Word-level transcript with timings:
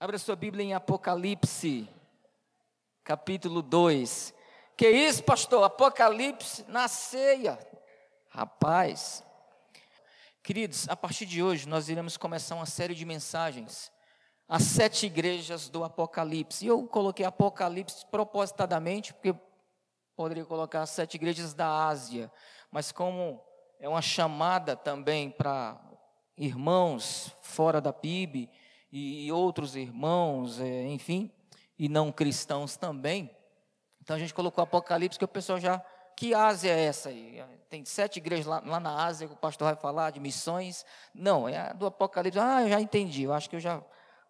Abra 0.00 0.16
sua 0.16 0.36
Bíblia 0.36 0.64
em 0.64 0.74
Apocalipse, 0.74 1.88
capítulo 3.02 3.60
2. 3.60 4.32
Que 4.76 4.88
isso, 4.88 5.24
pastor? 5.24 5.64
Apocalipse 5.64 6.64
na 6.68 6.86
ceia. 6.86 7.58
Rapaz. 8.28 9.24
Queridos, 10.40 10.88
a 10.88 10.94
partir 10.94 11.26
de 11.26 11.42
hoje 11.42 11.68
nós 11.68 11.88
iremos 11.88 12.16
começar 12.16 12.54
uma 12.54 12.64
série 12.64 12.94
de 12.94 13.04
mensagens 13.04 13.90
às 14.46 14.62
sete 14.62 15.06
igrejas 15.06 15.68
do 15.68 15.82
Apocalipse. 15.82 16.64
E 16.64 16.68
eu 16.68 16.86
coloquei 16.86 17.26
Apocalipse 17.26 18.06
propositadamente, 18.06 19.12
porque 19.12 19.34
poderia 20.14 20.44
colocar 20.44 20.82
as 20.82 20.90
sete 20.90 21.16
igrejas 21.16 21.54
da 21.54 21.88
Ásia, 21.88 22.30
mas 22.70 22.92
como 22.92 23.42
é 23.80 23.88
uma 23.88 24.00
chamada 24.00 24.76
também 24.76 25.28
para 25.28 25.76
irmãos 26.36 27.36
fora 27.42 27.80
da 27.80 27.92
PIB, 27.92 28.48
e 28.90 29.30
outros 29.30 29.76
irmãos, 29.76 30.60
é, 30.60 30.86
enfim, 30.86 31.30
e 31.78 31.88
não 31.88 32.10
cristãos 32.10 32.76
também. 32.76 33.30
Então 34.02 34.16
a 34.16 34.18
gente 34.18 34.32
colocou 34.32 34.62
Apocalipse, 34.62 35.18
que 35.18 35.24
o 35.24 35.28
pessoal 35.28 35.60
já. 35.60 35.78
Que 36.16 36.34
Ásia 36.34 36.72
é 36.72 36.84
essa 36.84 37.10
aí? 37.10 37.40
Tem 37.70 37.84
sete 37.84 38.16
igrejas 38.16 38.46
lá, 38.46 38.60
lá 38.64 38.80
na 38.80 39.04
Ásia 39.04 39.28
que 39.28 39.34
o 39.34 39.36
pastor 39.36 39.66
vai 39.66 39.76
falar 39.76 40.10
de 40.10 40.18
missões. 40.18 40.84
Não, 41.14 41.48
é 41.48 41.58
a 41.58 41.72
do 41.72 41.86
Apocalipse. 41.86 42.38
Ah, 42.38 42.62
eu 42.62 42.70
já 42.70 42.80
entendi. 42.80 43.22
Eu 43.22 43.32
acho 43.32 43.48
que 43.48 43.54
eu 43.54 43.60
já 43.60 43.80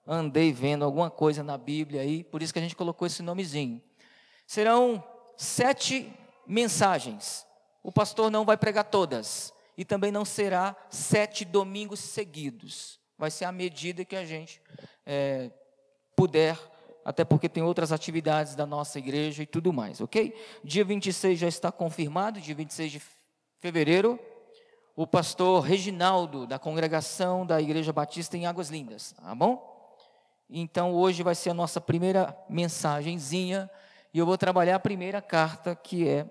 andei 0.06 0.52
vendo 0.52 0.84
alguma 0.84 1.10
coisa 1.10 1.42
na 1.42 1.56
Bíblia 1.56 2.02
aí, 2.02 2.24
por 2.24 2.42
isso 2.42 2.52
que 2.52 2.58
a 2.58 2.62
gente 2.62 2.76
colocou 2.76 3.06
esse 3.06 3.22
nomezinho. 3.22 3.82
Serão 4.46 5.02
sete 5.36 6.12
mensagens. 6.46 7.46
O 7.82 7.92
pastor 7.92 8.30
não 8.30 8.44
vai 8.44 8.56
pregar 8.56 8.84
todas. 8.84 9.54
E 9.76 9.84
também 9.84 10.10
não 10.10 10.24
será 10.24 10.76
sete 10.90 11.44
domingos 11.44 12.00
seguidos 12.00 12.98
vai 13.18 13.30
ser 13.30 13.44
à 13.44 13.52
medida 13.52 14.04
que 14.04 14.14
a 14.14 14.24
gente 14.24 14.62
é, 15.04 15.50
puder, 16.14 16.56
até 17.04 17.24
porque 17.24 17.48
tem 17.48 17.62
outras 17.62 17.90
atividades 17.90 18.54
da 18.54 18.64
nossa 18.64 18.98
igreja 18.98 19.42
e 19.42 19.46
tudo 19.46 19.72
mais, 19.72 20.00
ok? 20.00 20.34
Dia 20.62 20.84
26 20.84 21.38
já 21.38 21.48
está 21.48 21.72
confirmado, 21.72 22.40
dia 22.40 22.54
26 22.54 22.92
de 22.92 23.02
fevereiro, 23.58 24.18
o 24.94 25.06
pastor 25.06 25.62
Reginaldo, 25.62 26.46
da 26.46 26.58
congregação 26.58 27.44
da 27.46 27.60
Igreja 27.60 27.92
Batista 27.92 28.36
em 28.36 28.46
Águas 28.46 28.68
Lindas, 28.68 29.12
tá 29.12 29.34
bom? 29.34 29.96
Então 30.50 30.92
hoje 30.92 31.22
vai 31.22 31.34
ser 31.34 31.50
a 31.50 31.54
nossa 31.54 31.80
primeira 31.80 32.36
mensagenzinha, 32.48 33.70
e 34.12 34.18
eu 34.18 34.26
vou 34.26 34.38
trabalhar 34.38 34.76
a 34.76 34.80
primeira 34.80 35.20
carta, 35.20 35.74
que 35.74 36.08
é 36.08 36.26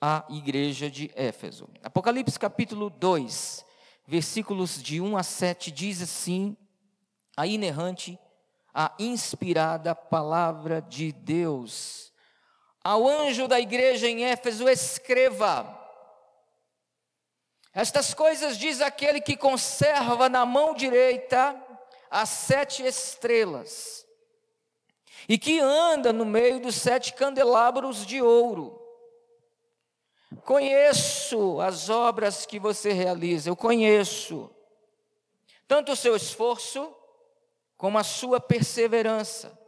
a 0.00 0.24
igreja 0.28 0.90
de 0.90 1.10
Éfeso. 1.14 1.68
Apocalipse 1.82 2.38
capítulo 2.38 2.90
2 2.90 3.65
versículos 4.06 4.82
de 4.82 5.00
1 5.00 5.16
a 5.16 5.22
7, 5.22 5.70
diz 5.70 6.00
assim: 6.00 6.56
a 7.36 7.46
inerrante, 7.46 8.18
a 8.72 8.94
inspirada 8.98 9.94
palavra 9.94 10.80
de 10.80 11.12
Deus. 11.12 12.12
Ao 12.82 13.06
anjo 13.06 13.48
da 13.48 13.60
igreja 13.60 14.08
em 14.08 14.24
Éfeso, 14.24 14.68
escreva: 14.68 15.66
Estas 17.74 18.14
coisas 18.14 18.56
diz 18.56 18.80
aquele 18.80 19.20
que 19.20 19.36
conserva 19.36 20.28
na 20.28 20.46
mão 20.46 20.72
direita 20.72 21.60
as 22.08 22.28
sete 22.28 22.84
estrelas, 22.84 24.06
e 25.28 25.36
que 25.36 25.58
anda 25.58 26.12
no 26.12 26.24
meio 26.24 26.60
dos 26.60 26.76
sete 26.76 27.12
candelabros 27.12 28.06
de 28.06 28.22
ouro. 28.22 28.85
Conheço 30.46 31.60
as 31.60 31.90
obras 31.90 32.46
que 32.46 32.60
você 32.60 32.92
realiza, 32.92 33.50
eu 33.50 33.56
conheço 33.56 34.48
tanto 35.66 35.90
o 35.90 35.96
seu 35.96 36.14
esforço 36.14 36.94
como 37.76 37.98
a 37.98 38.04
sua 38.04 38.38
perseverança. 38.38 39.58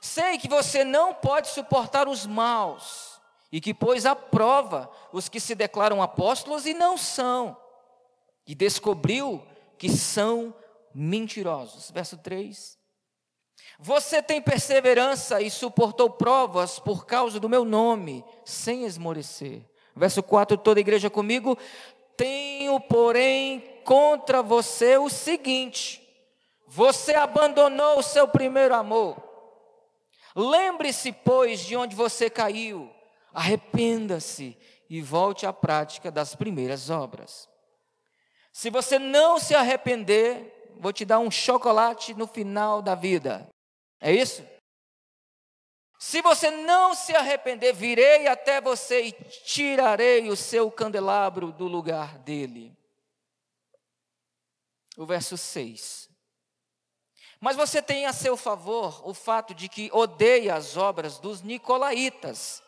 Sei 0.00 0.38
que 0.38 0.48
você 0.48 0.82
não 0.82 1.12
pode 1.12 1.48
suportar 1.48 2.08
os 2.08 2.24
maus 2.24 3.20
e 3.52 3.60
que 3.60 3.74
pôs 3.74 4.06
à 4.06 4.16
prova 4.16 4.90
os 5.12 5.28
que 5.28 5.38
se 5.38 5.54
declaram 5.54 6.02
apóstolos 6.02 6.64
e 6.64 6.72
não 6.72 6.96
são, 6.96 7.54
e 8.46 8.54
descobriu 8.54 9.46
que 9.76 9.90
são 9.90 10.54
mentirosos. 10.94 11.90
Verso 11.90 12.16
3. 12.16 12.79
Você 13.78 14.22
tem 14.22 14.42
perseverança 14.42 15.40
e 15.40 15.50
suportou 15.50 16.10
provas 16.10 16.78
por 16.78 17.06
causa 17.06 17.40
do 17.40 17.48
meu 17.48 17.64
nome, 17.64 18.24
sem 18.44 18.84
esmorecer. 18.84 19.62
Verso 19.96 20.22
4, 20.22 20.58
toda 20.58 20.80
igreja 20.80 21.08
comigo. 21.08 21.56
Tenho, 22.16 22.78
porém, 22.80 23.80
contra 23.84 24.42
você 24.42 24.98
o 24.98 25.08
seguinte: 25.08 26.06
você 26.66 27.14
abandonou 27.14 27.98
o 27.98 28.02
seu 28.02 28.28
primeiro 28.28 28.74
amor. 28.74 29.16
Lembre-se, 30.36 31.10
pois, 31.12 31.60
de 31.60 31.76
onde 31.76 31.96
você 31.96 32.30
caiu, 32.30 32.90
arrependa-se 33.32 34.56
e 34.88 35.00
volte 35.00 35.46
à 35.46 35.52
prática 35.52 36.10
das 36.10 36.34
primeiras 36.34 36.90
obras. 36.90 37.48
Se 38.52 38.70
você 38.70 38.98
não 38.98 39.38
se 39.38 39.54
arrepender, 39.54 40.59
vou 40.80 40.92
te 40.92 41.04
dar 41.04 41.18
um 41.18 41.30
chocolate 41.30 42.14
no 42.14 42.26
final 42.26 42.80
da 42.80 42.94
vida. 42.94 43.48
É 44.00 44.12
isso? 44.12 44.42
Se 45.98 46.22
você 46.22 46.50
não 46.50 46.94
se 46.94 47.14
arrepender, 47.14 47.74
virei 47.74 48.26
até 48.26 48.58
você 48.58 49.02
e 49.02 49.12
tirarei 49.12 50.30
o 50.30 50.36
seu 50.36 50.70
candelabro 50.70 51.52
do 51.52 51.66
lugar 51.66 52.18
dele. 52.18 52.72
O 54.96 55.04
verso 55.04 55.36
6. 55.36 56.08
Mas 57.38 57.56
você 57.56 57.82
tem 57.82 58.06
a 58.06 58.12
seu 58.12 58.36
favor 58.36 59.06
o 59.06 59.12
fato 59.12 59.54
de 59.54 59.68
que 59.68 59.90
odeia 59.92 60.54
as 60.54 60.76
obras 60.76 61.18
dos 61.18 61.42
nicolaítas, 61.42 62.62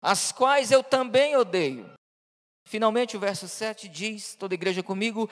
as 0.00 0.30
quais 0.30 0.70
eu 0.70 0.82
também 0.82 1.36
odeio. 1.36 1.92
Finalmente, 2.64 3.16
o 3.16 3.20
verso 3.20 3.48
7 3.48 3.88
diz: 3.88 4.34
toda 4.34 4.54
igreja 4.54 4.82
comigo, 4.82 5.30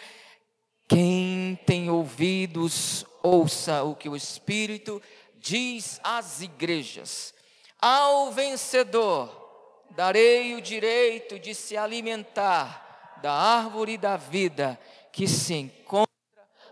quem 0.86 1.58
tem 1.66 1.90
ouvidos, 1.90 3.06
ouça 3.22 3.82
o 3.82 3.94
que 3.94 4.08
o 4.08 4.16
Espírito 4.16 5.00
diz 5.36 5.98
às 6.02 6.42
igrejas. 6.42 7.34
Ao 7.80 8.30
vencedor, 8.30 9.84
darei 9.90 10.54
o 10.54 10.60
direito 10.60 11.38
de 11.38 11.54
se 11.54 11.76
alimentar 11.76 13.18
da 13.22 13.32
árvore 13.32 13.96
da 13.96 14.16
vida 14.16 14.78
que 15.10 15.26
se 15.26 15.54
encontra 15.54 16.08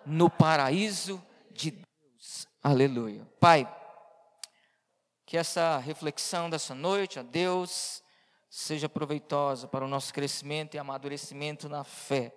no 0.04 0.28
paraíso 0.28 1.22
de 1.50 1.70
Deus. 1.70 2.46
Aleluia. 2.62 3.26
Pai, 3.40 3.66
que 5.24 5.38
essa 5.38 5.78
reflexão 5.78 6.50
dessa 6.50 6.74
noite, 6.74 7.18
a 7.18 7.22
Deus, 7.22 8.02
seja 8.50 8.88
proveitosa 8.88 9.66
para 9.66 9.84
o 9.84 9.88
nosso 9.88 10.12
crescimento 10.12 10.74
e 10.74 10.78
amadurecimento 10.78 11.68
na 11.68 11.84
fé 11.84 12.32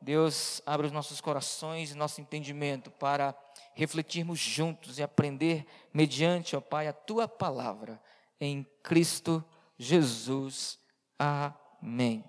Deus, 0.00 0.62
abre 0.64 0.86
os 0.86 0.92
nossos 0.92 1.20
corações 1.20 1.90
e 1.90 1.94
nosso 1.94 2.20
entendimento 2.20 2.90
para 2.90 3.36
refletirmos 3.74 4.38
juntos 4.38 4.98
e 4.98 5.02
aprender 5.02 5.66
mediante, 5.92 6.56
ó 6.56 6.60
Pai, 6.60 6.88
a 6.88 6.92
tua 6.92 7.26
palavra 7.26 8.00
em 8.40 8.64
Cristo 8.82 9.44
Jesus. 9.78 10.78
Amém. 11.18 12.24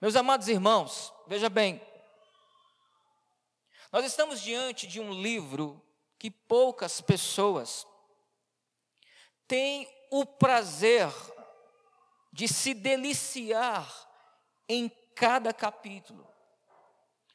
Meus 0.00 0.16
amados 0.16 0.48
irmãos, 0.48 1.12
veja 1.26 1.48
bem, 1.48 1.80
nós 3.92 4.04
estamos 4.04 4.40
diante 4.40 4.86
de 4.86 5.00
um 5.00 5.12
livro 5.12 5.82
que 6.18 6.30
poucas 6.30 7.00
pessoas 7.00 7.86
têm 9.48 9.88
o 10.10 10.24
prazer 10.24 11.08
de 12.32 12.46
se 12.46 12.72
deliciar 12.72 14.08
em 14.68 14.88
cada 15.14 15.52
capítulo. 15.52 16.29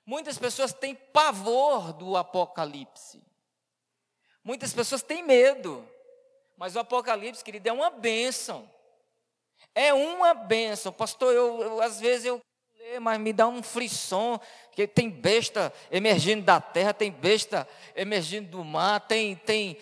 Muitas 0.06 0.38
pessoas 0.38 0.72
têm 0.72 0.94
pavor 0.94 1.92
do 1.94 2.16
Apocalipse. 2.16 3.24
Muitas 4.44 4.74
pessoas 4.74 5.02
têm 5.02 5.24
medo. 5.24 5.88
Mas 6.58 6.76
o 6.76 6.80
Apocalipse, 6.80 7.44
querido, 7.44 7.68
é 7.68 7.74
uma 7.74 7.90
bênção. 7.90 8.70
É 9.74 9.94
uma 9.94 10.34
bênção. 10.34 10.94
Pastor, 10.94 11.34
eu, 11.34 11.62
eu 11.62 11.82
às 11.82 12.00
vezes 12.00 12.26
eu 12.26 12.40
mas 13.02 13.20
me 13.20 13.34
dá 13.34 13.48
um 13.48 13.64
frisson, 13.64 14.40
que 14.72 14.88
tem 14.88 15.10
besta 15.10 15.74
emergindo 15.90 16.44
da 16.44 16.62
terra, 16.62 16.94
tem 16.94 17.12
besta 17.12 17.68
emergindo 17.96 18.50
do 18.50 18.64
mar, 18.64 19.00
tem 19.02 19.36
tem 19.36 19.78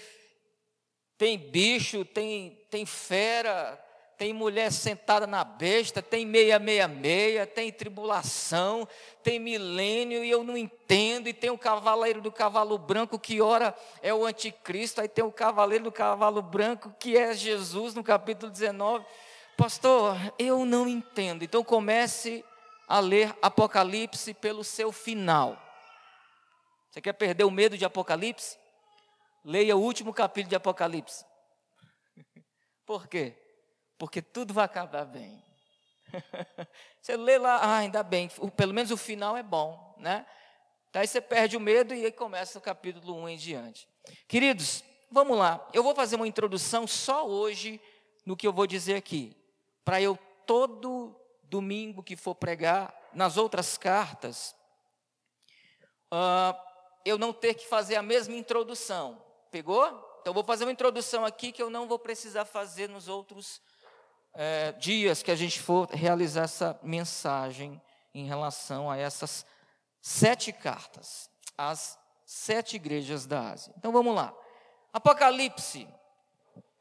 tem 1.18 1.38
bicho, 1.38 2.06
tem 2.06 2.58
tem 2.70 2.86
fera, 2.86 3.78
tem 4.18 4.34
mulher 4.34 4.72
sentada 4.72 5.26
na 5.26 5.44
besta, 5.44 6.02
tem 6.02 6.26
meia, 6.26 6.60
meia, 6.60 6.88
meia, 6.88 7.46
tem 7.46 7.72
tribulação, 7.72 8.88
tem 9.24 9.40
milênio 9.40 10.24
e 10.24 10.30
eu 10.30 10.44
não 10.44 10.56
entendo, 10.56 11.28
e 11.28 11.34
tem 11.34 11.50
o 11.50 11.58
cavaleiro 11.58 12.22
do 12.22 12.32
cavalo 12.32 12.78
branco 12.78 13.20
que 13.20 13.42
ora 13.42 13.76
é 14.02 14.14
o 14.14 14.26
anticristo, 14.26 15.02
aí 15.02 15.08
tem 15.08 15.24
o 15.24 15.32
cavaleiro 15.32 15.86
do 15.86 15.92
cavalo 15.92 16.42
branco 16.42 16.96
que 17.00 17.18
é 17.18 17.34
Jesus 17.34 17.94
no 17.94 18.04
capítulo 18.04 18.52
19. 18.52 19.06
Pastor, 19.58 20.16
eu 20.40 20.66
não 20.66 20.88
entendo. 20.88 21.44
Então 21.44 21.64
comece 21.64 22.44
a 22.88 23.00
ler 23.00 23.36
Apocalipse 23.42 24.34
pelo 24.34 24.64
seu 24.64 24.92
final. 24.92 25.62
Você 26.90 27.02
quer 27.02 27.14
perder 27.14 27.44
o 27.44 27.52
medo 27.52 27.78
de 27.78 27.86
Apocalipse? 27.86 28.58
Leia 29.44 29.76
o 29.76 29.82
último 29.82 30.14
capítulo 30.14 30.50
de 30.50 30.56
Apocalipse. 30.56 31.26
Por 32.86 33.08
quê? 33.08 33.36
Porque 34.04 34.22
tudo 34.22 34.54
vai 34.54 34.66
acabar 34.66 35.06
bem. 35.06 35.42
Você 37.02 37.16
lê 37.16 37.38
lá, 37.38 37.56
ah, 37.56 37.78
ainda 37.78 38.04
bem, 38.04 38.30
pelo 38.54 38.74
menos 38.74 38.92
o 38.92 38.98
final 38.98 39.38
é 39.38 39.42
bom, 39.42 39.96
né? 39.98 40.26
Daí 40.92 41.08
você 41.08 41.22
perde 41.22 41.56
o 41.56 41.60
medo 41.62 41.94
e 41.94 42.04
aí 42.04 42.12
começa 42.12 42.60
o 42.60 42.62
capítulo 42.62 43.16
1 43.22 43.30
em 43.30 43.38
diante. 43.38 43.88
Queridos, 44.28 44.84
vamos 45.10 45.38
lá. 45.38 45.66
Eu 45.72 45.82
vou 45.82 45.96
fazer 45.96 46.18
uma 46.18 46.28
introdução 46.28 46.86
só 46.86 47.26
hoje 47.26 47.80
no 48.26 48.36
que 48.36 48.46
eu 48.46 48.52
vou 48.52 48.68
dizer 48.68 48.96
aqui. 48.96 49.38
Para 49.86 50.02
eu, 50.02 50.20
todo 50.46 51.18
domingo 51.44 52.04
que 52.04 52.18
for 52.18 52.36
pregar, 52.36 52.94
nas 53.14 53.38
outras 53.38 53.78
cartas, 53.78 54.54
uh, 56.12 56.54
eu 57.06 57.18
não 57.18 57.32
ter 57.32 57.54
que 57.54 57.66
fazer 57.66 57.96
a 57.96 58.04
mesma 58.04 58.36
introdução. 58.36 59.24
Pegou? 59.50 60.20
Então, 60.20 60.34
vou 60.34 60.44
fazer 60.44 60.66
uma 60.66 60.74
introdução 60.74 61.24
aqui 61.24 61.54
que 61.54 61.64
eu 61.64 61.70
não 61.70 61.88
vou 61.88 61.98
precisar 61.98 62.44
fazer 62.44 62.90
nos 62.90 63.08
outros 63.08 63.62
é, 64.34 64.72
dias 64.74 65.22
que 65.22 65.32
a 65.32 65.36
gente 65.36 65.60
for 65.60 65.90
realizar 65.90 66.44
essa 66.44 66.80
mensagem 66.82 67.82
em 68.14 68.26
relação 68.26 68.90
a 68.90 68.98
essas 68.98 69.46
sete 70.02 70.52
cartas, 70.52 71.30
às 71.58 71.98
sete 72.26 72.76
igrejas 72.76 73.26
da 73.26 73.52
Ásia. 73.52 73.74
Então 73.78 73.92
vamos 73.92 74.16
lá. 74.16 74.34
Apocalipse. 74.92 75.88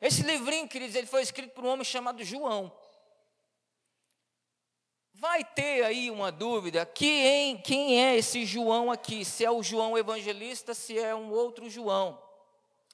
Esse 0.00 0.22
livrinho, 0.22 0.68
queridos, 0.68 0.96
ele 0.96 1.06
foi 1.06 1.22
escrito 1.22 1.52
por 1.52 1.64
um 1.64 1.68
homem 1.68 1.84
chamado 1.84 2.24
João. 2.24 2.72
Vai 5.14 5.44
ter 5.44 5.84
aí 5.84 6.10
uma 6.10 6.32
dúvida, 6.32 6.84
quem, 6.84 7.56
quem 7.58 8.02
é 8.02 8.16
esse 8.16 8.44
João 8.44 8.90
aqui? 8.90 9.24
Se 9.24 9.44
é 9.44 9.50
o 9.50 9.62
João 9.62 9.96
evangelista, 9.96 10.74
se 10.74 10.98
é 10.98 11.14
um 11.14 11.30
outro 11.30 11.70
João. 11.70 12.20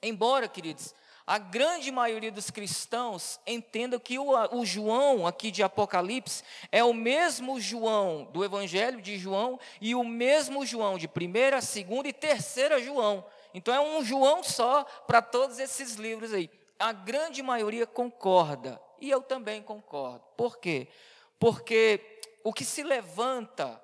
Embora, 0.02 0.46
queridos, 0.46 0.94
a 1.28 1.36
grande 1.36 1.92
maioria 1.92 2.32
dos 2.32 2.50
cristãos 2.50 3.38
entenda 3.46 4.00
que 4.00 4.18
o, 4.18 4.30
o, 4.56 4.64
João 4.64 5.26
aqui 5.26 5.50
de 5.50 5.62
Apocalipse 5.62 6.42
é 6.72 6.82
o 6.82 6.94
mesmo 6.94 7.60
João 7.60 8.24
do 8.32 8.42
Evangelho 8.42 9.02
de 9.02 9.18
João 9.18 9.60
e 9.78 9.94
o 9.94 10.02
mesmo 10.02 10.64
João 10.64 10.96
de 10.96 11.06
primeira, 11.06 11.60
segunda 11.60 12.08
e 12.08 12.14
terceira 12.14 12.80
João. 12.80 13.22
Então 13.52 13.74
é 13.74 13.78
um 13.78 14.02
João 14.02 14.42
só 14.42 14.84
para 15.06 15.20
todos 15.20 15.58
esses 15.58 15.96
livros 15.96 16.32
aí. 16.32 16.50
A 16.78 16.92
grande 16.92 17.42
maioria 17.42 17.86
concorda 17.86 18.80
e 18.98 19.10
eu 19.10 19.20
também 19.20 19.62
concordo. 19.62 20.24
Por 20.34 20.56
quê? 20.56 20.88
Porque 21.38 22.22
o 22.42 22.54
que 22.54 22.64
se 22.64 22.82
levanta 22.82 23.78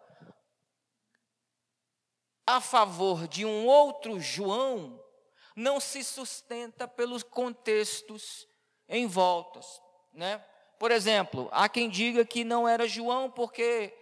a 2.46 2.58
favor 2.58 3.28
de 3.28 3.44
um 3.44 3.66
outro 3.66 4.18
João 4.18 5.03
não 5.54 5.78
se 5.78 6.02
sustenta 6.02 6.88
pelos 6.88 7.22
contextos 7.22 8.48
em 8.88 9.06
voltas, 9.06 9.80
né? 10.12 10.44
Por 10.78 10.90
exemplo, 10.90 11.48
há 11.52 11.68
quem 11.68 11.88
diga 11.88 12.24
que 12.24 12.44
não 12.44 12.68
era 12.68 12.88
João 12.88 13.30
porque 13.30 13.94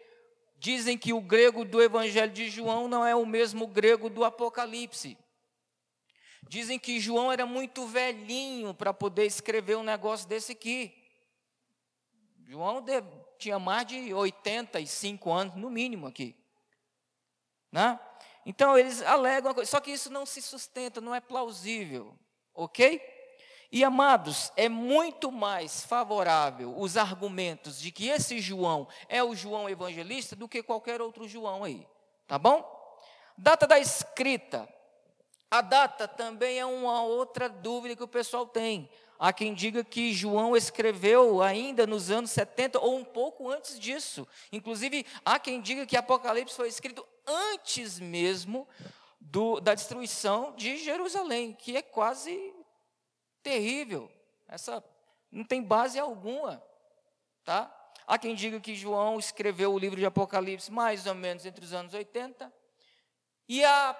dizem 0.57 0.97
que 0.97 1.13
o 1.13 1.21
grego 1.21 1.65
do 1.65 1.83
Evangelho 1.83 2.33
de 2.33 2.49
João 2.49 2.89
não 2.89 3.05
é 3.05 3.15
o 3.15 3.27
mesmo 3.27 3.67
grego 3.67 4.09
do 4.09 4.25
Apocalipse. 4.25 5.19
Dizem 6.49 6.79
que 6.79 6.99
João 6.99 7.31
era 7.31 7.47
muito 7.47 7.87
velhinho 7.87 8.75
para 8.75 8.93
poder 8.93 9.27
escrever 9.27 9.77
um 9.77 9.83
negócio 9.83 10.29
desse 10.29 10.53
aqui. 10.53 10.93
João 12.47 12.85
tinha 13.39 13.59
mais 13.59 13.87
de 13.87 14.13
85 14.13 15.33
anos, 15.33 15.55
no 15.55 15.71
mínimo, 15.71 16.07
aqui. 16.07 16.37
Né? 17.71 17.99
Então 18.45 18.77
eles 18.77 19.03
alegam, 19.03 19.55
só 19.65 19.81
que 19.81 19.93
isso 19.93 20.11
não 20.11 20.27
se 20.27 20.43
sustenta, 20.43 21.01
não 21.01 21.15
é 21.15 21.21
plausível, 21.21 22.17
ok? 22.55 23.01
E 23.71 23.83
amados, 23.83 24.53
é 24.55 24.69
muito 24.69 25.33
mais 25.33 25.85
favorável 25.85 26.75
os 26.77 26.97
argumentos 26.99 27.81
de 27.81 27.91
que 27.91 28.09
esse 28.09 28.39
João 28.39 28.87
é 29.09 29.25
o 29.25 29.35
João 29.35 29.69
evangelista 29.69 30.37
do 30.37 30.49
que 30.49 30.63
qualquer 30.63 31.01
outro 31.01 31.27
João 31.27 31.65
aí, 31.65 31.87
tá 32.27 32.39
bom? 32.39 32.63
Data 33.39 33.67
da 33.67 33.79
escrita. 33.79 34.69
A 35.51 35.61
data 35.61 36.07
também 36.07 36.59
é 36.59 36.67
uma 36.67 37.03
outra 37.03 37.49
dúvida 37.49 37.97
que 37.97 38.03
o 38.03 38.09
pessoal 38.09 38.47
tem. 38.47 38.91
Há 39.19 39.33
quem 39.33 39.55
diga 39.55 39.85
que 39.85 40.13
João 40.13 40.57
escreveu 40.57 41.41
ainda 41.41 41.87
nos 41.87 42.11
anos 42.11 42.31
70 42.33 42.79
ou 42.79 42.97
um 42.97 43.05
pouco 43.05 43.51
antes 43.51 43.79
disso. 43.79 44.27
Inclusive, 44.51 45.07
há 45.25 45.39
quem 45.39 45.61
diga 45.61 45.87
que 45.87 45.97
Apocalipse 45.97 46.57
foi 46.57 46.69
escrito 46.69 47.07
antes 47.27 47.99
mesmo 47.99 48.69
do, 49.21 49.61
da 49.61 49.75
destruição 49.75 50.55
de 50.57 50.77
Jerusalém, 50.77 51.53
que 51.53 51.77
é 51.77 51.83
quase 51.83 52.55
terrível. 53.43 54.11
Essa 54.49 54.85
não 55.31 55.45
tem 55.45 55.63
base 55.63 55.99
alguma, 55.99 56.63
tá? 57.45 57.71
Há 58.07 58.19
quem 58.19 58.35
diga 58.35 58.61
que 58.61 58.75
João 58.75 59.19
escreveu 59.19 59.73
o 59.73 59.79
livro 59.79 59.99
de 59.99 60.05
Apocalipse 60.05 60.71
mais 60.71 61.07
ou 61.07 61.15
menos 61.15 61.47
entre 61.47 61.65
os 61.65 61.73
anos 61.73 61.95
80. 61.95 62.53
E 63.49 63.65
a 63.65 63.97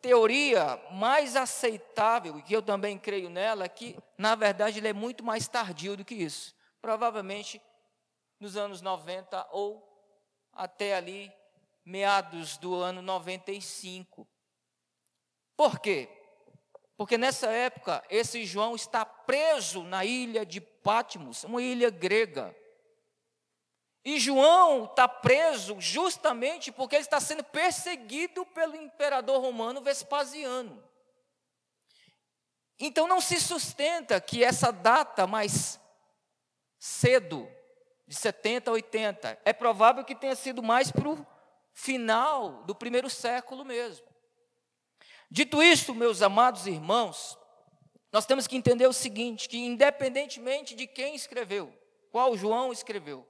teoria 0.00 0.80
mais 0.92 1.36
aceitável, 1.36 2.38
e 2.38 2.42
que 2.42 2.54
eu 2.54 2.62
também 2.62 2.98
creio 2.98 3.30
nela, 3.30 3.64
é 3.64 3.68
que, 3.68 3.96
na 4.18 4.34
verdade, 4.34 4.78
ele 4.78 4.88
é 4.88 4.92
muito 4.92 5.24
mais 5.24 5.48
tardio 5.48 5.96
do 5.96 6.04
que 6.04 6.14
isso. 6.14 6.54
Provavelmente 6.80 7.60
nos 8.38 8.56
anos 8.56 8.82
90 8.82 9.48
ou 9.50 9.82
até 10.52 10.94
ali 10.94 11.32
meados 11.86 12.58
do 12.58 12.74
ano 12.74 13.00
95. 13.00 14.28
Por 15.56 15.78
quê? 15.78 16.08
Porque 16.96 17.16
nessa 17.16 17.46
época, 17.46 18.02
esse 18.10 18.44
João 18.44 18.74
está 18.74 19.04
preso 19.04 19.84
na 19.84 20.04
ilha 20.04 20.44
de 20.44 20.60
Patmos, 20.60 21.44
uma 21.44 21.62
ilha 21.62 21.88
grega. 21.88 22.54
E 24.04 24.18
João 24.18 24.84
está 24.84 25.08
preso 25.08 25.80
justamente 25.80 26.72
porque 26.72 26.96
ele 26.96 27.02
está 27.02 27.20
sendo 27.20 27.44
perseguido 27.44 28.44
pelo 28.46 28.74
imperador 28.76 29.40
romano 29.40 29.80
Vespasiano. 29.80 30.82
Então 32.78 33.06
não 33.06 33.20
se 33.20 33.40
sustenta 33.40 34.20
que 34.20 34.44
essa 34.44 34.70
data 34.70 35.26
mais 35.26 35.80
cedo, 36.78 37.48
de 38.06 38.14
70 38.14 38.70
a 38.70 38.74
80, 38.74 39.40
é 39.44 39.52
provável 39.52 40.04
que 40.04 40.14
tenha 40.14 40.36
sido 40.36 40.62
mais 40.62 40.90
para 40.90 41.08
o 41.08 41.26
final 41.76 42.64
do 42.64 42.74
primeiro 42.74 43.10
século 43.10 43.62
mesmo. 43.62 44.06
Dito 45.30 45.62
isto, 45.62 45.94
meus 45.94 46.22
amados 46.22 46.66
irmãos, 46.66 47.38
nós 48.10 48.24
temos 48.24 48.46
que 48.46 48.56
entender 48.56 48.86
o 48.86 48.94
seguinte: 48.94 49.46
que 49.46 49.58
independentemente 49.58 50.74
de 50.74 50.86
quem 50.86 51.14
escreveu, 51.14 51.70
qual 52.10 52.34
João 52.34 52.72
escreveu, 52.72 53.28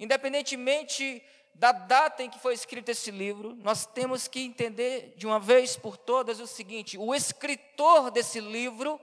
independentemente 0.00 1.22
da 1.54 1.72
data 1.72 2.22
em 2.22 2.30
que 2.30 2.38
foi 2.38 2.54
escrito 2.54 2.88
esse 2.88 3.10
livro, 3.10 3.54
nós 3.56 3.84
temos 3.84 4.26
que 4.26 4.40
entender 4.40 5.12
de 5.18 5.26
uma 5.26 5.38
vez 5.38 5.76
por 5.76 5.98
todas 5.98 6.40
o 6.40 6.46
seguinte: 6.46 6.96
o 6.96 7.14
escritor 7.14 8.10
desse 8.10 8.40
livro 8.40 8.98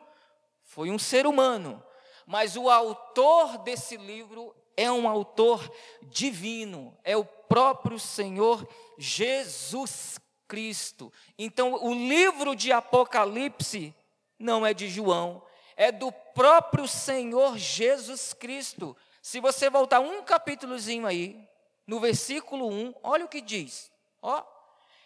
foi 0.63 0.89
um 0.89 0.97
ser 0.97 1.27
humano, 1.27 1.83
mas 2.25 2.57
o 2.57 2.67
autor 2.67 3.59
desse 3.59 3.95
livro 3.95 4.55
é 4.75 4.91
um 4.91 5.07
autor 5.07 5.71
divino, 6.01 6.97
é 7.03 7.15
o 7.15 7.23
próprio 7.51 7.99
Senhor 7.99 8.65
Jesus 8.97 10.17
Cristo. 10.47 11.11
Então, 11.37 11.73
o 11.83 11.93
livro 11.93 12.55
de 12.55 12.71
Apocalipse 12.71 13.93
não 14.39 14.65
é 14.65 14.73
de 14.73 14.87
João, 14.87 15.43
é 15.75 15.91
do 15.91 16.13
próprio 16.13 16.87
Senhor 16.87 17.57
Jesus 17.57 18.31
Cristo. 18.31 18.95
Se 19.21 19.41
você 19.41 19.69
voltar 19.69 19.99
um 19.99 20.23
capítulozinho 20.23 21.05
aí, 21.05 21.45
no 21.85 21.99
versículo 21.99 22.69
1, 22.69 22.93
olha 23.03 23.25
o 23.25 23.27
que 23.27 23.41
diz. 23.41 23.91
Ó, 24.21 24.41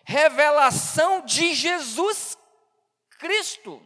revelação 0.03 1.21
de 1.21 1.51
Jesus 1.55 2.37
Cristo. 3.17 3.81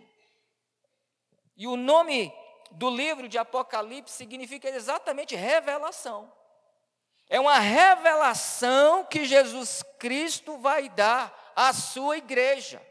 E 1.56 1.66
o 1.66 1.78
nome 1.78 2.34
do 2.72 2.90
livro 2.90 3.30
de 3.30 3.38
Apocalipse 3.38 4.18
significa 4.18 4.68
exatamente 4.68 5.34
revelação. 5.34 6.30
É 7.30 7.40
uma 7.40 7.60
revelação 7.60 9.06
que 9.06 9.24
Jesus 9.24 9.84
Cristo 10.00 10.58
vai 10.58 10.90
dar 10.90 11.54
à 11.56 11.72
sua 11.72 12.18
igreja. 12.18 12.82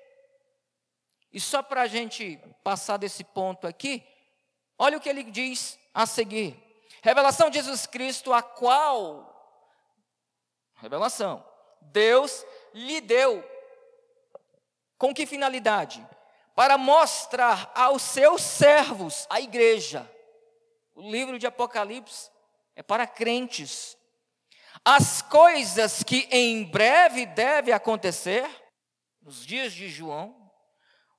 E 1.32 1.40
só 1.40 1.62
para 1.62 1.82
a 1.82 1.86
gente 1.86 2.38
passar 2.62 2.96
desse 2.96 3.24
ponto 3.24 3.66
aqui, 3.66 4.06
olha 4.78 4.96
o 4.96 5.00
que 5.00 5.08
ele 5.08 5.24
diz 5.24 5.78
a 5.92 6.06
seguir: 6.06 6.56
revelação 7.02 7.50
de 7.50 7.58
Jesus 7.58 7.84
Cristo, 7.84 8.32
a 8.32 8.40
qual, 8.40 9.28
revelação, 10.76 11.44
Deus 11.82 12.46
lhe 12.72 13.00
deu. 13.00 13.44
Com 14.96 15.12
que 15.12 15.26
finalidade? 15.26 16.06
para 16.58 16.76
mostrar 16.76 17.70
aos 17.72 18.02
seus 18.02 18.42
servos, 18.42 19.28
a 19.30 19.40
igreja. 19.40 20.10
O 20.92 21.08
livro 21.08 21.38
de 21.38 21.46
Apocalipse 21.46 22.32
é 22.74 22.82
para 22.82 23.06
crentes. 23.06 23.96
As 24.84 25.22
coisas 25.22 26.02
que 26.02 26.28
em 26.30 26.64
breve 26.64 27.26
devem 27.26 27.74
acontecer, 27.74 28.48
nos 29.20 29.44
dias 29.44 29.72
de 29.72 29.88
João, 29.88 30.50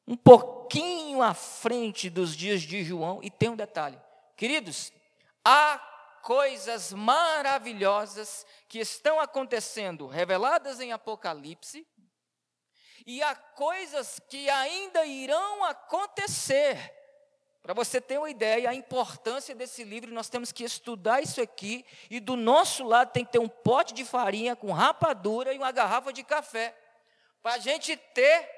um 0.08 0.16
pouquinho 0.18 1.22
à 1.22 1.34
frente 1.34 2.10
dos 2.10 2.36
dias 2.36 2.62
de 2.62 2.84
João, 2.84 3.20
e 3.22 3.30
tem 3.30 3.50
um 3.50 3.56
detalhe. 3.56 4.00
Queridos, 4.36 4.92
há 5.46 5.78
coisas 6.24 6.92
maravilhosas 6.94 8.46
que 8.68 8.80
estão 8.80 9.20
acontecendo, 9.20 10.08
reveladas 10.08 10.80
em 10.80 10.92
Apocalipse, 10.92 11.88
e 13.06 13.22
há 13.24 13.36
coisas 13.36 14.20
que 14.30 14.50
ainda 14.50 15.06
irão 15.06 15.64
acontecer. 15.64 16.99
Para 17.62 17.74
você 17.74 18.00
ter 18.00 18.18
uma 18.18 18.30
ideia, 18.30 18.70
a 18.70 18.74
importância 18.74 19.54
desse 19.54 19.84
livro, 19.84 20.14
nós 20.14 20.30
temos 20.30 20.52
que 20.52 20.64
estudar 20.64 21.22
isso 21.22 21.42
aqui, 21.42 21.86
e 22.10 22.20
do 22.20 22.36
nosso 22.36 22.84
lado 22.86 23.12
tem 23.12 23.26
que 23.26 23.32
ter 23.32 23.40
um 23.40 23.50
pote 23.50 23.94
de 23.94 24.06
farinha 24.06 24.56
com 24.56 24.72
rapadura 24.72 25.54
e 25.54 25.58
uma 25.58 25.72
garrafa 25.72 26.14
de 26.14 26.24
café, 26.24 26.76
para 27.42 27.56
a 27.56 27.58
gente 27.58 27.96
ter, 27.96 28.50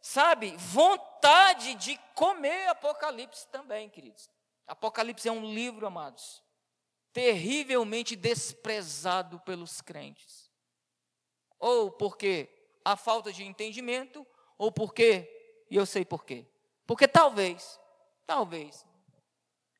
sabe, 0.00 0.54
vontade 0.56 1.74
de 1.74 1.98
comer 2.14 2.68
Apocalipse 2.68 3.46
também, 3.48 3.88
queridos. 3.88 4.30
Apocalipse 4.66 5.28
é 5.28 5.32
um 5.32 5.52
livro, 5.52 5.86
amados, 5.86 6.42
terrivelmente 7.12 8.16
desprezado 8.16 9.38
pelos 9.40 9.80
crentes. 9.80 10.50
Ou 11.58 11.90
porque 11.90 12.48
a 12.84 12.96
falta 12.96 13.32
de 13.32 13.44
entendimento, 13.44 14.26
ou 14.58 14.72
porque, 14.72 15.64
e 15.70 15.76
eu 15.76 15.86
sei 15.86 16.04
por 16.04 16.24
quê. 16.24 16.46
Porque 16.86 17.06
talvez, 17.06 17.78
talvez, 18.26 18.86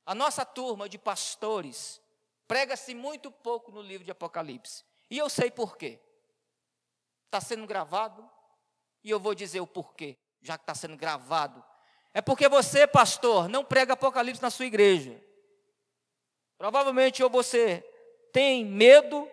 a 0.04 0.14
nossa 0.14 0.44
turma 0.44 0.88
de 0.88 0.99
pastores 0.99 2.00
prega-se 2.46 2.94
muito 2.94 3.30
pouco 3.30 3.70
no 3.70 3.80
livro 3.80 4.04
de 4.04 4.11
Apocalipse. 4.11 4.84
E 5.11 5.18
eu 5.18 5.28
sei 5.28 5.50
por 5.50 5.76
quê. 5.76 6.00
Está 7.26 7.40
sendo 7.40 7.66
gravado, 7.66 8.28
e 9.02 9.11
eu 9.11 9.18
vou 9.18 9.34
dizer 9.34 9.61
o 9.61 9.66
porquê, 9.66 10.18
já 10.40 10.58
que 10.58 10.64
está 10.64 10.75
sendo 10.75 10.96
gravado. 10.96 11.64
É 12.12 12.20
porque 12.20 12.49
você, 12.49 12.87
pastor, 12.87 13.49
não 13.49 13.64
prega 13.64 13.94
Apocalipse 13.94 14.42
na 14.42 14.50
sua 14.50 14.66
igreja. 14.66 15.18
Provavelmente 16.58 17.22
ou 17.22 17.30
você 17.30 17.80
tem 18.32 18.64
medo 18.64 19.28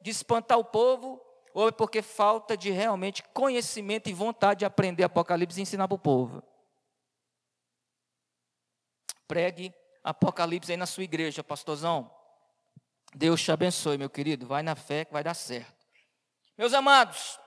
de 0.00 0.10
espantar 0.10 0.58
o 0.58 0.64
povo, 0.64 1.20
ou 1.54 1.68
é 1.68 1.72
porque 1.72 2.02
falta 2.02 2.56
de 2.56 2.70
realmente 2.70 3.22
conhecimento 3.32 4.08
e 4.08 4.12
vontade 4.12 4.60
de 4.60 4.64
aprender 4.64 5.04
Apocalipse 5.04 5.58
e 5.58 5.62
ensinar 5.62 5.88
para 5.88 5.94
o 5.94 5.98
povo. 5.98 6.42
Pregue 9.28 9.72
Apocalipse 10.02 10.72
aí 10.72 10.76
na 10.78 10.86
sua 10.86 11.04
igreja, 11.04 11.44
pastorzão. 11.44 12.10
Deus 13.14 13.42
te 13.42 13.52
abençoe, 13.52 13.98
meu 13.98 14.08
querido. 14.08 14.46
Vai 14.46 14.62
na 14.62 14.74
fé 14.74 15.04
que 15.04 15.12
vai 15.12 15.22
dar 15.22 15.34
certo. 15.34 15.86
Meus 16.56 16.72
amados, 16.72 17.38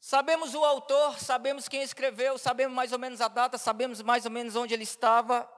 sabemos 0.00 0.54
o 0.54 0.64
autor, 0.64 1.20
sabemos 1.20 1.68
quem 1.68 1.82
escreveu, 1.82 2.38
sabemos 2.38 2.74
mais 2.74 2.90
ou 2.92 2.98
menos 2.98 3.20
a 3.20 3.28
data, 3.28 3.58
sabemos 3.58 4.02
mais 4.02 4.24
ou 4.24 4.30
menos 4.30 4.56
onde 4.56 4.74
ele 4.74 4.82
estava, 4.82 5.48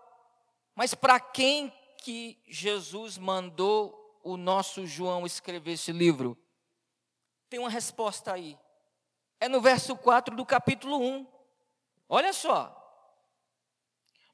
mas 0.74 0.94
para 0.94 1.18
quem 1.18 1.72
que 2.02 2.42
Jesus 2.46 3.16
mandou 3.16 4.20
o 4.22 4.36
nosso 4.36 4.86
João 4.86 5.24
escrever 5.24 5.72
esse 5.72 5.92
livro? 5.92 6.36
Tem 7.48 7.58
uma 7.58 7.70
resposta 7.70 8.32
aí. 8.32 8.58
É 9.40 9.48
no 9.48 9.60
verso 9.60 9.96
4 9.96 10.36
do 10.36 10.44
capítulo 10.44 11.00
1. 11.00 11.26
Olha 12.08 12.32
só. 12.32 12.77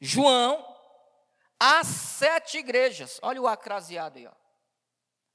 João, 0.05 0.63
há 1.59 1.83
sete 1.83 2.59
igrejas. 2.59 3.19
Olha 3.23 3.41
o 3.41 3.49
acraseado 3.49 4.19
aí. 4.19 4.27
Ó. 4.27 4.33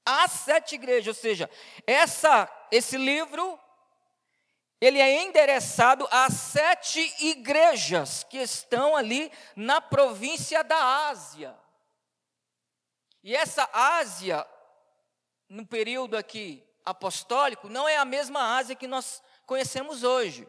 Há 0.06 0.28
sete 0.28 0.76
igrejas, 0.76 1.08
ou 1.08 1.20
seja, 1.20 1.50
essa, 1.84 2.48
esse 2.70 2.96
livro, 2.96 3.58
ele 4.80 5.00
é 5.00 5.24
endereçado 5.24 6.06
a 6.10 6.30
sete 6.30 7.00
igrejas 7.18 8.22
que 8.22 8.38
estão 8.38 8.94
ali 8.94 9.32
na 9.56 9.80
província 9.80 10.62
da 10.62 11.08
Ásia. 11.08 11.58
E 13.24 13.34
essa 13.34 13.68
Ásia, 13.72 14.46
no 15.48 15.66
período 15.66 16.16
aqui 16.16 16.64
apostólico, 16.84 17.68
não 17.68 17.88
é 17.88 17.96
a 17.96 18.04
mesma 18.04 18.56
Ásia 18.56 18.76
que 18.76 18.86
nós 18.86 19.20
conhecemos 19.46 20.04
hoje. 20.04 20.48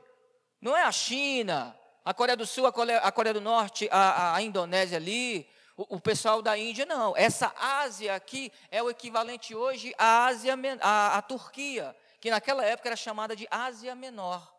Não 0.62 0.78
é 0.78 0.84
a 0.84 0.92
China, 0.92 1.76
a 2.04 2.14
Coreia 2.14 2.36
do 2.36 2.46
Sul, 2.46 2.66
a 2.66 2.72
Coreia, 2.72 3.00
a 3.00 3.12
Coreia 3.12 3.34
do 3.34 3.42
Norte, 3.42 3.88
a, 3.92 4.36
a 4.36 4.42
Indonésia 4.42 4.98
ali, 4.98 5.48
o, 5.78 5.98
o, 5.98 6.02
pessoal 6.02 6.42
da 6.42 6.58
Índia, 6.58 6.86
não. 6.86 7.16
Essa 7.16 7.54
Ásia 7.58 8.16
aqui 8.16 8.52
é 8.70 8.82
o 8.82 8.90
equivalente 8.90 9.54
hoje 9.54 9.94
à 9.98 10.26
Ásia, 10.26 10.56
à, 10.82 11.18
à 11.18 11.22
Turquia, 11.22 11.96
que 12.20 12.32
naquela 12.32 12.66
época 12.66 12.90
era 12.90 12.96
chamada 12.96 13.36
de 13.36 13.48
Ásia 13.50 13.96
Menor. 13.96 14.52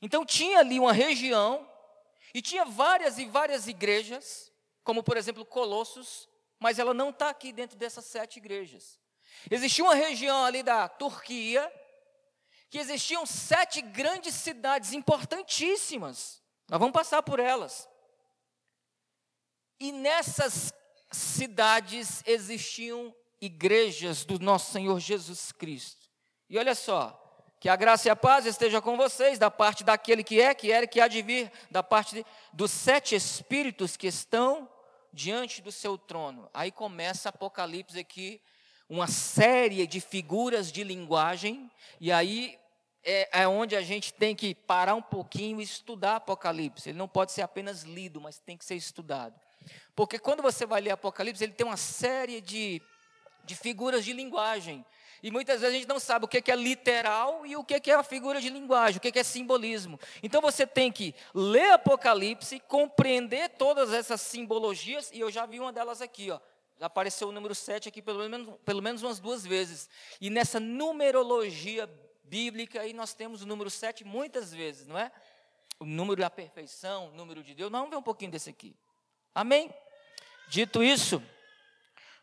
Então 0.00 0.24
tinha 0.24 0.60
ali 0.60 0.78
uma 0.78 0.92
região, 0.92 1.68
e 2.32 2.42
tinha 2.42 2.64
várias 2.64 3.18
e 3.18 3.24
várias 3.26 3.66
igrejas, 3.66 4.52
como 4.82 5.02
por 5.02 5.16
exemplo 5.16 5.44
Colossos, 5.44 6.28
mas 6.58 6.78
ela 6.78 6.94
não 6.94 7.10
está 7.10 7.30
aqui 7.30 7.52
dentro 7.52 7.76
dessas 7.76 8.04
sete 8.04 8.38
igrejas. 8.38 8.98
Existia 9.50 9.84
uma 9.84 9.94
região 9.94 10.44
ali 10.44 10.62
da 10.62 10.88
Turquia, 10.88 11.70
que 12.70 12.78
existiam 12.78 13.26
sete 13.26 13.80
grandes 13.82 14.34
cidades 14.34 14.92
importantíssimas. 14.92 16.43
Nós 16.74 16.80
vamos 16.80 16.92
passar 16.92 17.22
por 17.22 17.38
elas. 17.38 17.88
E 19.78 19.92
nessas 19.92 20.74
cidades 21.08 22.20
existiam 22.26 23.14
igrejas 23.40 24.24
do 24.24 24.40
nosso 24.40 24.72
Senhor 24.72 24.98
Jesus 24.98 25.52
Cristo. 25.52 26.08
E 26.50 26.58
olha 26.58 26.74
só, 26.74 27.16
que 27.60 27.68
a 27.68 27.76
graça 27.76 28.08
e 28.08 28.10
a 28.10 28.16
paz 28.16 28.44
esteja 28.44 28.82
com 28.82 28.96
vocês, 28.96 29.38
da 29.38 29.52
parte 29.52 29.84
daquele 29.84 30.24
que 30.24 30.40
é, 30.40 30.52
que 30.52 30.72
era 30.72 30.84
e 30.84 30.88
que 30.88 31.00
há 31.00 31.06
de 31.06 31.22
vir, 31.22 31.52
da 31.70 31.80
parte 31.80 32.26
dos 32.52 32.72
sete 32.72 33.14
espíritos 33.14 33.96
que 33.96 34.08
estão 34.08 34.68
diante 35.12 35.62
do 35.62 35.70
seu 35.70 35.96
trono. 35.96 36.50
Aí 36.52 36.72
começa 36.72 37.28
Apocalipse 37.28 38.00
aqui, 38.00 38.42
uma 38.88 39.06
série 39.06 39.86
de 39.86 40.00
figuras 40.00 40.72
de 40.72 40.82
linguagem, 40.82 41.70
e 42.00 42.10
aí 42.10 42.58
é, 43.04 43.42
é, 43.42 43.48
onde 43.48 43.76
a 43.76 43.82
gente 43.82 44.12
tem 44.12 44.34
que 44.34 44.54
parar 44.54 44.94
um 44.94 45.02
pouquinho 45.02 45.60
e 45.60 45.64
estudar 45.64 46.16
Apocalipse. 46.16 46.88
Ele 46.88 46.98
não 46.98 47.08
pode 47.08 47.32
ser 47.32 47.42
apenas 47.42 47.82
lido, 47.82 48.20
mas 48.20 48.38
tem 48.38 48.56
que 48.56 48.64
ser 48.64 48.76
estudado. 48.76 49.34
Porque 49.94 50.18
quando 50.18 50.42
você 50.42 50.64
vai 50.64 50.80
ler 50.80 50.90
Apocalipse, 50.90 51.44
ele 51.44 51.52
tem 51.52 51.66
uma 51.66 51.76
série 51.76 52.40
de, 52.40 52.80
de 53.44 53.54
figuras 53.54 54.04
de 54.04 54.12
linguagem. 54.12 54.84
E 55.22 55.30
muitas 55.30 55.60
vezes 55.60 55.74
a 55.74 55.78
gente 55.78 55.88
não 55.88 55.98
sabe 55.98 56.26
o 56.26 56.28
que 56.28 56.50
é 56.50 56.56
literal 56.56 57.46
e 57.46 57.56
o 57.56 57.64
que 57.64 57.90
é 57.90 57.94
a 57.94 58.02
figura 58.02 58.40
de 58.40 58.50
linguagem, 58.50 58.98
o 58.98 59.00
que 59.00 59.18
é 59.18 59.22
simbolismo. 59.22 59.98
Então 60.22 60.42
você 60.42 60.66
tem 60.66 60.92
que 60.92 61.14
ler 61.34 61.72
Apocalipse, 61.72 62.60
compreender 62.60 63.50
todas 63.50 63.92
essas 63.92 64.20
simbologias, 64.20 65.10
e 65.12 65.20
eu 65.20 65.30
já 65.30 65.46
vi 65.46 65.60
uma 65.60 65.72
delas 65.72 66.02
aqui, 66.02 66.30
ó. 66.30 66.38
Apareceu 66.80 67.28
o 67.28 67.32
número 67.32 67.54
7 67.54 67.88
aqui 67.88 68.02
pelo 68.02 68.28
menos, 68.28 68.54
pelo 68.64 68.82
menos 68.82 69.02
umas 69.02 69.18
duas 69.18 69.46
vezes. 69.46 69.88
E 70.20 70.28
nessa 70.28 70.60
numerologia 70.60 71.88
bíblica 72.24 72.80
aí 72.80 72.92
nós 72.92 73.14
temos 73.14 73.42
o 73.42 73.46
número 73.46 73.70
7 73.70 74.04
muitas 74.04 74.52
vezes, 74.52 74.86
não 74.86 74.98
é? 74.98 75.12
O 75.78 75.84
número 75.84 76.20
da 76.20 76.30
perfeição, 76.30 77.08
o 77.08 77.12
número 77.12 77.42
de 77.42 77.54
Deus. 77.54 77.70
Vamos 77.70 77.90
ver 77.90 77.96
um 77.96 78.02
pouquinho 78.02 78.30
desse 78.30 78.50
aqui. 78.50 78.76
Amém? 79.34 79.72
Dito 80.48 80.82
isso, 80.82 81.22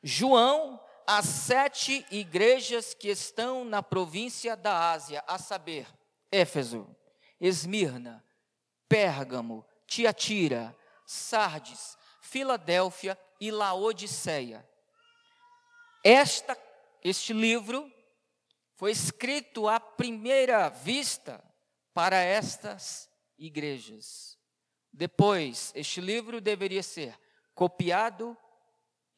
João 0.03 0.79
as 1.05 1.25
sete 1.25 2.05
igrejas 2.09 2.93
que 2.93 3.09
estão 3.09 3.65
na 3.65 3.83
província 3.83 4.55
da 4.55 4.91
Ásia, 4.91 5.23
a 5.27 5.37
saber, 5.37 5.85
Éfeso, 6.31 6.87
Esmirna, 7.39 8.23
Pérgamo, 8.87 9.65
Tiatira, 9.85 10.75
Sardes, 11.05 11.97
Filadélfia 12.21 13.19
e 13.41 13.51
Laodiceia. 13.51 14.65
Esta, 16.03 16.57
este 17.03 17.33
livro 17.33 17.91
foi 18.81 18.89
escrito 18.89 19.67
à 19.67 19.79
primeira 19.79 20.67
vista 20.67 21.39
para 21.93 22.15
estas 22.15 23.07
igrejas. 23.37 24.39
Depois, 24.91 25.71
este 25.75 26.01
livro 26.01 26.41
deveria 26.41 26.81
ser 26.81 27.15
copiado 27.53 28.35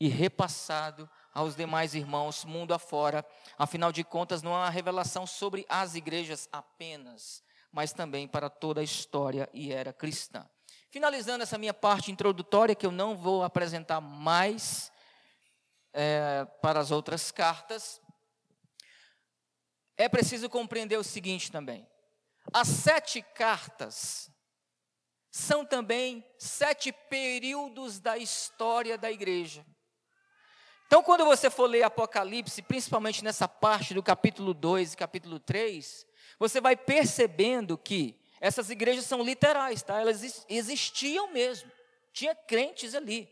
e 0.01 0.10
repassado 0.10 1.10
aos 1.34 1.55
demais 1.55 1.96
irmãos 1.96 2.43
mundo 2.43 2.74
afora. 2.74 3.25
Afinal 3.58 3.93
de 3.93 4.03
contas, 4.03 4.43
não 4.43 4.51
é 4.51 4.58
uma 4.58 4.70
revelação 4.70 5.25
sobre 5.25 5.65
as 5.70 5.96
igrejas 5.96 6.50
apenas, 6.51 7.41
mas 7.72 7.93
também 7.93 8.27
para 8.27 8.50
toda 8.50 8.82
a 8.82 8.84
história 8.84 9.50
e 9.53 9.72
era 9.72 9.93
cristã. 9.93 10.46
Finalizando 10.89 11.41
essa 11.41 11.58
minha 11.58 11.74
parte 11.74 12.12
introdutória, 12.12 12.75
que 12.75 12.86
eu 12.86 12.91
não 12.91 13.15
vou 13.15 13.43
apresentar 13.46 14.01
mais 14.01 14.91
é, 15.93 16.46
para 16.62 16.82
as 16.82 16.91
outras 16.91 17.32
cartas, 17.32 18.02
é 19.97 20.09
preciso 20.09 20.50
compreender 20.50 20.97
o 20.97 21.03
seguinte 21.03 21.51
também: 21.51 21.88
as 22.53 22.67
sete 22.67 23.21
cartas 23.21 24.31
são 25.31 25.65
também 25.65 26.23
sete 26.38 26.91
períodos 26.91 28.00
da 28.00 28.17
história 28.17 28.97
da 28.97 29.12
igreja. 29.12 29.65
Então, 30.85 31.01
quando 31.01 31.25
você 31.25 31.50
for 31.50 31.65
ler 31.65 31.81
Apocalipse, 31.81 32.62
principalmente 32.62 33.23
nessa 33.23 33.47
parte 33.47 33.95
do 33.95 34.03
capítulo 34.03 34.53
2 34.53 34.93
e 34.93 34.97
capítulo 34.97 35.39
3, 35.39 36.05
você 36.38 36.62
vai 36.62 36.75
percebendo 36.75 37.77
que 37.77 38.19
essas 38.39 38.69
igrejas 38.69 39.05
são 39.05 39.23
literais, 39.23 39.81
tá? 39.81 40.00
Elas 40.00 40.45
existiam 40.47 41.31
mesmo. 41.31 41.71
Tinha 42.12 42.35
crentes 42.35 42.93
ali. 42.93 43.27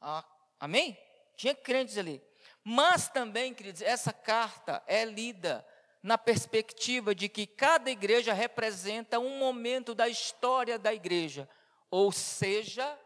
Ah, 0.00 0.24
amém? 0.58 0.96
Tinha 1.36 1.54
crentes 1.54 1.98
ali. 1.98 2.22
Mas 2.62 3.08
também, 3.08 3.54
queridos, 3.54 3.82
essa 3.82 4.12
carta 4.12 4.82
é 4.86 5.04
lida 5.04 5.66
na 6.02 6.16
perspectiva 6.16 7.14
de 7.14 7.28
que 7.28 7.46
cada 7.46 7.90
igreja 7.90 8.32
representa 8.32 9.18
um 9.18 9.38
momento 9.38 9.94
da 9.94 10.08
história 10.08 10.78
da 10.78 10.92
igreja. 10.92 11.48
Ou 11.90 12.12
seja, 12.12 12.98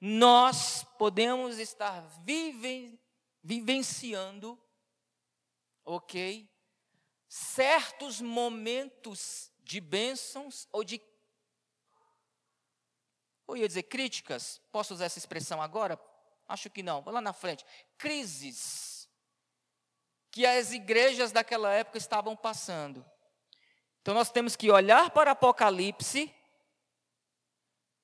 nós 0.00 0.84
podemos 0.98 1.58
estar 1.58 2.00
viven, 2.24 2.98
vivenciando, 3.42 4.60
ok? 5.84 6.50
Certos 7.28 8.20
momentos 8.20 9.52
de 9.60 9.80
bênçãos 9.80 10.68
ou 10.72 10.84
de. 10.84 11.00
Ou 13.46 13.56
ia 13.56 13.68
dizer 13.68 13.84
críticas, 13.84 14.60
posso 14.72 14.94
usar 14.94 15.06
essa 15.06 15.18
expressão 15.18 15.62
agora? 15.62 15.98
Acho 16.48 16.70
que 16.70 16.82
não, 16.82 17.02
vou 17.02 17.12
lá 17.12 17.20
na 17.20 17.32
frente. 17.32 17.64
Crises 17.98 18.96
que 20.36 20.44
as 20.44 20.70
igrejas 20.70 21.32
daquela 21.32 21.72
época 21.72 21.96
estavam 21.96 22.36
passando. 22.36 23.02
Então 24.02 24.12
nós 24.12 24.30
temos 24.30 24.54
que 24.54 24.70
olhar 24.70 25.08
para 25.08 25.30
Apocalipse, 25.30 26.30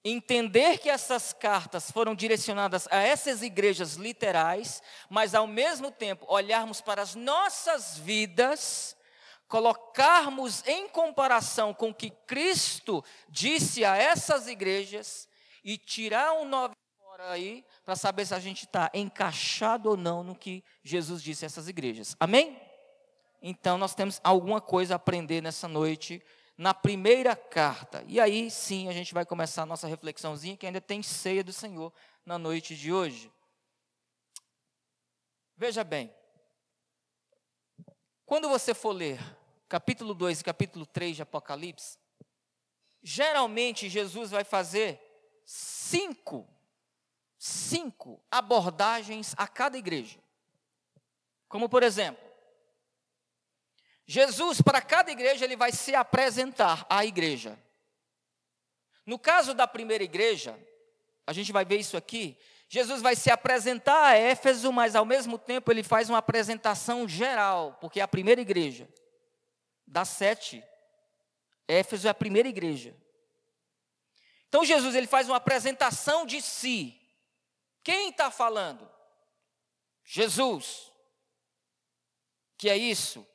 entender 0.03 0.79
que 0.79 0.89
essas 0.89 1.35
cartas 1.35 1.91
foram 1.91 2.15
direcionadas 2.15 2.89
a 2.91 2.97
essas 2.97 3.43
igrejas 3.43 3.97
literais, 3.97 4.83
mas 5.11 5.35
ao 5.35 5.47
mesmo 5.47 5.91
tempo 5.91 6.25
olharmos 6.27 6.81
para 6.81 7.03
as 7.03 7.15
nossas 7.15 7.99
vidas, 7.99 8.97
colocarmos 9.47 10.67
em 10.67 10.89
comparação 10.89 11.75
com 11.75 11.91
o 11.91 11.95
que 11.95 12.09
Cristo 12.27 13.05
disse 13.29 13.85
a 13.85 13.95
essas 13.95 14.49
igrejas 14.49 15.29
e 15.63 15.77
tirar 15.77 16.33
um 16.33 16.47
nove 16.47 16.75
fora 16.99 17.31
aí 17.31 17.63
para 17.85 17.97
saber 17.97 18.27
se 18.27 18.35
a 18.35 18.39
gente 18.39 18.65
está 18.65 18.91
encaixado 18.95 19.91
ou 19.91 19.97
não 19.97 20.23
no 20.23 20.35
que 20.35 20.63
Jesus 20.85 21.23
disse 21.23 21.45
a 21.45 21.47
essas 21.47 21.69
igrejas. 21.69 22.17
Amém? 22.19 22.61
Então 23.41 23.77
nós 23.77 23.95
temos 23.95 24.21
alguma 24.23 24.61
coisa 24.61 24.95
a 24.95 24.97
aprender 24.97 25.43
nessa 25.43 25.67
noite, 25.67 26.23
na 26.57 26.73
primeira 26.73 27.35
carta. 27.35 28.05
E 28.07 28.21
aí 28.21 28.51
sim 28.51 28.89
a 28.89 28.93
gente 28.93 29.13
vai 29.13 29.27
começar 29.27 29.63
a 29.63 29.67
nossa 29.67 29.89
reflexãozinha, 29.89 30.57
que 30.57 30.67
ainda 30.67 30.81
tem 30.81 31.03
ceia 31.03 31.43
do 31.43 31.53
Senhor 31.53 31.93
na 32.25 32.39
noite 32.39 32.77
de 32.77 32.93
hoje. 32.93 33.33
Veja 35.57 35.83
bem, 35.83 36.13
quando 38.25 38.49
você 38.49 38.73
for 38.75 38.93
ler 38.93 39.21
capítulo 39.69 40.15
2 40.15 40.41
e 40.41 40.45
capítulo 40.45 40.87
3 40.87 41.17
de 41.17 41.23
Apocalipse, 41.23 41.99
geralmente 43.03 43.89
Jesus 43.89 44.31
vai 44.31 44.45
fazer 44.45 45.01
cinco 45.45 46.49
cinco 47.45 48.23
abordagens 48.31 49.35
a 49.37 49.49
cada 49.49 49.77
igreja. 49.77 50.17
Como, 51.49 51.69
por 51.69 51.83
exemplo, 51.83 52.23
Jesus, 54.07 54.63
para 54.63 54.81
cada 54.81 55.11
igreja, 55.11 55.45
ele 55.45 55.57
vai 55.57 55.73
se 55.73 55.93
apresentar 55.93 56.87
à 56.89 57.05
igreja. 57.05 57.59
No 59.05 59.19
caso 59.19 59.55
da 59.55 59.67
primeira 59.67 60.05
igreja, 60.05 60.57
a 61.27 61.33
gente 61.33 61.51
vai 61.51 61.65
ver 61.65 61.79
isso 61.79 61.97
aqui. 61.97 62.39
Jesus 62.69 63.03
vai 63.03 63.17
se 63.17 63.29
apresentar 63.29 64.05
a 64.05 64.17
Éfeso, 64.17 64.73
mas 64.73 64.95
ao 64.95 65.05
mesmo 65.05 65.37
tempo 65.37 65.73
ele 65.73 65.83
faz 65.83 66.09
uma 66.09 66.19
apresentação 66.19 67.09
geral, 67.09 67.77
porque 67.81 67.99
é 67.99 68.05
a 68.05 68.09
primeira 68.09 68.41
igreja. 68.41 68.89
Das 69.85 70.11
sete, 70.11 70.63
Éfeso 71.67 72.07
é 72.07 72.11
a 72.11 72.15
primeira 72.15 72.49
igreja. 72.49 72.97
Então 74.49 74.65
Jesus 74.65 74.95
ele 74.95 75.09
faz 75.09 75.29
uma 75.29 75.39
apresentação 75.39 76.25
de 76.25 76.41
si. 76.41 77.02
Quem 77.83 78.11
está 78.11 78.31
falando? 78.31 78.89
Jesus. 80.05 80.93
Que 82.57 82.69
é 82.69 82.77
isso, 82.77 83.27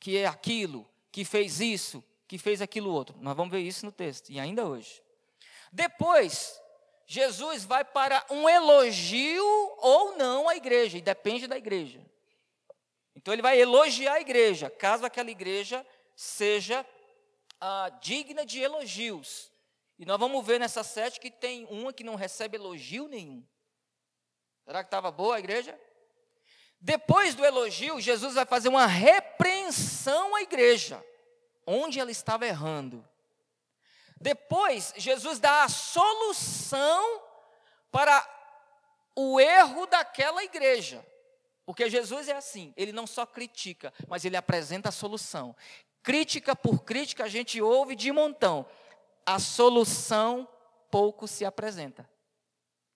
que 0.00 0.16
é 0.16 0.26
aquilo, 0.26 0.88
que 1.12 1.24
fez 1.24 1.60
isso, 1.60 2.02
que 2.26 2.36
fez 2.36 2.60
aquilo 2.60 2.92
outro. 2.92 3.16
Nós 3.20 3.36
vamos 3.36 3.52
ver 3.52 3.60
isso 3.60 3.86
no 3.86 3.92
texto, 3.92 4.30
e 4.30 4.40
ainda 4.40 4.66
hoje. 4.66 5.02
Depois, 5.70 6.60
Jesus 7.06 7.64
vai 7.64 7.84
para 7.84 8.26
um 8.28 8.48
elogio 8.48 9.44
ou 9.78 10.16
não 10.16 10.48
à 10.48 10.56
igreja, 10.56 10.98
e 10.98 11.00
depende 11.00 11.46
da 11.46 11.56
igreja. 11.56 12.04
Então 13.14 13.32
ele 13.32 13.42
vai 13.42 13.60
elogiar 13.60 14.14
a 14.14 14.20
igreja, 14.20 14.68
caso 14.68 15.06
aquela 15.06 15.30
igreja 15.30 15.86
seja 16.16 16.84
ah, 17.60 17.88
digna 18.00 18.44
de 18.44 18.60
elogios. 18.60 19.52
E 19.98 20.04
nós 20.04 20.18
vamos 20.18 20.44
ver 20.44 20.58
nessa 20.58 20.82
sete 20.82 21.20
que 21.20 21.30
tem 21.30 21.66
uma 21.70 21.92
que 21.92 22.04
não 22.04 22.14
recebe 22.14 22.56
elogio 22.56 23.08
nenhum. 23.08 23.46
Será 24.66 24.82
que 24.82 24.88
estava 24.88 25.12
boa 25.12 25.36
a 25.36 25.38
igreja? 25.38 25.78
Depois 26.80 27.36
do 27.36 27.44
elogio, 27.44 28.00
Jesus 28.00 28.34
vai 28.34 28.44
fazer 28.44 28.68
uma 28.68 28.84
repreensão 28.84 30.34
à 30.34 30.42
igreja, 30.42 31.02
onde 31.64 32.00
ela 32.00 32.10
estava 32.10 32.44
errando. 32.44 33.06
Depois, 34.20 34.92
Jesus 34.96 35.38
dá 35.38 35.62
a 35.62 35.68
solução 35.68 37.22
para 37.92 38.28
o 39.14 39.38
erro 39.38 39.86
daquela 39.86 40.42
igreja. 40.42 41.06
Porque 41.64 41.88
Jesus 41.88 42.28
é 42.28 42.32
assim, 42.32 42.74
ele 42.76 42.92
não 42.92 43.06
só 43.06 43.24
critica, 43.24 43.92
mas 44.08 44.24
ele 44.24 44.36
apresenta 44.36 44.88
a 44.88 44.92
solução. 44.92 45.54
Crítica 46.02 46.56
por 46.56 46.82
crítica 46.82 47.24
a 47.24 47.28
gente 47.28 47.62
ouve 47.62 47.94
de 47.94 48.10
montão. 48.10 48.66
A 49.24 49.38
solução 49.38 50.48
pouco 50.90 51.28
se 51.28 51.44
apresenta. 51.44 52.08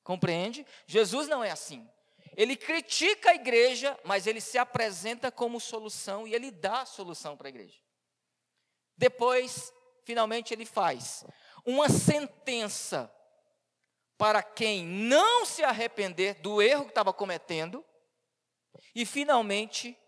Compreende? 0.02 0.66
Jesus 0.86 1.28
não 1.28 1.42
é 1.42 1.50
assim. 1.50 1.88
Ele 2.36 2.56
critica 2.56 3.30
a 3.30 3.34
igreja, 3.34 3.98
mas 4.04 4.26
ele 4.26 4.40
se 4.40 4.56
apresenta 4.56 5.30
como 5.30 5.60
solução 5.60 6.26
e 6.26 6.34
ele 6.34 6.50
dá 6.50 6.86
solução 6.86 7.36
para 7.36 7.48
a 7.48 7.50
igreja. 7.50 7.78
Depois, 8.96 9.72
finalmente, 10.04 10.54
ele 10.54 10.64
faz 10.64 11.24
uma 11.64 11.88
sentença 11.88 13.12
para 14.16 14.42
quem 14.42 14.84
não 14.84 15.46
se 15.46 15.64
arrepender 15.64 16.34
do 16.42 16.60
erro 16.60 16.84
que 16.84 16.90
estava 16.90 17.12
cometendo, 17.12 17.84
e 18.94 19.06
finalmente, 19.06 19.98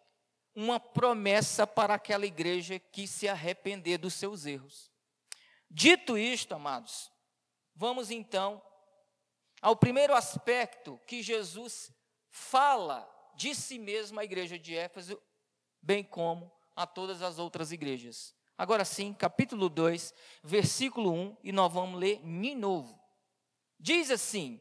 uma 0.54 0.78
promessa 0.78 1.66
para 1.66 1.94
aquela 1.94 2.26
igreja 2.26 2.78
que 2.78 3.06
se 3.06 3.26
arrepender 3.26 3.98
dos 3.98 4.14
seus 4.14 4.44
erros. 4.44 4.90
Dito 5.70 6.18
isto, 6.18 6.54
amados, 6.54 7.10
vamos 7.74 8.10
então 8.10 8.62
ao 9.62 9.76
primeiro 9.76 10.12
aspecto 10.12 11.00
que 11.06 11.22
Jesus 11.22 11.92
fala 12.28 13.08
de 13.36 13.54
si 13.54 13.78
mesmo 13.78 14.18
à 14.18 14.24
igreja 14.24 14.58
de 14.58 14.74
Éfeso, 14.74 15.22
bem 15.80 16.02
como 16.02 16.50
a 16.74 16.86
todas 16.86 17.22
as 17.22 17.38
outras 17.38 17.70
igrejas. 17.70 18.34
Agora 18.58 18.84
sim, 18.84 19.14
capítulo 19.14 19.68
2, 19.68 20.12
versículo 20.42 21.12
1, 21.12 21.36
e 21.44 21.52
nós 21.52 21.72
vamos 21.72 21.98
ler 21.98 22.18
de 22.18 22.54
novo. 22.54 23.00
Diz 23.78 24.10
assim: 24.10 24.60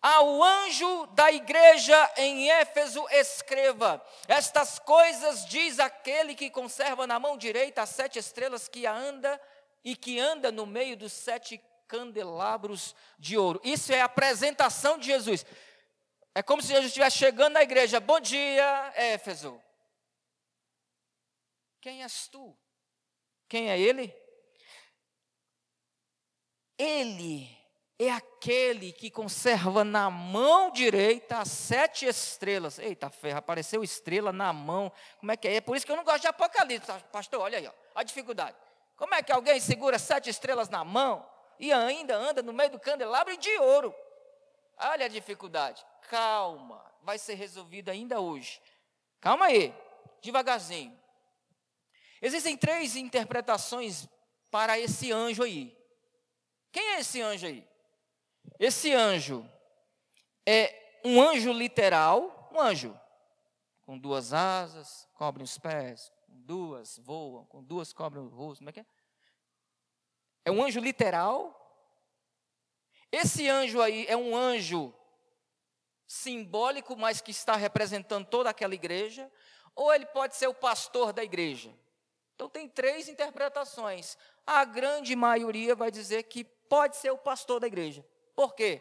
Ao 0.00 0.42
anjo 0.42 1.06
da 1.08 1.30
igreja 1.30 2.12
em 2.16 2.50
Éfeso 2.50 3.06
escreva: 3.10 4.04
Estas 4.26 4.78
coisas 4.78 5.46
diz 5.46 5.78
aquele 5.78 6.34
que 6.34 6.50
conserva 6.50 7.06
na 7.06 7.18
mão 7.18 7.36
direita 7.36 7.82
as 7.82 7.90
sete 7.90 8.18
estrelas 8.18 8.66
que 8.68 8.86
anda 8.86 9.40
e 9.84 9.94
que 9.94 10.18
anda 10.18 10.50
no 10.50 10.66
meio 10.66 10.96
dos 10.96 11.12
sete 11.12 11.58
candelabros 11.88 12.94
de 13.18 13.36
ouro. 13.36 13.60
Isso 13.64 13.92
é 13.92 14.00
a 14.00 14.04
apresentação 14.04 14.98
de 14.98 15.06
Jesus. 15.06 15.44
É 16.34 16.42
como 16.42 16.62
se 16.62 16.68
Jesus 16.68 16.86
estivesse 16.88 17.16
chegando 17.16 17.54
na 17.54 17.62
igreja. 17.62 17.98
Bom 17.98 18.20
dia, 18.20 18.92
Éfeso. 18.94 19.60
Quem 21.80 22.02
és 22.02 22.28
tu? 22.28 22.56
Quem 23.48 23.70
é 23.70 23.80
ele? 23.80 24.14
Ele 26.76 27.48
é 27.98 28.10
aquele 28.12 28.92
que 28.92 29.10
conserva 29.10 29.82
na 29.82 30.08
mão 30.08 30.70
direita 30.70 31.38
as 31.38 31.48
sete 31.48 32.06
estrelas. 32.06 32.78
Eita 32.78 33.10
ferro, 33.10 33.38
apareceu 33.38 33.82
estrela 33.82 34.32
na 34.32 34.52
mão. 34.52 34.92
Como 35.18 35.32
é 35.32 35.36
que 35.36 35.48
é? 35.48 35.56
É 35.56 35.60
por 35.60 35.76
isso 35.76 35.84
que 35.84 35.90
eu 35.90 35.96
não 35.96 36.04
gosto 36.04 36.20
de 36.20 36.28
Apocalipse, 36.28 36.92
pastor. 37.10 37.40
Olha 37.40 37.58
aí, 37.58 37.66
ó, 37.66 37.72
a 37.94 38.02
dificuldade. 38.04 38.56
Como 38.96 39.14
é 39.14 39.22
que 39.22 39.32
alguém 39.32 39.58
segura 39.58 39.98
sete 39.98 40.30
estrelas 40.30 40.68
na 40.68 40.84
mão? 40.84 41.28
E 41.58 41.72
ainda 41.72 42.16
anda 42.16 42.42
no 42.42 42.52
meio 42.52 42.70
do 42.70 42.78
candelabro 42.78 43.36
de 43.36 43.50
ouro. 43.58 43.94
Olha 44.78 45.06
a 45.06 45.08
dificuldade. 45.08 45.84
Calma, 46.08 46.84
vai 47.02 47.18
ser 47.18 47.34
resolvido 47.34 47.90
ainda 47.90 48.20
hoje. 48.20 48.60
Calma 49.20 49.46
aí, 49.46 49.74
devagarzinho. 50.22 50.98
Existem 52.20 52.56
três 52.56 52.96
interpretações 52.96 54.08
para 54.50 54.78
esse 54.78 55.12
anjo 55.12 55.42
aí. 55.42 55.76
Quem 56.72 56.94
é 56.94 57.00
esse 57.00 57.20
anjo 57.20 57.46
aí? 57.46 57.66
Esse 58.58 58.92
anjo 58.92 59.48
é 60.46 61.00
um 61.04 61.20
anjo 61.20 61.52
literal, 61.52 62.50
um 62.52 62.60
anjo 62.60 62.98
com 63.88 63.98
duas 63.98 64.34
asas, 64.34 65.08
cobre 65.14 65.42
os 65.42 65.56
pés, 65.56 66.12
duas 66.28 66.98
voam, 66.98 67.46
com 67.46 67.64
duas 67.64 67.90
cobram 67.90 68.26
o 68.26 68.28
rosto. 68.28 68.58
Como 68.58 68.68
é 68.68 68.72
que 68.74 68.80
é? 68.80 68.86
É 70.48 70.50
um 70.50 70.64
anjo 70.64 70.80
literal. 70.80 71.54
Esse 73.12 73.46
anjo 73.50 73.82
aí 73.82 74.06
é 74.08 74.16
um 74.16 74.34
anjo 74.34 74.94
simbólico, 76.06 76.96
mas 76.96 77.20
que 77.20 77.30
está 77.30 77.54
representando 77.54 78.26
toda 78.26 78.48
aquela 78.48 78.74
igreja, 78.74 79.30
ou 79.74 79.92
ele 79.92 80.06
pode 80.06 80.36
ser 80.36 80.46
o 80.46 80.54
pastor 80.54 81.12
da 81.12 81.22
igreja. 81.22 81.70
Então 82.34 82.48
tem 82.48 82.66
três 82.66 83.10
interpretações. 83.10 84.16
A 84.46 84.64
grande 84.64 85.14
maioria 85.14 85.74
vai 85.74 85.90
dizer 85.90 86.22
que 86.22 86.44
pode 86.44 86.96
ser 86.96 87.10
o 87.10 87.18
pastor 87.18 87.60
da 87.60 87.66
igreja. 87.66 88.02
Por 88.34 88.54
quê? 88.54 88.80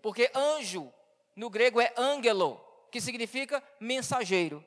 Porque 0.00 0.30
anjo 0.32 0.94
no 1.34 1.50
grego 1.50 1.80
é 1.80 1.92
angelo, 1.96 2.64
que 2.92 3.00
significa 3.00 3.60
mensageiro. 3.80 4.64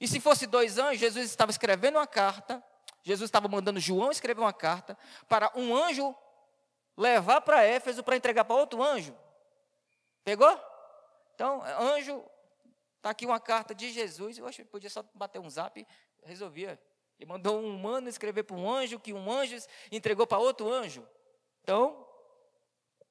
E 0.00 0.08
se 0.08 0.18
fosse 0.18 0.46
dois 0.46 0.78
anjos, 0.78 1.00
Jesus 1.00 1.26
estava 1.26 1.50
escrevendo 1.50 1.96
uma 1.96 2.06
carta, 2.06 2.64
Jesus 3.06 3.28
estava 3.28 3.46
mandando 3.46 3.78
João 3.78 4.10
escrever 4.10 4.40
uma 4.40 4.52
carta 4.52 4.98
para 5.28 5.52
um 5.54 5.76
anjo 5.76 6.12
levar 6.96 7.40
para 7.40 7.62
Éfeso 7.62 8.02
para 8.02 8.16
entregar 8.16 8.44
para 8.44 8.56
outro 8.56 8.82
anjo. 8.82 9.16
Pegou? 10.24 10.60
Então, 11.32 11.62
anjo, 11.78 12.24
está 12.96 13.10
aqui 13.10 13.24
uma 13.24 13.38
carta 13.38 13.72
de 13.72 13.92
Jesus. 13.92 14.38
Eu 14.38 14.46
acho 14.48 14.58
que 14.58 14.64
podia 14.64 14.90
só 14.90 15.04
bater 15.14 15.38
um 15.38 15.48
zap, 15.48 15.86
resolvia. 16.24 16.82
Ele 17.16 17.28
mandou 17.28 17.60
um 17.60 17.76
humano 17.76 18.08
escrever 18.08 18.42
para 18.42 18.56
um 18.56 18.68
anjo, 18.68 18.98
que 18.98 19.12
um 19.12 19.30
anjo 19.30 19.56
entregou 19.92 20.26
para 20.26 20.38
outro 20.38 20.68
anjo. 20.68 21.06
Então, 21.62 22.04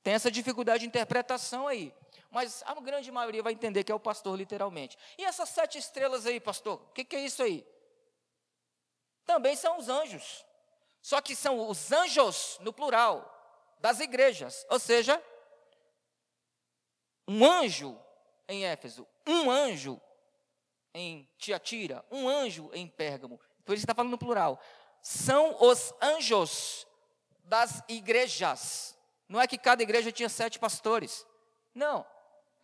tem 0.04 0.14
essa 0.14 0.30
dificuldade 0.30 0.82
de 0.82 0.88
interpretação 0.88 1.70
aí. 1.70 1.96
Mas 2.30 2.62
a 2.66 2.74
grande 2.82 3.10
maioria 3.14 3.42
vai 3.42 3.54
entender 3.54 3.86
que 3.86 3.94
é 3.94 3.96
o 3.96 4.00
pastor, 4.00 4.38
literalmente. 4.38 4.98
E 5.18 5.24
essas 5.24 5.48
sete 5.48 5.78
estrelas 5.78 6.26
aí, 6.26 6.38
pastor? 6.38 6.82
O 6.82 6.94
que, 6.94 7.06
que 7.06 7.16
é 7.16 7.22
isso 7.22 7.42
aí? 7.42 7.66
Também 9.26 9.56
são 9.56 9.78
os 9.78 9.90
anjos. 9.90 10.46
Só 11.02 11.22
que 11.22 11.36
são 11.36 11.70
os 11.70 11.92
anjos, 11.92 12.58
no 12.62 12.74
plural, 12.74 13.32
das 13.80 14.00
igrejas. 14.00 14.66
Ou 14.70 14.80
seja, 14.80 15.22
um 17.28 17.46
anjo 17.46 18.00
em 18.48 18.66
Éfeso, 18.66 19.08
um 19.28 19.50
anjo 19.50 20.00
em 20.94 21.30
Tiatira, 21.38 22.06
um 22.10 22.28
anjo 22.28 22.70
em 22.74 22.88
Pérgamo. 22.88 23.40
Por 23.64 23.74
isso 23.74 23.84
está 23.84 23.94
falando 23.94 24.12
no 24.12 24.18
plural. 24.18 24.60
São 25.02 25.62
os 25.62 25.94
anjos 26.02 26.88
das 27.44 27.84
igrejas. 27.88 28.98
Não 29.28 29.42
é 29.42 29.48
que 29.48 29.58
cada 29.58 29.84
igreja 29.84 30.12
tinha 30.12 30.30
sete 30.30 30.58
pastores. 30.58 31.26
Não. 31.74 32.06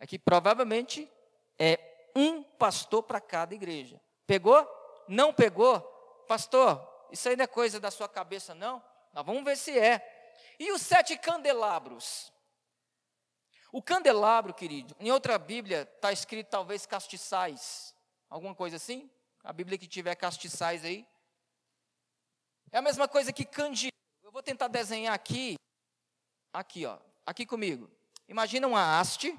É 0.00 0.06
que 0.06 0.18
provavelmente 0.18 1.10
é 1.58 1.78
um 2.16 2.42
pastor 2.42 3.02
para 3.02 3.20
cada 3.20 3.54
igreja. 3.54 4.00
Pegou? 4.26 4.66
Não 5.06 5.32
pegou? 5.32 5.91
Pastor, 6.26 7.08
isso 7.10 7.28
não 7.36 7.44
é 7.44 7.46
coisa 7.46 7.78
da 7.78 7.90
sua 7.90 8.08
cabeça, 8.08 8.54
não? 8.54 8.82
Nós 9.12 9.24
vamos 9.24 9.44
ver 9.44 9.56
se 9.56 9.78
é. 9.78 10.00
E 10.58 10.72
os 10.72 10.82
sete 10.82 11.16
candelabros? 11.16 12.32
O 13.70 13.82
candelabro, 13.82 14.52
querido, 14.52 14.94
em 15.00 15.10
outra 15.10 15.38
Bíblia 15.38 15.82
está 15.82 16.12
escrito 16.12 16.48
talvez 16.48 16.84
castiçais. 16.86 17.94
Alguma 18.28 18.54
coisa 18.54 18.76
assim? 18.76 19.10
A 19.42 19.52
Bíblia 19.52 19.78
que 19.78 19.86
tiver 19.86 20.14
castiçais 20.14 20.84
aí. 20.84 21.06
É 22.70 22.78
a 22.78 22.82
mesma 22.82 23.08
coisa 23.08 23.32
que 23.32 23.44
candeeiro. 23.44 23.96
Eu 24.22 24.30
vou 24.30 24.42
tentar 24.42 24.68
desenhar 24.68 25.14
aqui. 25.14 25.56
Aqui, 26.52 26.86
ó. 26.86 26.98
Aqui 27.26 27.44
comigo. 27.44 27.90
Imagina 28.28 28.66
uma 28.66 28.98
haste 28.98 29.38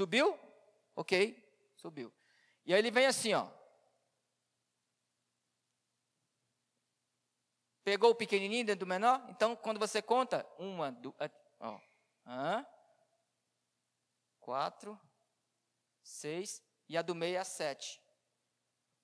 Subiu? 0.00 0.38
Ok, 0.96 1.36
subiu. 1.76 2.10
E 2.64 2.72
aí 2.72 2.78
ele 2.78 2.90
vem 2.90 3.04
assim, 3.04 3.34
ó. 3.34 3.46
Pegou 7.82 8.10
o 8.10 8.14
pequenininho 8.14 8.66
dentro 8.66 8.80
do 8.80 8.88
menor? 8.88 9.24
Então, 9.28 9.56
quando 9.56 9.78
você 9.78 10.02
conta, 10.02 10.46
uma, 10.58 10.92
duas, 10.92 11.16
ó. 11.58 11.80
Hã? 12.26 12.66
Quatro, 14.38 14.98
seis, 16.02 16.62
e 16.88 16.96
a 16.96 17.02
do 17.02 17.14
meio 17.14 17.36
é 17.36 17.38
a 17.38 17.44
sete. 17.44 18.00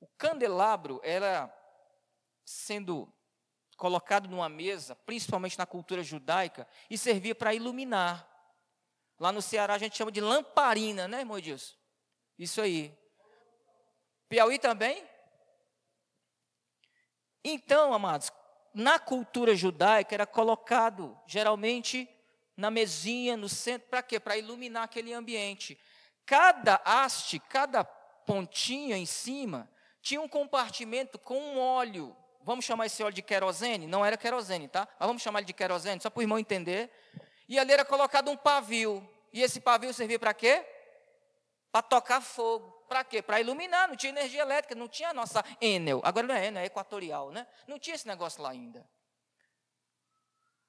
O 0.00 0.06
candelabro 0.18 1.00
era 1.02 1.52
sendo 2.44 3.12
colocado 3.76 4.28
numa 4.28 4.48
mesa, 4.48 4.94
principalmente 4.94 5.58
na 5.58 5.66
cultura 5.66 6.02
judaica, 6.02 6.66
e 6.88 6.96
servia 6.96 7.34
para 7.34 7.54
iluminar. 7.54 8.28
Lá 9.18 9.32
no 9.32 9.40
Ceará 9.40 9.74
a 9.74 9.78
gente 9.78 9.96
chama 9.96 10.12
de 10.12 10.20
lamparina, 10.20 11.08
né, 11.08 11.20
irmão 11.20 11.38
Edilson? 11.38 11.74
Isso 12.38 12.60
aí. 12.60 12.96
Piauí 14.28 14.58
também? 14.58 15.06
Então, 17.42 17.94
amados, 17.94 18.30
na 18.76 18.98
cultura 18.98 19.56
judaica 19.56 20.14
era 20.14 20.26
colocado 20.26 21.18
geralmente 21.26 22.06
na 22.54 22.70
mesinha, 22.70 23.34
no 23.34 23.48
centro, 23.48 23.88
para 23.88 24.02
quê? 24.02 24.20
Para 24.20 24.36
iluminar 24.36 24.82
aquele 24.82 25.14
ambiente. 25.14 25.80
Cada 26.26 26.78
haste, 26.84 27.38
cada 27.38 27.82
pontinha 27.84 28.98
em 28.98 29.06
cima, 29.06 29.66
tinha 30.02 30.20
um 30.20 30.28
compartimento 30.28 31.18
com 31.18 31.38
um 31.38 31.58
óleo. 31.58 32.14
Vamos 32.42 32.66
chamar 32.66 32.84
esse 32.84 33.02
óleo 33.02 33.14
de 33.14 33.22
querosene? 33.22 33.86
Não 33.86 34.04
era 34.04 34.14
querosene, 34.18 34.68
tá? 34.68 34.86
Mas 35.00 35.06
vamos 35.06 35.22
chamar 35.22 35.38
ele 35.38 35.46
de 35.46 35.54
querosene, 35.54 36.02
só 36.02 36.10
para 36.10 36.20
o 36.20 36.22
irmão 36.22 36.38
entender. 36.38 36.90
E 37.48 37.58
ali 37.58 37.72
era 37.72 37.84
colocado 37.84 38.30
um 38.30 38.36
pavio. 38.36 39.08
E 39.32 39.40
esse 39.40 39.58
pavio 39.58 39.94
servia 39.94 40.18
para 40.18 40.34
quê? 40.34 40.62
Para 41.72 41.80
tocar 41.80 42.20
fogo. 42.20 42.75
Para 42.88 43.04
quê? 43.04 43.20
Para 43.22 43.40
iluminar. 43.40 43.88
Não 43.88 43.96
tinha 43.96 44.10
energia 44.10 44.42
elétrica, 44.42 44.74
não 44.74 44.88
tinha 44.88 45.10
a 45.10 45.14
nossa 45.14 45.44
Enel. 45.60 46.00
Agora 46.04 46.26
não 46.26 46.34
é 46.34 46.46
Enel, 46.46 46.62
é 46.62 46.66
equatorial, 46.66 47.30
né? 47.30 47.46
Não 47.66 47.78
tinha 47.78 47.94
esse 47.94 48.06
negócio 48.06 48.42
lá 48.42 48.50
ainda. 48.50 48.88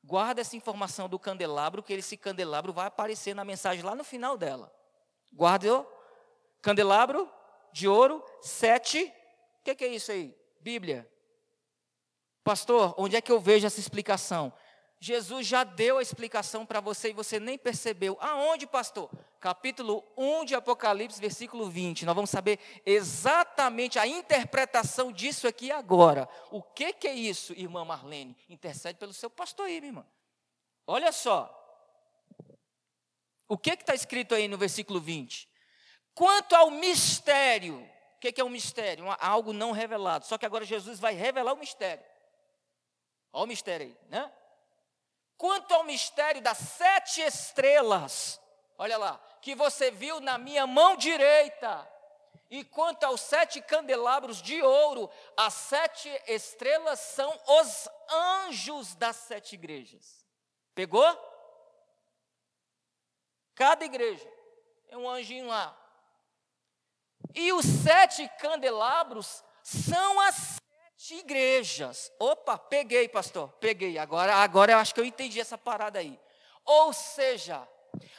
Guarda 0.04 0.42
essa 0.42 0.56
informação 0.56 1.10
do 1.10 1.20
candelabro, 1.20 1.84
que 1.84 1.94
esse 1.94 2.16
candelabro 2.16 2.72
vai 2.72 2.88
aparecer 2.88 3.36
na 3.36 3.44
mensagem 3.44 3.84
lá 3.84 3.94
no 3.94 4.04
final 4.04 4.38
dela. 4.38 4.74
Guarda, 5.34 5.86
candelabro 6.62 7.30
de 7.74 7.88
ouro, 7.88 8.24
sete. 8.42 9.04
O 9.60 9.64
que, 9.64 9.76
que 9.76 9.84
é 9.84 9.90
isso 9.90 10.12
aí? 10.12 10.34
Bíblia. 10.62 11.10
Pastor, 12.44 12.96
onde 12.98 13.18
é 13.18 13.22
que 13.22 13.32
eu 13.32 13.42
vejo 13.42 13.68
essa 13.68 13.80
explicação? 13.80 14.54
Jesus 15.00 15.46
já 15.46 15.64
deu 15.64 16.00
a 16.00 16.02
explicação 16.02 16.66
para 16.66 16.80
você 16.80 17.10
e 17.10 17.14
você 17.14 17.40
nem 17.40 17.58
percebeu. 17.58 18.18
Aonde, 18.20 18.66
pastor? 18.66 19.10
Capítulo 19.40 20.04
1 20.18 20.46
de 20.46 20.56
Apocalipse, 20.56 21.22
versículo 21.22 21.70
20. 21.70 22.06
Nós 22.06 22.16
vamos 22.16 22.32
saber 22.32 22.60
exatamente 22.84 24.00
a 24.00 24.08
interpretação 24.08 25.12
disso 25.12 25.48
aqui 25.48 25.72
agora. 25.72 26.28
O 26.50 26.64
que, 26.64 26.92
que 26.94 27.08
é 27.08 27.14
isso, 27.14 27.54
irmã 27.54 27.86
Marlene? 27.86 28.36
Intercede 28.50 28.98
pelo 28.98 29.14
seu 29.14 29.30
pastor 29.30 29.68
aí, 29.68 29.80
minha 29.80 29.92
irmã. 29.92 30.08
Olha 30.88 31.12
só. 31.12 31.54
O 33.48 33.58
que 33.58 33.72
está 33.72 33.94
escrito 33.94 34.34
aí 34.34 34.48
no 34.48 34.58
versículo 34.58 35.00
20? 35.00 35.48
Quanto 36.16 36.56
ao 36.56 36.72
mistério, 36.72 37.78
o 38.16 38.20
que, 38.20 38.32
que 38.32 38.42
é 38.42 38.44
um 38.44 38.50
mistério? 38.50 39.06
Algo 39.20 39.54
não 39.54 39.72
revelado. 39.72 40.26
Só 40.26 40.40
que 40.40 40.46
agora 40.46 40.66
Jesus 40.66 41.00
vai 41.00 41.14
revelar 41.14 41.54
o 41.54 41.58
mistério. 41.58 42.04
Olha 43.32 43.44
o 43.44 43.48
mistério 43.48 43.86
aí, 43.86 43.98
né? 44.10 44.32
Quanto 45.38 45.74
ao 45.74 45.84
mistério 45.84 46.42
das 46.42 46.58
sete 46.58 47.22
estrelas, 47.22 48.42
olha 48.78 48.98
lá, 48.98 49.20
que 49.42 49.54
você 49.54 49.92
viu 49.92 50.20
na 50.20 50.38
minha 50.38 50.66
mão 50.66 50.96
direita, 50.96 51.88
e 52.50 52.64
quanto 52.64 53.04
aos 53.04 53.22
sete 53.22 53.62
candelabros 53.62 54.42
de 54.42 54.62
ouro, 54.62 55.10
as 55.36 55.54
sete 55.54 56.10
estrelas 56.28 57.00
são 57.00 57.38
os 57.46 57.90
anjos 58.10 58.96
das 58.96 59.18
sete 59.18 59.54
igrejas. 59.54 60.26
Pegou? 60.74 61.06
Cada 63.54 63.84
igreja 63.84 64.32
é 64.88 64.98
um 64.98 65.10
anjinho 65.10 65.48
lá. 65.48 65.78
E 67.36 67.52
os 67.52 67.66
sete 67.66 68.28
candelabros 68.40 69.44
são 69.62 70.20
as 70.22 70.57
sete 71.08 71.16
igrejas. 71.16 72.12
Opa, 72.20 72.58
peguei, 72.58 73.08
pastor, 73.08 73.50
peguei. 73.62 73.98
Agora, 73.98 74.36
agora 74.36 74.74
eu 74.74 74.78
acho 74.78 74.94
que 74.94 75.00
eu 75.00 75.06
entendi 75.06 75.40
essa 75.40 75.58
parada 75.58 76.00
aí. 76.00 76.20
Ou 76.66 76.92
seja, 76.92 77.66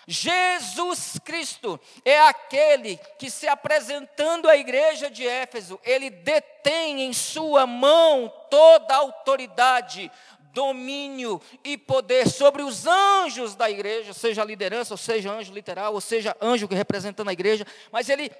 Jesus 0.06 1.18
Cristo 1.22 1.78
é 2.02 2.18
aquele 2.20 2.98
que 3.18 3.30
se 3.30 3.46
apresentando 3.46 4.48
à 4.48 4.56
igreja 4.56 5.10
de 5.10 5.26
Éfeso, 5.26 5.78
ele 5.84 6.08
detém 6.08 7.02
em 7.02 7.12
sua 7.12 7.66
mão 7.66 8.32
toda 8.50 8.94
a 8.94 8.98
autoridade, 8.98 10.10
domínio 10.52 11.42
e 11.62 11.76
poder 11.76 12.26
sobre 12.26 12.62
os 12.62 12.86
anjos 12.86 13.54
da 13.54 13.70
igreja, 13.70 14.14
seja 14.14 14.42
liderança, 14.42 14.94
ou 14.94 14.98
seja 14.98 15.30
anjo 15.30 15.52
literal, 15.52 15.92
ou 15.92 16.00
seja 16.00 16.34
anjo 16.40 16.66
que 16.66 16.74
representando 16.74 17.28
a 17.28 17.32
igreja, 17.34 17.66
mas 17.92 18.08
ele 18.08 18.32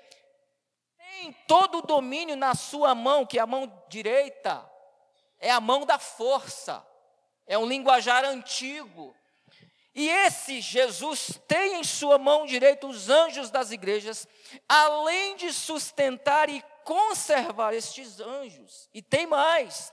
tem 1.19 1.33
todo 1.49 1.79
o 1.79 1.83
domínio 1.83 2.37
na 2.37 2.55
sua 2.55 2.95
mão, 2.95 3.27
que 3.27 3.39
é 3.39 3.43
a 3.43 3.47
mão 3.47 3.71
direita, 3.89 4.65
é 5.41 5.51
a 5.51 5.61
mão 5.61 5.85
da 5.85 5.99
força, 5.99 6.87
é 7.45 7.59
um 7.59 7.67
linguajar 7.67 8.25
antigo. 8.25 9.15
E 9.95 10.09
esse 10.09 10.61
Jesus 10.61 11.41
tem 11.49 11.81
em 11.81 11.85
sua 11.85 12.19
mão 12.19 12.47
direita 12.47 12.87
os 12.87 13.11
anjos 13.11 13.51
das 13.51 13.73
igrejas, 13.73 14.29
além 14.69 15.35
de 15.35 15.53
sustentar 15.53 16.49
e 16.49 16.63
conservar 16.85 17.75
estes 17.75 18.21
anjos. 18.21 18.89
E 18.95 19.03
tem 19.03 19.27
mais. 19.27 19.93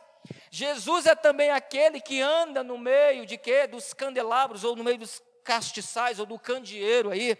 Jesus 0.51 1.07
é 1.07 1.15
também 1.15 1.49
aquele 1.49 1.99
que 1.99 2.21
anda 2.21 2.63
no 2.63 2.77
meio 2.77 3.25
de 3.25 3.35
quê? 3.35 3.65
Dos 3.65 3.93
candelabros, 3.93 4.63
ou 4.63 4.75
no 4.75 4.83
meio 4.83 4.99
dos 4.99 5.23
castiçais, 5.43 6.19
ou 6.19 6.25
do 6.25 6.37
candeeiro 6.37 7.09
aí. 7.09 7.35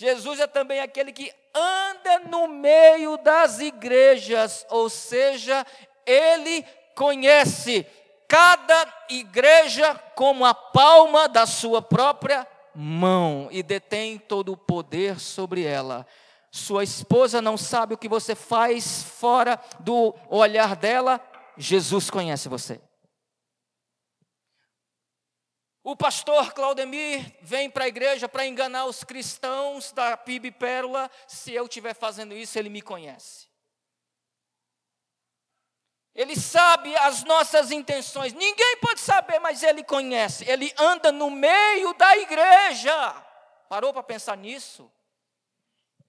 Jesus 0.00 0.38
é 0.38 0.46
também 0.46 0.78
aquele 0.78 1.10
que 1.10 1.32
anda 1.52 2.20
no 2.30 2.46
meio 2.46 3.16
das 3.16 3.58
igrejas, 3.58 4.64
ou 4.70 4.88
seja, 4.88 5.66
ele 6.06 6.64
conhece 6.94 7.84
cada 8.28 8.86
igreja 9.08 9.96
como 10.14 10.44
a 10.44 10.54
palma 10.54 11.28
da 11.28 11.46
sua 11.46 11.82
própria 11.82 12.46
mão 12.72 13.48
e 13.50 13.60
detém 13.60 14.18
todo 14.18 14.52
o 14.52 14.56
poder 14.56 15.18
sobre 15.18 15.64
ela. 15.64 16.06
Sua 16.48 16.84
esposa 16.84 17.42
não 17.42 17.56
sabe 17.56 17.94
o 17.94 17.98
que 17.98 18.08
você 18.08 18.36
faz 18.36 19.02
fora 19.02 19.60
do 19.80 20.14
olhar 20.30 20.76
dela, 20.76 21.20
Jesus 21.56 22.08
conhece 22.08 22.48
você. 22.48 22.80
O 25.88 25.96
pastor 25.96 26.52
Claudemir 26.52 27.34
vem 27.40 27.70
para 27.70 27.84
a 27.86 27.88
igreja 27.88 28.28
para 28.28 28.44
enganar 28.44 28.84
os 28.84 29.02
cristãos 29.02 29.90
da 29.90 30.18
PIB 30.18 30.50
Pérola. 30.50 31.10
Se 31.26 31.54
eu 31.54 31.64
estiver 31.64 31.94
fazendo 31.94 32.36
isso, 32.36 32.58
ele 32.58 32.68
me 32.68 32.82
conhece. 32.82 33.48
Ele 36.14 36.38
sabe 36.38 36.94
as 36.94 37.24
nossas 37.24 37.70
intenções. 37.70 38.34
Ninguém 38.34 38.76
pode 38.82 39.00
saber, 39.00 39.38
mas 39.38 39.62
ele 39.62 39.82
conhece. 39.82 40.44
Ele 40.46 40.70
anda 40.76 41.10
no 41.10 41.30
meio 41.30 41.94
da 41.94 42.18
igreja. 42.18 42.92
Parou 43.70 43.90
para 43.90 44.02
pensar 44.02 44.36
nisso? 44.36 44.92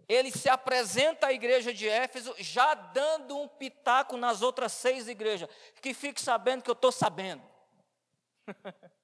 ele 0.10 0.30
se 0.30 0.50
apresenta 0.50 1.28
à 1.28 1.32
igreja 1.32 1.72
de 1.74 1.88
Éfeso 1.88 2.36
já 2.40 2.74
dando 2.74 3.38
um 3.38 3.48
pitaco 3.48 4.18
nas 4.18 4.42
outras 4.42 4.74
seis 4.74 5.08
igrejas. 5.08 5.48
Que 5.82 5.94
fique 5.94 6.20
sabendo 6.20 6.64
que 6.64 6.70
eu 6.70 6.74
estou 6.74 6.92
sabendo. 6.92 7.44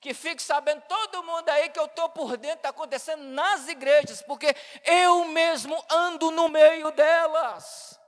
que 0.00 0.14
fique 0.14 0.42
sabendo 0.42 0.82
todo 0.82 1.24
mundo 1.24 1.48
aí 1.48 1.70
que 1.70 1.78
eu 1.78 1.86
estou 1.86 2.08
por 2.08 2.36
dentro, 2.36 2.58
está 2.58 2.68
acontecendo 2.68 3.22
nas 3.24 3.66
igrejas, 3.68 4.22
porque 4.22 4.54
eu 4.84 5.24
mesmo 5.26 5.84
ando 5.90 6.30
no 6.30 6.48
meio 6.48 6.90
delas. 6.92 7.98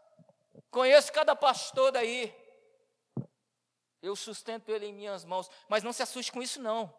Conheço 0.70 1.12
cada 1.12 1.35
pastor 1.35 1.90
daí. 1.90 2.35
Eu 4.00 4.14
sustento 4.14 4.70
ele 4.70 4.87
em 4.87 4.92
minhas 4.92 5.24
mãos. 5.24 5.50
Mas 5.68 5.83
não 5.83 5.92
se 5.92 6.03
assuste 6.03 6.31
com 6.31 6.42
isso, 6.42 6.61
não. 6.61 6.94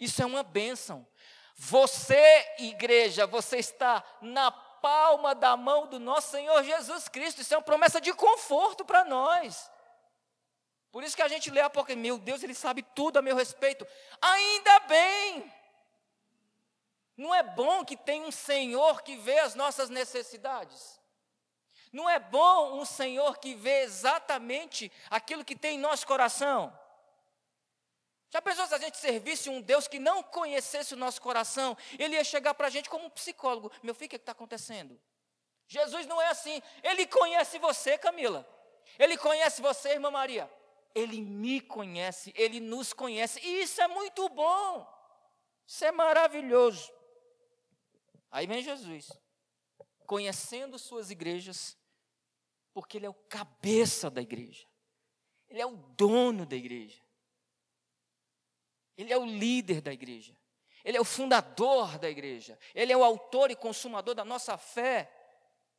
Isso 0.00 0.22
é 0.22 0.26
uma 0.26 0.42
bênção. 0.42 1.06
Você, 1.54 2.54
igreja, 2.58 3.26
você 3.26 3.58
está 3.58 4.02
na 4.20 4.50
palma 4.50 5.34
da 5.34 5.56
mão 5.56 5.86
do 5.86 6.00
nosso 6.00 6.30
Senhor 6.30 6.62
Jesus 6.64 7.06
Cristo. 7.06 7.42
Isso 7.42 7.54
é 7.54 7.56
uma 7.58 7.62
promessa 7.62 8.00
de 8.00 8.12
conforto 8.12 8.84
para 8.84 9.04
nós. 9.04 9.70
Por 10.92 11.02
isso 11.02 11.16
que 11.16 11.22
a 11.22 11.28
gente 11.28 11.50
lê 11.50 11.62
a 11.62 11.70
porque 11.70 11.96
meu 11.96 12.18
Deus, 12.18 12.42
ele 12.42 12.54
sabe 12.54 12.82
tudo 12.82 13.18
a 13.18 13.22
meu 13.22 13.34
respeito. 13.34 13.86
Ainda 14.20 14.80
bem. 14.80 15.52
Não 17.16 17.34
é 17.34 17.42
bom 17.42 17.82
que 17.82 17.96
tem 17.96 18.22
um 18.22 18.30
Senhor 18.30 19.02
que 19.02 19.16
vê 19.16 19.38
as 19.38 19.54
nossas 19.54 19.88
necessidades. 19.88 21.00
Não 21.90 22.08
é 22.08 22.18
bom 22.18 22.78
um 22.78 22.84
Senhor 22.84 23.38
que 23.38 23.54
vê 23.54 23.80
exatamente 23.80 24.92
aquilo 25.08 25.44
que 25.44 25.56
tem 25.56 25.76
em 25.76 25.80
nosso 25.80 26.06
coração. 26.06 26.78
Já 28.30 28.40
pensou 28.40 28.66
se 28.66 28.74
a 28.74 28.78
gente 28.78 28.96
servisse 28.96 29.48
um 29.48 29.60
Deus 29.60 29.88
que 29.88 29.98
não 29.98 30.22
conhecesse 30.22 30.94
o 30.94 30.96
nosso 30.96 31.20
coração? 31.20 31.76
Ele 31.98 32.16
ia 32.16 32.24
chegar 32.24 32.54
para 32.54 32.66
a 32.66 32.70
gente 32.70 32.88
como 32.88 33.06
um 33.06 33.10
psicólogo. 33.10 33.70
Meu 33.82 33.94
filho, 33.94 34.06
o 34.06 34.10
que 34.10 34.16
está 34.16 34.32
acontecendo? 34.32 34.98
Jesus 35.66 36.06
não 36.06 36.20
é 36.20 36.28
assim. 36.28 36.62
Ele 36.82 37.06
conhece 37.06 37.58
você, 37.58 37.96
Camila. 37.96 38.46
Ele 38.98 39.16
conhece 39.16 39.62
você, 39.62 39.90
irmã 39.90 40.10
Maria. 40.10 40.50
Ele 40.94 41.20
me 41.20 41.60
conhece, 41.60 42.32
ele 42.36 42.60
nos 42.60 42.92
conhece. 42.92 43.40
E 43.40 43.62
isso 43.62 43.80
é 43.80 43.88
muito 43.88 44.28
bom. 44.28 44.86
Isso 45.66 45.84
é 45.84 45.92
maravilhoso. 45.92 46.92
Aí 48.30 48.46
vem 48.46 48.62
Jesus, 48.62 49.10
conhecendo 50.06 50.78
suas 50.78 51.10
igrejas, 51.10 51.76
porque 52.72 52.96
ele 52.96 53.06
é 53.06 53.10
o 53.10 53.14
cabeça 53.14 54.10
da 54.10 54.22
igreja. 54.22 54.66
Ele 55.48 55.60
é 55.60 55.66
o 55.66 55.76
dono 55.76 56.46
da 56.46 56.56
igreja. 56.56 57.00
Ele 58.96 59.12
é 59.12 59.18
o 59.18 59.24
líder 59.24 59.80
da 59.80 59.92
igreja. 59.92 60.36
Ele 60.84 60.96
é 60.96 61.00
o 61.00 61.04
fundador 61.04 61.98
da 61.98 62.08
igreja. 62.08 62.58
Ele 62.74 62.92
é 62.92 62.96
o 62.96 63.04
autor 63.04 63.50
e 63.50 63.56
consumador 63.56 64.14
da 64.14 64.24
nossa 64.24 64.56
fé. 64.56 65.10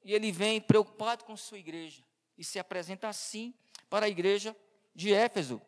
E 0.04 0.13
ele 0.13 0.32
vem 0.32 0.62
preocupado 0.62 1.23
com 1.23 1.36
sua 1.36 1.58
igreja 1.58 2.04
e 2.38 2.43
se 2.43 2.60
apresenta 2.60 3.08
assim 3.08 3.54
para 3.89 4.06
a 4.06 4.10
igreja 4.10 4.56
de 4.93 5.13
Éfeso. 5.13 5.62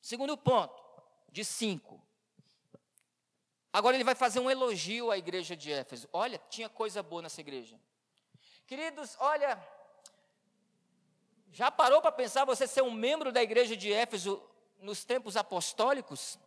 Segundo 0.00 0.36
ponto, 0.36 0.82
de 1.30 1.44
cinco. 1.44 2.00
Agora 3.72 3.96
ele 3.96 4.04
vai 4.04 4.14
fazer 4.14 4.40
um 4.40 4.50
elogio 4.50 5.10
à 5.10 5.18
igreja 5.18 5.56
de 5.56 5.70
Éfeso. 5.70 6.08
Olha, 6.12 6.40
tinha 6.50 6.68
coisa 6.68 7.02
boa 7.02 7.22
nessa 7.22 7.40
igreja. 7.40 7.80
Queridos, 8.66 9.16
olha, 9.18 9.58
já 11.52 11.70
parou 11.70 12.00
para 12.00 12.12
pensar 12.12 12.44
você 12.44 12.66
ser 12.66 12.82
um 12.82 12.90
membro 12.90 13.32
da 13.32 13.42
igreja 13.42 13.76
de 13.76 13.92
Éfeso 13.92 14.42
nos 14.78 15.04
tempos 15.04 15.36
apostólicos? 15.36 16.38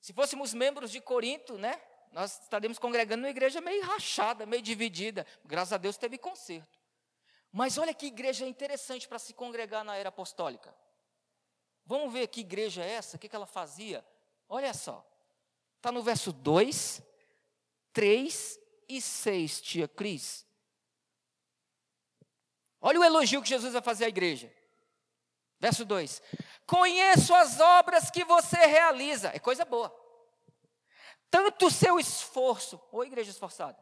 Se 0.00 0.12
fôssemos 0.12 0.52
membros 0.52 0.90
de 0.90 1.00
Corinto, 1.00 1.56
né? 1.56 1.80
Nós 2.10 2.42
estaríamos 2.42 2.78
congregando 2.78 3.22
uma 3.22 3.30
igreja 3.30 3.60
meio 3.60 3.82
rachada, 3.84 4.44
meio 4.44 4.62
dividida. 4.62 5.26
Graças 5.44 5.72
a 5.72 5.78
Deus 5.78 5.96
teve 5.96 6.18
conserto. 6.18 6.78
Mas 7.50 7.78
olha 7.78 7.94
que 7.94 8.06
igreja 8.06 8.46
interessante 8.46 9.08
para 9.08 9.18
se 9.18 9.32
congregar 9.32 9.84
na 9.84 9.96
era 9.96 10.10
apostólica. 10.10 10.74
Vamos 11.84 12.12
ver 12.12 12.28
que 12.28 12.40
igreja 12.40 12.82
é 12.82 12.92
essa, 12.92 13.16
o 13.16 13.18
que, 13.18 13.28
que 13.28 13.36
ela 13.36 13.46
fazia. 13.46 14.04
Olha 14.48 14.72
só. 14.72 15.06
Está 15.76 15.90
no 15.90 16.02
verso 16.02 16.32
2, 16.32 17.02
3 17.92 18.60
e 18.88 19.00
6, 19.00 19.60
tia 19.60 19.88
Cris. 19.88 20.46
Olha 22.80 23.00
o 23.00 23.04
elogio 23.04 23.42
que 23.42 23.48
Jesus 23.48 23.72
vai 23.72 23.82
fazer 23.82 24.04
à 24.04 24.08
igreja. 24.08 24.52
Verso 25.58 25.84
2: 25.84 26.22
Conheço 26.66 27.34
as 27.34 27.60
obras 27.60 28.10
que 28.10 28.24
você 28.24 28.56
realiza, 28.56 29.30
é 29.34 29.38
coisa 29.38 29.64
boa. 29.64 29.94
Tanto 31.30 31.66
o 31.66 31.70
seu 31.70 31.98
esforço, 31.98 32.80
ou 32.90 33.04
igreja 33.04 33.30
esforçada, 33.30 33.78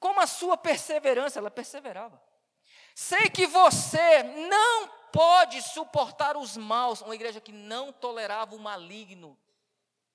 como 0.00 0.20
a 0.20 0.26
sua 0.26 0.56
perseverança, 0.56 1.38
ela 1.38 1.50
perseverava. 1.50 2.20
Sei 2.94 3.28
que 3.28 3.46
você 3.46 4.22
não 4.22 4.90
pode 5.14 5.62
suportar 5.62 6.36
os 6.36 6.56
maus, 6.56 7.00
uma 7.00 7.14
igreja 7.14 7.40
que 7.40 7.52
não 7.52 7.92
tolerava 7.92 8.56
o 8.56 8.58
maligno 8.58 9.38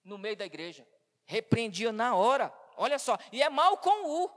no 0.03 0.17
meio 0.17 0.35
da 0.35 0.45
igreja, 0.45 0.85
repreendia 1.25 1.93
na 1.93 2.15
hora, 2.15 2.53
olha 2.75 2.99
só, 2.99 3.17
e 3.31 3.41
é 3.41 3.47
mal 3.47 3.77
com 3.77 4.25
o. 4.25 4.29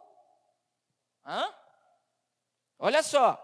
Hã? 1.27 1.53
Olha 2.79 3.03
só, 3.03 3.37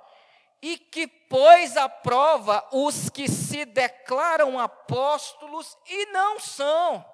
e 0.63 0.79
que 0.79 1.09
pôs 1.09 1.77
à 1.77 1.89
prova 1.89 2.65
os 2.71 3.11
que 3.11 3.27
se 3.29 3.65
declaram 3.65 4.57
apóstolos 4.57 5.77
e 5.89 6.07
não 6.07 6.39
são, 6.39 7.05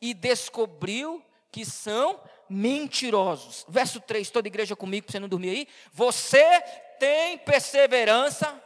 e 0.00 0.12
descobriu 0.12 1.24
que 1.52 1.64
são 1.64 2.20
mentirosos. 2.48 3.64
Verso 3.68 4.00
3, 4.00 4.30
toda 4.30 4.48
igreja 4.48 4.74
comigo, 4.74 5.06
para 5.06 5.12
você 5.12 5.20
não 5.20 5.28
dormir 5.28 5.50
aí. 5.50 5.68
Você 5.92 6.60
tem 6.98 7.38
perseverança 7.38 8.63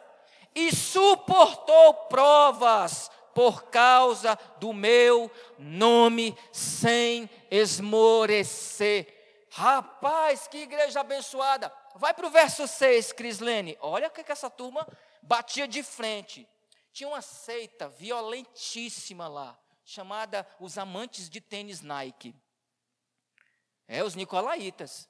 e 0.58 0.74
suportou 0.74 1.94
provas 2.08 3.08
por 3.32 3.66
causa 3.66 4.34
do 4.58 4.72
meu 4.72 5.30
nome, 5.56 6.36
sem 6.52 7.30
esmorecer. 7.48 9.46
Rapaz, 9.52 10.48
que 10.48 10.58
igreja 10.58 11.00
abençoada. 11.00 11.72
Vai 11.94 12.12
para 12.12 12.26
o 12.26 12.30
verso 12.30 12.66
6, 12.66 13.12
Crislene. 13.12 13.78
Olha 13.80 14.08
o 14.08 14.10
que, 14.10 14.24
que 14.24 14.32
essa 14.32 14.50
turma 14.50 14.84
batia 15.22 15.68
de 15.68 15.84
frente. 15.84 16.48
Tinha 16.92 17.08
uma 17.08 17.22
seita 17.22 17.88
violentíssima 17.88 19.28
lá, 19.28 19.56
chamada 19.84 20.44
os 20.58 20.76
amantes 20.76 21.30
de 21.30 21.40
tênis 21.40 21.82
Nike. 21.82 22.34
É, 23.86 24.02
os 24.02 24.16
Nicolaitas. 24.16 25.08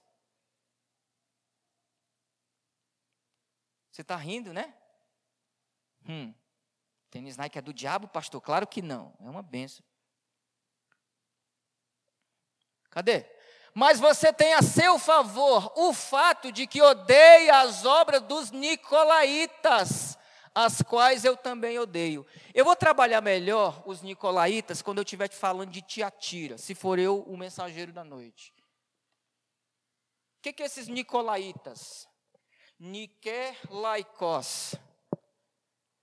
Você 3.90 4.02
está 4.02 4.14
rindo, 4.14 4.52
né? 4.52 4.77
Hum. 6.08 6.34
Tênis 7.10 7.36
Nike 7.36 7.58
é 7.58 7.62
do 7.62 7.72
diabo, 7.72 8.08
pastor? 8.08 8.40
Claro 8.40 8.66
que 8.66 8.82
não. 8.82 9.14
É 9.20 9.28
uma 9.28 9.42
benção. 9.42 9.84
Cadê? 12.90 13.26
mas 13.78 14.00
você 14.00 14.32
tem 14.32 14.54
a 14.54 14.62
seu 14.62 14.98
favor 14.98 15.72
o 15.76 15.92
fato 15.92 16.50
de 16.50 16.66
que 16.66 16.82
odeia 16.82 17.60
as 17.60 17.84
obras 17.84 18.20
dos 18.22 18.50
nicolaítas, 18.50 20.18
as 20.52 20.82
quais 20.82 21.24
eu 21.24 21.36
também 21.36 21.78
odeio. 21.78 22.26
Eu 22.52 22.64
vou 22.64 22.74
trabalhar 22.74 23.20
melhor 23.20 23.80
os 23.86 24.02
nicolaítas 24.02 24.82
quando 24.82 24.98
eu 24.98 25.04
estiver 25.04 25.28
te 25.28 25.36
falando 25.36 25.70
de 25.70 25.80
Tiatira, 25.80 26.58
se 26.58 26.74
for 26.74 26.98
eu 26.98 27.20
o 27.22 27.36
mensageiro 27.36 27.92
da 27.92 28.02
noite. 28.02 28.52
O 30.38 30.42
que, 30.42 30.52
que 30.52 30.64
é 30.64 30.66
esses 30.66 30.88
nicolaítas? 30.88 32.08
Nikelaikos. 32.80 34.74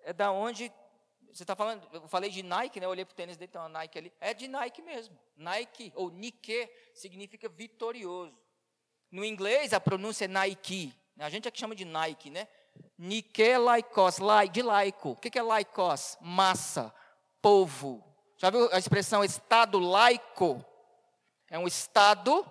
É 0.05 0.13
da 0.13 0.31
onde. 0.31 0.71
Você 1.33 1.43
está 1.43 1.55
falando, 1.55 1.85
eu 1.91 2.07
falei 2.07 2.29
de 2.29 2.41
Nike, 2.41 2.79
né? 2.79 2.85
Eu 2.85 2.91
olhei 2.91 3.03
para 3.03 3.11
o 3.11 3.15
tênis 3.15 3.35
dele, 3.35 3.51
tem 3.51 3.59
uma 3.59 3.67
Nike 3.67 3.97
ali. 3.97 4.13
É 4.21 4.33
de 4.33 4.47
Nike 4.47 4.81
mesmo. 4.81 5.19
Nike, 5.35 5.91
ou 5.95 6.09
Nike, 6.09 6.69
significa 6.93 7.49
vitorioso. 7.49 8.37
No 9.11 9.25
inglês, 9.25 9.73
a 9.73 9.79
pronúncia 9.81 10.25
é 10.25 10.27
Nike. 10.29 10.93
A 11.19 11.29
gente 11.29 11.47
é 11.47 11.51
que 11.51 11.59
chama 11.59 11.75
de 11.75 11.83
Nike, 11.83 12.29
né? 12.29 12.47
Nikelaikos, 12.97 14.17
de 14.51 14.61
laico. 14.61 15.11
O 15.11 15.15
que 15.15 15.37
é 15.37 15.41
laikos? 15.41 16.17
Massa, 16.21 16.93
povo. 17.41 18.03
Já 18.37 18.49
viu 18.49 18.69
a 18.71 18.77
expressão 18.77 19.23
estado 19.23 19.79
laico? 19.79 20.63
É 21.49 21.57
um 21.57 21.67
estado 21.67 22.45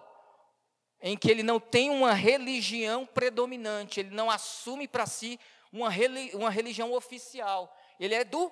em 1.00 1.16
que 1.16 1.30
ele 1.30 1.42
não 1.42 1.60
tem 1.60 1.90
uma 1.90 2.14
religião 2.14 3.04
predominante, 3.04 4.00
ele 4.00 4.14
não 4.14 4.30
assume 4.30 4.88
para 4.88 5.04
si 5.04 5.38
uma, 5.74 5.90
uma 6.34 6.50
religião 6.50 6.92
oficial. 6.92 7.76
Ele 7.98 8.14
é 8.14 8.22
do 8.24 8.50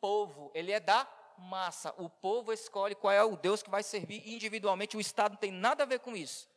povo, 0.00 0.50
ele 0.54 0.72
é 0.72 0.80
da 0.80 1.06
massa. 1.36 1.94
O 1.98 2.08
povo 2.08 2.52
escolhe 2.52 2.94
qual 2.94 3.12
é 3.12 3.22
o 3.22 3.36
Deus 3.36 3.62
que 3.62 3.70
vai 3.70 3.82
servir 3.82 4.26
individualmente, 4.26 4.96
o 4.96 5.00
Estado 5.00 5.32
não 5.32 5.38
tem 5.38 5.52
nada 5.52 5.82
a 5.82 5.86
ver 5.86 6.00
com 6.00 6.16
isso. 6.16 6.48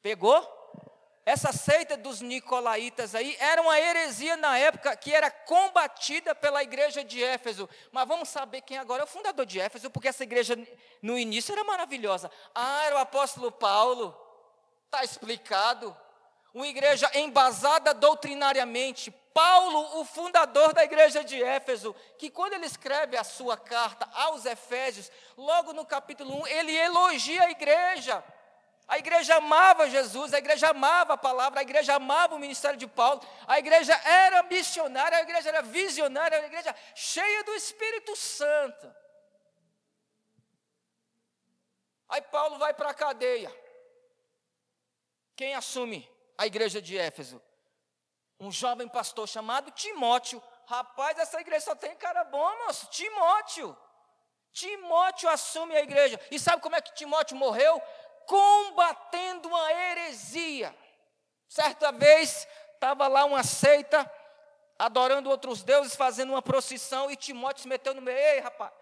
Pegou? 0.00 0.54
Essa 1.26 1.52
seita 1.52 1.96
dos 1.96 2.20
nicolaítas 2.20 3.12
aí 3.14 3.36
era 3.40 3.60
uma 3.60 3.78
heresia 3.78 4.36
na 4.36 4.56
época 4.56 4.96
que 4.96 5.12
era 5.12 5.28
combatida 5.28 6.36
pela 6.36 6.62
igreja 6.62 7.02
de 7.02 7.22
Éfeso. 7.22 7.68
Mas 7.90 8.06
vamos 8.06 8.28
saber 8.28 8.60
quem 8.60 8.78
agora 8.78 9.02
é 9.02 9.04
o 9.04 9.08
fundador 9.08 9.44
de 9.44 9.60
Éfeso, 9.60 9.90
porque 9.90 10.06
essa 10.06 10.22
igreja 10.22 10.56
no 11.02 11.18
início 11.18 11.52
era 11.52 11.64
maravilhosa. 11.64 12.30
Ah, 12.54 12.84
era 12.84 12.94
o 12.94 12.98
apóstolo 12.98 13.50
Paulo. 13.50 14.16
Está 14.84 15.02
explicado. 15.02 15.96
Uma 16.54 16.66
igreja 16.66 17.10
embasada 17.14 17.92
doutrinariamente. 17.92 19.10
Paulo, 19.32 20.00
o 20.00 20.04
fundador 20.04 20.72
da 20.72 20.82
igreja 20.82 21.22
de 21.22 21.42
Éfeso, 21.42 21.94
que 22.16 22.30
quando 22.30 22.54
ele 22.54 22.64
escreve 22.64 23.18
a 23.18 23.22
sua 23.22 23.56
carta 23.56 24.08
aos 24.14 24.46
Efésios, 24.46 25.10
logo 25.36 25.74
no 25.74 25.84
capítulo 25.84 26.42
1, 26.42 26.46
ele 26.46 26.74
elogia 26.74 27.42
a 27.42 27.50
igreja. 27.50 28.24
A 28.88 28.98
igreja 28.98 29.36
amava 29.36 29.90
Jesus, 29.90 30.32
a 30.32 30.38
igreja 30.38 30.70
amava 30.70 31.14
a 31.14 31.18
palavra, 31.18 31.60
a 31.60 31.62
igreja 31.62 31.96
amava 31.96 32.36
o 32.36 32.38
ministério 32.38 32.78
de 32.78 32.86
Paulo, 32.86 33.20
a 33.46 33.58
igreja 33.58 33.92
era 34.04 34.42
missionária, 34.44 35.18
a 35.18 35.22
igreja 35.22 35.48
era 35.48 35.60
visionária, 35.60 36.38
a 36.38 36.46
igreja 36.46 36.74
cheia 36.94 37.44
do 37.44 37.52
Espírito 37.54 38.14
Santo. 38.14 38.94
Aí 42.08 42.22
Paulo 42.22 42.58
vai 42.58 42.72
para 42.72 42.90
a 42.90 42.94
cadeia. 42.94 43.52
Quem 45.34 45.54
assume 45.54 46.08
a 46.38 46.46
igreja 46.46 46.80
de 46.80 46.96
Éfeso? 46.96 47.40
Um 48.38 48.50
jovem 48.50 48.88
pastor 48.88 49.26
chamado 49.28 49.70
Timóteo. 49.70 50.42
Rapaz, 50.66 51.18
essa 51.18 51.40
igreja 51.40 51.66
só 51.66 51.74
tem 51.74 51.94
cara 51.96 52.24
bom, 52.24 52.66
moço. 52.66 52.86
Timóteo. 52.88 53.76
Timóteo 54.52 55.28
assume 55.28 55.76
a 55.76 55.82
igreja. 55.82 56.20
E 56.30 56.38
sabe 56.38 56.62
como 56.62 56.76
é 56.76 56.80
que 56.80 56.94
Timóteo 56.94 57.36
morreu? 57.36 57.80
combatendo 58.26 59.48
uma 59.48 59.72
heresia. 59.72 60.76
Certa 61.48 61.92
vez, 61.92 62.46
estava 62.74 63.06
lá 63.06 63.24
uma 63.24 63.42
seita, 63.42 64.10
adorando 64.78 65.30
outros 65.30 65.62
deuses, 65.62 65.94
fazendo 65.94 66.30
uma 66.30 66.42
procissão, 66.42 67.10
e 67.10 67.16
Timóteo 67.16 67.62
se 67.62 67.68
meteu 67.68 67.94
no 67.94 68.02
meio, 68.02 68.18
ei 68.18 68.40
rapaz, 68.40 68.72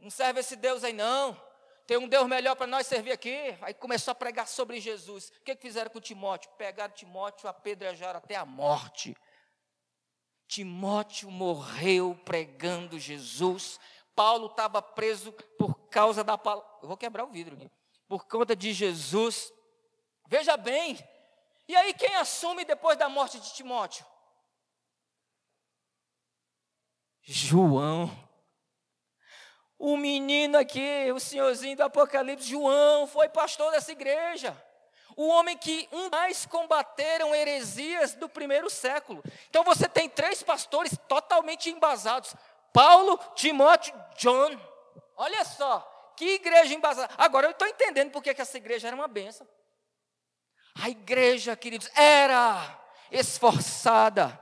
não 0.00 0.10
serve 0.10 0.40
esse 0.40 0.56
Deus 0.56 0.84
aí 0.84 0.92
não, 0.92 1.40
tem 1.90 1.98
um 1.98 2.06
Deus 2.06 2.28
melhor 2.28 2.54
para 2.54 2.68
nós 2.68 2.86
servir 2.86 3.10
aqui. 3.10 3.36
Aí 3.60 3.74
começou 3.74 4.12
a 4.12 4.14
pregar 4.14 4.46
sobre 4.46 4.78
Jesus. 4.78 5.30
O 5.30 5.42
que, 5.42 5.56
que 5.56 5.60
fizeram 5.62 5.90
com 5.90 6.00
Timóteo? 6.00 6.48
Pegaram 6.56 6.94
Timóteo, 6.94 7.48
apedrejaram 7.48 8.18
até 8.18 8.36
a 8.36 8.46
morte. 8.46 9.16
Timóteo 10.46 11.28
morreu 11.32 12.16
pregando 12.24 12.96
Jesus. 12.96 13.80
Paulo 14.14 14.46
estava 14.46 14.80
preso 14.80 15.32
por 15.58 15.74
causa 15.88 16.22
da 16.22 16.38
palavra. 16.38 16.70
Eu 16.80 16.86
vou 16.86 16.96
quebrar 16.96 17.24
o 17.24 17.32
vidro 17.32 17.56
aqui 17.56 17.68
por 18.06 18.24
conta 18.24 18.54
de 18.54 18.72
Jesus. 18.72 19.52
Veja 20.28 20.56
bem, 20.56 20.96
e 21.66 21.74
aí 21.74 21.92
quem 21.92 22.14
assume 22.14 22.64
depois 22.64 22.96
da 22.96 23.08
morte 23.08 23.40
de 23.40 23.52
Timóteo? 23.52 24.06
João. 27.22 28.29
O 29.80 29.96
menino 29.96 30.58
aqui, 30.58 31.10
o 31.10 31.18
senhorzinho 31.18 31.74
do 31.74 31.84
Apocalipse, 31.84 32.46
João, 32.46 33.06
foi 33.06 33.30
pastor 33.30 33.72
dessa 33.72 33.90
igreja. 33.90 34.54
O 35.16 35.26
homem 35.28 35.56
que 35.56 35.88
um 35.90 36.10
mais 36.10 36.44
combateram 36.44 37.34
heresias 37.34 38.14
do 38.14 38.28
primeiro 38.28 38.68
século. 38.68 39.24
Então 39.48 39.64
você 39.64 39.88
tem 39.88 40.06
três 40.06 40.42
pastores 40.42 40.98
totalmente 41.08 41.70
embasados: 41.70 42.36
Paulo, 42.74 43.18
Timóteo, 43.34 43.94
John. 44.18 44.54
Olha 45.16 45.46
só, 45.46 46.12
que 46.14 46.34
igreja 46.34 46.74
embasada. 46.74 47.10
Agora 47.16 47.46
eu 47.46 47.52
estou 47.52 47.66
entendendo 47.66 48.10
porque 48.10 48.34
que 48.34 48.42
essa 48.42 48.58
igreja 48.58 48.86
era 48.86 48.94
uma 48.94 49.08
benção. 49.08 49.48
A 50.74 50.90
igreja, 50.90 51.56
queridos, 51.56 51.90
era 51.94 52.78
esforçada. 53.10 54.38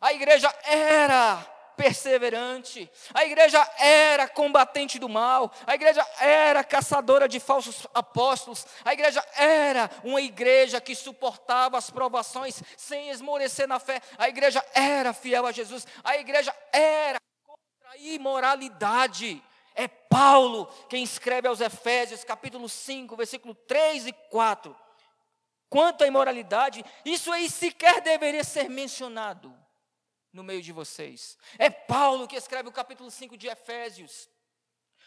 A 0.00 0.14
igreja 0.14 0.50
era 0.64 1.46
perseverante. 1.76 2.90
A 3.12 3.24
igreja 3.24 3.58
era 3.78 4.28
combatente 4.28 4.98
do 4.98 5.08
mal. 5.08 5.52
A 5.66 5.74
igreja 5.74 6.06
era 6.20 6.64
caçadora 6.64 7.28
de 7.28 7.40
falsos 7.40 7.86
apóstolos. 7.94 8.66
A 8.84 8.92
igreja 8.92 9.24
era 9.36 9.90
uma 10.04 10.20
igreja 10.20 10.80
que 10.80 10.94
suportava 10.94 11.78
as 11.78 11.90
provações 11.90 12.62
sem 12.76 13.10
esmorecer 13.10 13.66
na 13.66 13.78
fé. 13.78 14.00
A 14.18 14.28
igreja 14.28 14.64
era 14.74 15.12
fiel 15.12 15.46
a 15.46 15.52
Jesus. 15.52 15.86
A 16.04 16.16
igreja 16.16 16.54
era 16.72 17.18
contra 17.46 17.90
a 17.90 17.96
imoralidade. 17.96 19.42
É 19.74 19.88
Paulo 19.88 20.66
quem 20.88 21.02
escreve 21.02 21.48
aos 21.48 21.60
Efésios, 21.60 22.24
capítulo 22.24 22.68
5, 22.68 23.16
versículo 23.16 23.54
3 23.54 24.08
e 24.08 24.12
4. 24.12 24.76
Quanto 25.70 26.04
à 26.04 26.06
imoralidade, 26.06 26.84
isso 27.02 27.32
aí 27.32 27.48
sequer 27.48 28.02
deveria 28.02 28.44
ser 28.44 28.68
mencionado 28.68 29.61
no 30.32 30.42
meio 30.42 30.62
de 30.62 30.72
vocês. 30.72 31.36
É 31.58 31.68
Paulo 31.68 32.26
que 32.26 32.36
escreve 32.36 32.68
o 32.68 32.72
capítulo 32.72 33.10
5 33.10 33.36
de 33.36 33.48
Efésios 33.48 34.28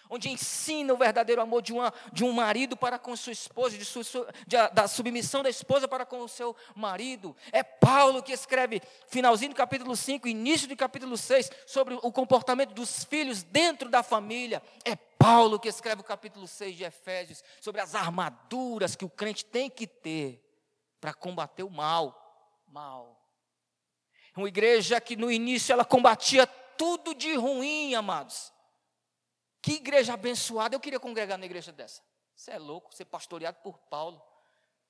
onde 0.09 0.29
ensina 0.29 0.93
o 0.93 0.97
verdadeiro 0.97 1.41
amor 1.41 1.61
de, 1.61 1.73
uma, 1.73 1.93
de 2.11 2.23
um 2.23 2.31
marido 2.31 2.75
para 2.77 2.99
com 2.99 3.15
sua 3.15 3.33
esposa, 3.33 3.77
de 3.77 3.85
de, 3.85 4.57
da 4.73 4.88
submissão 4.88 5.41
da 5.41 5.49
esposa 5.49 5.88
para 5.88 6.05
com 6.05 6.19
o 6.21 6.29
seu 6.29 6.55
marido. 6.75 7.35
É 7.51 7.63
Paulo 7.63 8.21
que 8.21 8.31
escreve, 8.31 8.81
finalzinho 9.07 9.51
do 9.51 9.55
capítulo 9.55 9.95
5, 9.95 10.27
início 10.27 10.67
do 10.67 10.75
capítulo 10.75 11.17
6, 11.17 11.49
sobre 11.65 11.95
o 11.95 12.11
comportamento 12.11 12.73
dos 12.73 13.03
filhos 13.03 13.43
dentro 13.43 13.89
da 13.89 14.03
família. 14.03 14.61
É 14.83 14.95
Paulo 14.95 15.59
que 15.59 15.67
escreve 15.67 16.01
o 16.01 16.05
capítulo 16.05 16.47
6 16.47 16.75
de 16.75 16.83
Efésios, 16.83 17.43
sobre 17.59 17.81
as 17.81 17.95
armaduras 17.95 18.95
que 18.95 19.05
o 19.05 19.09
crente 19.09 19.45
tem 19.45 19.69
que 19.69 19.88
ter 19.88 20.41
para 20.99 21.13
combater 21.13 21.63
o 21.63 21.69
mal. 21.69 22.21
Mal. 22.67 23.24
Uma 24.35 24.47
igreja 24.47 24.99
que 24.99 25.15
no 25.15 25.31
início 25.31 25.71
ela 25.71 25.85
combatia 25.85 26.45
tudo 26.45 27.15
de 27.15 27.35
ruim, 27.35 27.95
amados 27.95 28.53
que 29.65 29.71
igreja 29.71 30.13
abençoada. 30.13 30.75
Eu 30.75 30.79
queria 30.79 30.99
congregar 30.99 31.39
na 31.39 31.45
igreja 31.47 31.71
dessa. 31.71 32.03
Você 32.35 32.51
é 32.51 32.59
louco, 32.59 32.93
ser 32.93 33.05
pastoreado 33.05 33.57
por 33.63 33.79
Paulo. 33.79 34.21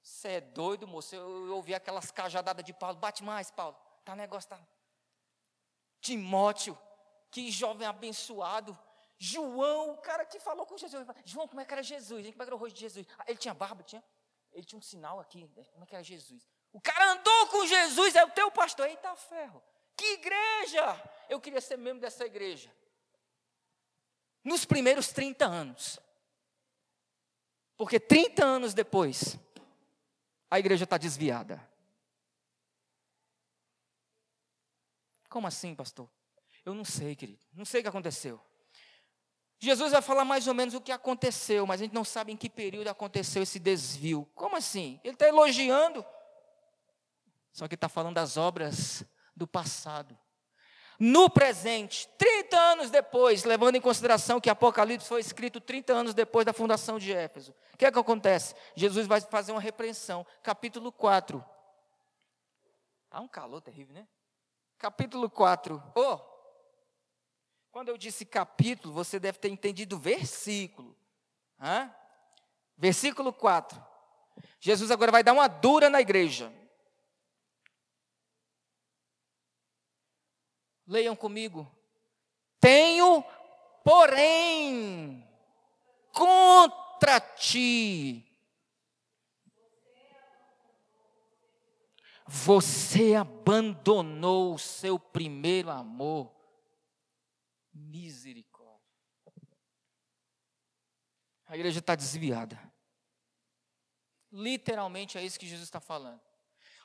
Você 0.03 0.27
é 0.27 0.41
doido, 0.41 0.85
moço. 0.85 1.15
Eu, 1.15 1.47
eu 1.47 1.55
ouvi 1.55 1.73
aquelas 1.73 2.11
cajadadas 2.11 2.65
de 2.65 2.73
Paulo. 2.73 2.97
Bate 2.97 3.23
mais, 3.23 3.49
Paulo. 3.49 3.77
Tá 4.03 4.13
negócio, 4.17 4.49
tá. 4.49 4.59
Timóteo, 6.01 6.77
que 7.31 7.49
jovem 7.49 7.87
abençoado. 7.87 8.77
João, 9.17 9.91
o 9.91 9.97
cara 9.99 10.25
que 10.25 10.41
falou 10.41 10.65
com 10.65 10.77
Jesus. 10.77 11.07
João, 11.23 11.47
como 11.47 11.61
é 11.61 11.65
que 11.65 11.71
era 11.71 11.81
Jesus? 11.81 12.25
Como 12.31 12.41
é 12.41 12.45
que 12.45 12.49
era 12.49 12.55
o 12.55 12.59
rosto 12.59 12.75
de 12.75 12.81
Jesus? 12.81 13.07
Ah, 13.17 13.23
ele 13.29 13.37
tinha 13.37 13.53
barba, 13.53 13.81
tinha? 13.81 14.03
Ele 14.51 14.65
tinha 14.65 14.77
um 14.77 14.81
sinal 14.81 15.21
aqui. 15.21 15.49
Né? 15.55 15.63
Como 15.71 15.85
é 15.85 15.87
que 15.87 15.95
era 15.95 16.03
Jesus? 16.03 16.45
O 16.75 16.81
cara 16.81 17.13
andou 17.13 17.47
com 17.47 17.65
Jesus, 17.65 18.15
é 18.15 18.25
o 18.25 18.31
teu 18.31 18.51
pastor. 18.51 18.85
Eita 18.85 19.15
ferro. 19.15 19.63
Que 19.95 20.15
igreja! 20.15 21.01
Eu 21.29 21.39
queria 21.39 21.61
ser 21.61 21.77
membro 21.77 22.01
dessa 22.01 22.25
igreja 22.25 22.69
nos 24.43 24.65
primeiros 24.65 25.07
30 25.07 25.45
anos. 25.45 25.97
Porque 27.77 27.97
30 27.97 28.43
anos 28.43 28.73
depois, 28.73 29.39
a 30.51 30.59
igreja 30.59 30.83
está 30.83 30.97
desviada. 30.97 31.65
Como 35.29 35.47
assim, 35.47 35.73
pastor? 35.73 36.09
Eu 36.65 36.73
não 36.73 36.83
sei, 36.83 37.15
querido. 37.15 37.39
Não 37.53 37.63
sei 37.63 37.79
o 37.79 37.83
que 37.83 37.89
aconteceu. 37.89 38.37
Jesus 39.59 39.93
vai 39.93 40.01
falar 40.01 40.25
mais 40.25 40.45
ou 40.45 40.53
menos 40.53 40.73
o 40.73 40.81
que 40.81 40.91
aconteceu, 40.91 41.65
mas 41.65 41.79
a 41.79 41.85
gente 41.85 41.93
não 41.93 42.03
sabe 42.03 42.33
em 42.33 42.37
que 42.37 42.49
período 42.49 42.89
aconteceu 42.89 43.43
esse 43.43 43.59
desvio. 43.59 44.29
Como 44.35 44.57
assim? 44.57 44.99
Ele 45.05 45.13
está 45.13 45.25
elogiando. 45.25 46.05
Só 47.55 47.69
que 47.69 47.75
está 47.75 47.87
falando 47.87 48.15
das 48.15 48.35
obras 48.35 49.05
do 49.33 49.47
passado 49.47 50.15
no 50.99 51.29
presente, 51.29 52.07
30 52.17 52.57
anos 52.57 52.89
depois, 52.89 53.43
levando 53.43 53.75
em 53.75 53.81
consideração 53.81 54.39
que 54.39 54.49
Apocalipse 54.49 55.07
foi 55.07 55.19
escrito 55.19 55.59
30 55.59 55.93
anos 55.93 56.13
depois 56.13 56.45
da 56.45 56.53
fundação 56.53 56.97
de 56.97 57.13
Éfeso. 57.13 57.53
O 57.73 57.77
que 57.77 57.85
é 57.85 57.91
que 57.91 57.99
acontece? 57.99 58.55
Jesus 58.75 59.07
vai 59.07 59.19
fazer 59.21 59.51
uma 59.51 59.61
repreensão, 59.61 60.25
capítulo 60.41 60.91
4. 60.91 61.43
Há 63.11 63.21
um 63.21 63.27
calor 63.27 63.61
terrível, 63.61 63.93
né? 63.93 64.07
Capítulo 64.77 65.29
4. 65.29 65.81
Oh, 65.95 66.19
quando 67.71 67.89
eu 67.89 67.97
disse 67.97 68.25
capítulo, 68.25 68.93
você 68.93 69.19
deve 69.19 69.37
ter 69.37 69.49
entendido 69.49 69.97
versículo. 69.97 70.95
Hã? 71.59 71.93
Versículo 72.77 73.33
4. 73.33 73.81
Jesus 74.59 74.91
agora 74.91 75.11
vai 75.11 75.23
dar 75.23 75.33
uma 75.33 75.47
dura 75.47 75.89
na 75.89 76.01
igreja. 76.01 76.51
Leiam 80.87 81.15
comigo. 81.15 81.69
Tenho, 82.59 83.23
porém, 83.83 85.27
contra 86.11 87.19
ti. 87.19 88.25
Você 92.27 93.13
abandonou 93.13 94.55
o 94.55 94.59
seu 94.59 94.97
primeiro 94.97 95.69
amor. 95.69 96.33
Misericórdia. 97.71 98.81
A 101.45 101.55
igreja 101.55 101.79
está 101.79 101.93
desviada. 101.93 102.59
Literalmente 104.31 105.17
é 105.17 105.23
isso 105.23 105.39
que 105.39 105.47
Jesus 105.47 105.67
está 105.67 105.79
falando. 105.79 106.24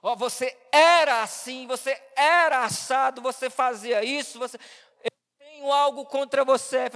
Ó, 0.03 0.12
oh, 0.12 0.16
você 0.16 0.57
era 0.72 1.22
assim, 1.22 1.66
você 1.66 2.01
era 2.16 2.64
assado, 2.64 3.20
você 3.20 3.51
fazia 3.51 4.03
isso, 4.03 4.38
você. 4.38 4.59
Eu 5.05 5.11
tenho 5.38 5.70
algo 5.70 6.07
contra 6.07 6.44
você. 6.44 6.90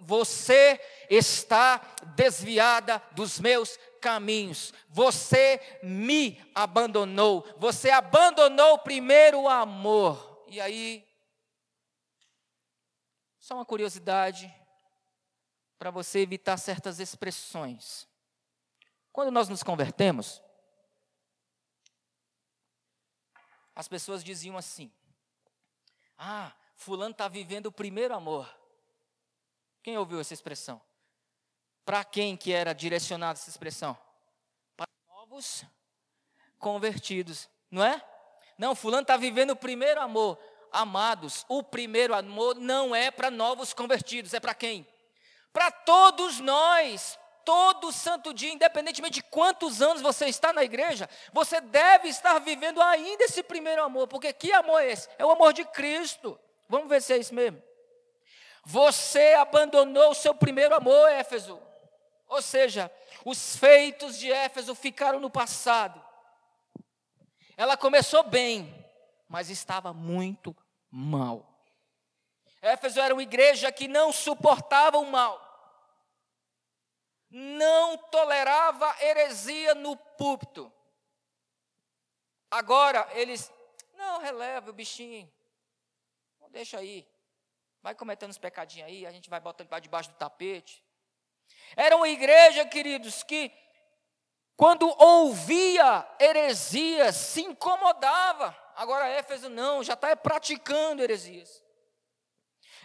Você 0.00 0.80
está 1.10 1.80
desviada 2.16 3.02
dos 3.12 3.40
meus 3.40 3.78
caminhos. 4.00 4.72
Você 4.88 5.60
me 5.82 6.40
abandonou. 6.54 7.46
Você 7.58 7.90
abandonou 7.90 8.78
primeiro 8.78 9.42
o 9.42 9.48
amor. 9.48 10.44
E 10.48 10.60
aí, 10.60 11.06
só 13.38 13.54
uma 13.54 13.64
curiosidade 13.64 14.52
para 15.78 15.90
você 15.90 16.20
evitar 16.20 16.56
certas 16.56 16.98
expressões. 16.98 18.06
Quando 19.12 19.30
nós 19.30 19.48
nos 19.48 19.62
convertemos, 19.62 20.42
as 23.78 23.86
pessoas 23.86 24.24
diziam 24.24 24.58
assim: 24.58 24.90
Ah, 26.18 26.52
Fulano 26.74 27.12
está 27.12 27.28
vivendo 27.28 27.66
o 27.66 27.72
primeiro 27.72 28.12
amor. 28.12 28.52
Quem 29.84 29.96
ouviu 29.96 30.18
essa 30.18 30.34
expressão? 30.34 30.82
Para 31.84 32.04
quem 32.04 32.36
que 32.36 32.52
era 32.52 32.72
direcionada 32.72 33.38
essa 33.38 33.48
expressão? 33.48 33.96
Para 34.76 34.88
novos 35.06 35.64
convertidos, 36.58 37.48
não 37.70 37.84
é? 37.84 38.04
Não, 38.58 38.74
fulano 38.74 39.02
está 39.02 39.16
vivendo 39.16 39.52
o 39.52 39.56
primeiro 39.56 40.00
amor. 40.00 40.36
Amados, 40.72 41.46
o 41.48 41.62
primeiro 41.62 42.12
amor 42.12 42.56
não 42.56 42.94
é 42.94 43.12
para 43.12 43.30
novos 43.30 43.72
convertidos, 43.72 44.34
é 44.34 44.40
para 44.40 44.54
quem? 44.54 44.86
Para 45.52 45.70
todos 45.70 46.40
nós, 46.40 47.16
todo 47.48 47.90
santo 47.90 48.34
dia, 48.34 48.52
independentemente 48.52 49.14
de 49.14 49.22
quantos 49.22 49.80
anos 49.80 50.02
você 50.02 50.26
está 50.26 50.52
na 50.52 50.62
igreja, 50.62 51.08
você 51.32 51.62
deve 51.62 52.08
estar 52.08 52.38
vivendo 52.40 52.78
ainda 52.82 53.24
esse 53.24 53.42
primeiro 53.42 53.82
amor, 53.82 54.06
porque 54.06 54.34
que 54.34 54.52
amor 54.52 54.82
é 54.82 54.92
esse? 54.92 55.08
É 55.16 55.24
o 55.24 55.30
amor 55.30 55.54
de 55.54 55.64
Cristo. 55.64 56.38
Vamos 56.68 56.90
ver 56.90 57.00
se 57.00 57.14
é 57.14 57.16
isso 57.16 57.34
mesmo. 57.34 57.62
Você 58.66 59.32
abandonou 59.32 60.10
o 60.10 60.14
seu 60.14 60.34
primeiro 60.34 60.74
amor, 60.74 61.08
Éfeso. 61.08 61.58
Ou 62.28 62.42
seja, 62.42 62.92
os 63.24 63.56
feitos 63.56 64.18
de 64.18 64.30
Éfeso 64.30 64.74
ficaram 64.74 65.18
no 65.18 65.30
passado. 65.30 66.04
Ela 67.56 67.78
começou 67.78 68.24
bem, 68.24 68.86
mas 69.26 69.48
estava 69.48 69.94
muito 69.94 70.54
mal. 70.90 71.48
Éfeso 72.60 73.00
era 73.00 73.14
uma 73.14 73.22
igreja 73.22 73.72
que 73.72 73.88
não 73.88 74.12
suportava 74.12 74.98
o 74.98 75.10
mal, 75.10 75.47
não 77.30 77.96
tolerava 77.96 78.94
heresia 79.00 79.74
no 79.74 79.96
púlpito. 79.96 80.72
Agora 82.50 83.06
eles, 83.12 83.52
não, 83.94 84.18
releva 84.20 84.70
o 84.70 84.72
bichinho, 84.72 85.30
não 86.40 86.50
deixa 86.50 86.78
aí, 86.78 87.06
vai 87.82 87.94
cometendo 87.94 88.30
uns 88.30 88.38
pecadinhos 88.38 88.88
aí, 88.88 89.06
a 89.06 89.10
gente 89.10 89.28
vai 89.28 89.40
botando 89.40 89.68
para 89.68 89.80
debaixo 89.80 90.10
do 90.10 90.16
tapete. 90.16 90.82
Era 91.76 91.96
uma 91.96 92.08
igreja, 92.08 92.64
queridos, 92.66 93.22
que 93.22 93.52
quando 94.56 94.88
ouvia 95.00 96.06
heresias 96.18 97.16
se 97.16 97.42
incomodava. 97.42 98.56
Agora 98.74 99.08
Éfeso 99.08 99.48
não, 99.48 99.84
já 99.84 99.94
está 99.94 100.14
praticando 100.16 101.02
heresias. 101.02 101.62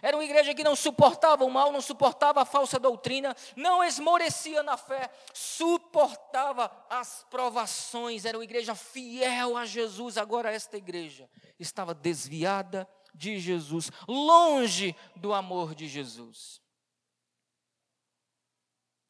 Era 0.04 0.18
uma 0.18 0.24
igreja 0.24 0.52
que 0.52 0.62
não 0.62 0.76
suportava 0.76 1.46
o 1.46 1.50
mal, 1.50 1.72
não 1.72 1.80
suportava 1.80 2.42
a 2.42 2.44
falsa 2.44 2.78
doutrina, 2.78 3.34
não 3.56 3.82
esmorecia 3.82 4.62
na 4.62 4.76
fé, 4.76 5.10
suportava 5.32 6.70
as 6.90 7.24
provações. 7.30 8.26
Era 8.26 8.36
uma 8.36 8.44
igreja 8.44 8.74
fiel 8.74 9.56
a 9.56 9.64
Jesus. 9.64 10.18
Agora, 10.18 10.52
esta 10.52 10.76
igreja 10.76 11.26
estava 11.58 11.94
desviada 11.94 12.86
de 13.14 13.38
Jesus, 13.38 13.90
longe 14.06 14.94
do 15.16 15.32
amor 15.32 15.74
de 15.74 15.88
Jesus. 15.88 16.60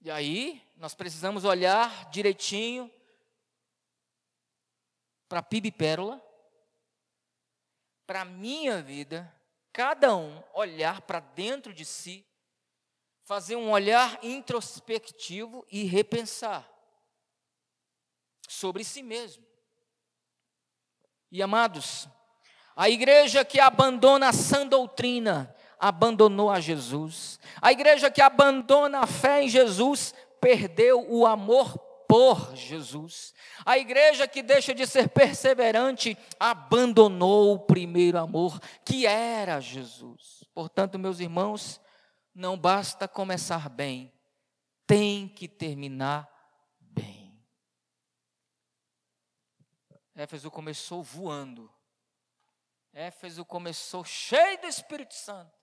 E 0.01 0.13
aí, 0.13 0.63
nós 0.77 0.95
precisamos 0.95 1.45
olhar 1.45 2.09
direitinho 2.09 2.89
para 5.29 5.41
a 5.41 5.43
PIB 5.43 5.73
Pérola, 5.73 6.25
para 8.07 8.21
a 8.21 8.25
minha 8.25 8.81
vida, 8.81 9.35
cada 9.75 10.15
um 10.15 10.41
olhar 10.55 11.03
para 11.03 11.19
dentro 11.19 11.75
de 11.75 11.85
si, 11.85 12.25
fazer 13.25 13.57
um 13.57 13.73
olhar 13.73 14.21
introspectivo 14.23 15.67
e 15.69 15.83
repensar 15.83 16.65
sobre 18.49 18.85
si 18.85 19.03
mesmo. 19.03 19.45
E 21.29 21.43
amados, 21.43 22.09
a 22.77 22.89
igreja 22.89 23.45
que 23.45 23.59
abandona 23.59 24.29
a 24.29 24.33
sã 24.33 24.65
doutrina, 24.65 25.53
abandonou 25.77 26.51
a 26.51 26.61
Jesus. 26.61 27.41
A 27.61 27.73
igreja 27.73 28.09
que 28.13 28.23
abandona 28.23 29.01
a 29.01 29.07
fé 29.09 29.43
em 29.43 29.49
Jesus 29.49 30.15
perdeu 30.41 31.05
o 31.11 31.27
amor 31.27 31.77
por 32.15 32.55
Jesus. 32.55 33.35
A 33.67 33.77
igreja 33.77 34.29
que 34.29 34.41
deixa 34.41 34.73
de 34.73 34.87
ser 34.87 35.09
perseverante 35.09 36.17
abandonou 36.39 37.55
o 37.55 37.59
primeiro 37.59 38.19
amor, 38.19 38.61
que 38.85 39.05
era 39.05 39.59
Jesus. 39.59 40.45
Portanto, 40.55 40.97
meus 40.97 41.19
irmãos, 41.19 41.81
não 42.33 42.57
basta 42.57 43.09
começar 43.09 43.69
bem, 43.69 44.13
tem 44.87 45.27
que 45.27 45.49
terminar 45.49 46.31
bem. 46.79 47.37
Éfeso 50.15 50.53
começou 50.53 51.03
voando. 51.03 51.69
Éfeso 52.93 53.45
começou 53.45 54.05
cheio 54.05 54.61
do 54.61 54.69
Espírito 54.69 55.15
Santo. 55.15 55.59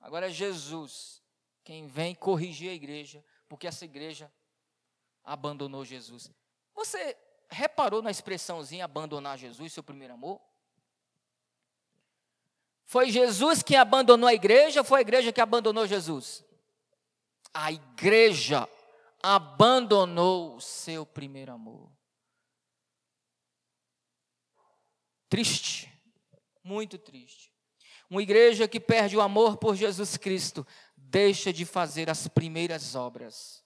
Agora 0.00 0.28
é 0.28 0.30
Jesus 0.30 1.22
quem 1.62 1.86
vem 1.86 2.14
corrigir 2.14 2.70
a 2.70 2.74
igreja, 2.74 3.22
porque 3.46 3.66
essa 3.66 3.84
igreja 3.84 4.32
abandonou 5.24 5.84
Jesus. 5.84 6.30
Você 6.74 7.16
reparou 7.48 8.02
na 8.02 8.10
expressãozinha 8.10 8.84
abandonar 8.84 9.38
Jesus, 9.38 9.72
seu 9.72 9.82
primeiro 9.82 10.14
amor? 10.14 10.40
Foi 12.84 13.10
Jesus 13.10 13.62
que 13.62 13.74
abandonou 13.74 14.28
a 14.28 14.34
igreja 14.34 14.80
ou 14.80 14.84
foi 14.84 14.98
a 14.98 15.02
igreja 15.02 15.32
que 15.32 15.40
abandonou 15.40 15.86
Jesus? 15.86 16.44
A 17.52 17.72
igreja 17.72 18.68
abandonou 19.22 20.56
o 20.56 20.60
seu 20.60 21.06
primeiro 21.06 21.52
amor. 21.52 21.90
Triste, 25.28 25.90
muito 26.62 26.98
triste. 26.98 27.52
Uma 28.10 28.22
igreja 28.22 28.68
que 28.68 28.78
perde 28.78 29.16
o 29.16 29.20
amor 29.20 29.56
por 29.56 29.74
Jesus 29.74 30.16
Cristo 30.16 30.66
deixa 30.96 31.52
de 31.52 31.64
fazer 31.64 32.10
as 32.10 32.28
primeiras 32.28 32.94
obras. 32.94 33.63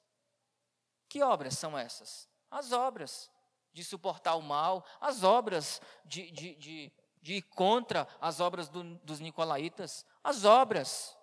Que 1.09 1.23
obras 1.23 1.57
são 1.57 1.77
essas? 1.77 2.29
As 2.51 2.73
obras 2.73 3.31
de 3.73 3.85
suportar 3.85 4.35
o 4.35 4.43
mal, 4.43 4.85
as 5.01 5.23
obras 5.23 5.81
de, 6.05 6.31
de, 6.31 6.55
de, 6.57 6.93
de 7.23 7.35
ir 7.35 7.43
contra 7.43 8.07
as 8.21 8.41
obras 8.41 8.69
do, 8.69 8.83
dos 8.99 9.21
nicolaítas, 9.21 10.05
as 10.23 10.45
obras, 10.45 11.17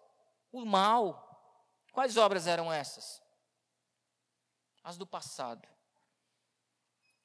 o 0.51 0.65
mal. 0.65 1.21
Quais 1.91 2.17
obras 2.17 2.47
eram 2.47 2.71
essas? 2.71 3.21
As 4.83 4.97
do 4.97 5.05
passado. 5.05 5.67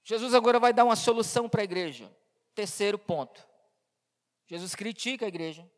Jesus 0.03 0.35
agora 0.35 0.59
vai 0.59 0.73
dar 0.73 0.85
uma 0.85 0.97
solução 0.97 1.49
para 1.49 1.61
a 1.61 1.65
igreja. 1.65 2.15
Terceiro 2.55 2.99
ponto. 2.99 3.47
Jesus 4.47 4.75
critica 4.75 5.25
a 5.25 5.29
igreja. 5.29 5.71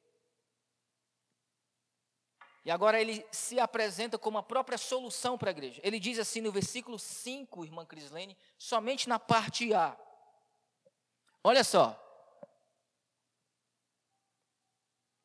E 2.64 2.70
agora 2.70 3.00
ele 3.00 3.24
se 3.32 3.58
apresenta 3.58 4.16
como 4.16 4.38
a 4.38 4.42
própria 4.42 4.78
solução 4.78 5.36
para 5.36 5.50
a 5.50 5.52
igreja. 5.52 5.80
Ele 5.84 5.98
diz 5.98 6.18
assim 6.18 6.40
no 6.40 6.52
versículo 6.52 6.98
5, 6.98 7.64
irmã 7.64 7.84
Crislene, 7.84 8.36
somente 8.56 9.08
na 9.08 9.18
parte 9.18 9.74
A. 9.74 9.96
Olha 11.42 11.64
só. 11.64 11.98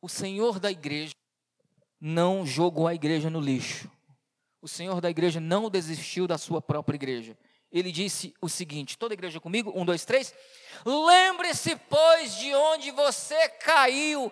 o 0.02 0.10
Senhor 0.10 0.60
da 0.60 0.72
igreja 0.72 1.14
não 2.00 2.46
jogou 2.46 2.88
a 2.88 2.94
igreja 2.94 3.30
no 3.30 3.42
lixo. 3.42 3.92
O 4.62 4.68
Senhor 4.68 5.02
da 5.02 5.10
igreja 5.10 5.40
não 5.40 5.70
desistiu 5.70 6.28
da 6.28 6.38
sua 6.38 6.62
própria 6.62 6.96
igreja. 6.96 7.38
Ele 7.70 7.92
disse 7.92 8.34
o 8.42 8.48
seguinte: 8.48 8.98
toda 8.98 9.14
a 9.14 9.16
igreja 9.16 9.40
comigo, 9.40 9.74
um, 9.76 9.86
dois, 9.86 10.06
três. 10.06 10.34
Lembre-se, 10.86 11.76
pois, 11.76 12.38
de 12.38 12.54
onde 12.56 12.92
você 12.92 13.50
caiu, 13.50 14.32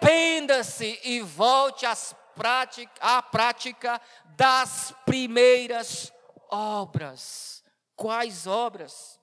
arrependa-se 0.00 1.00
e 1.02 1.20
volte 1.20 1.86
às 1.86 2.14
prática, 2.34 2.92
à 3.00 3.22
prática 3.22 4.00
das 4.36 4.94
primeiras 5.04 6.12
obras. 6.50 7.64
Quais 7.94 8.46
obras? 8.46 9.18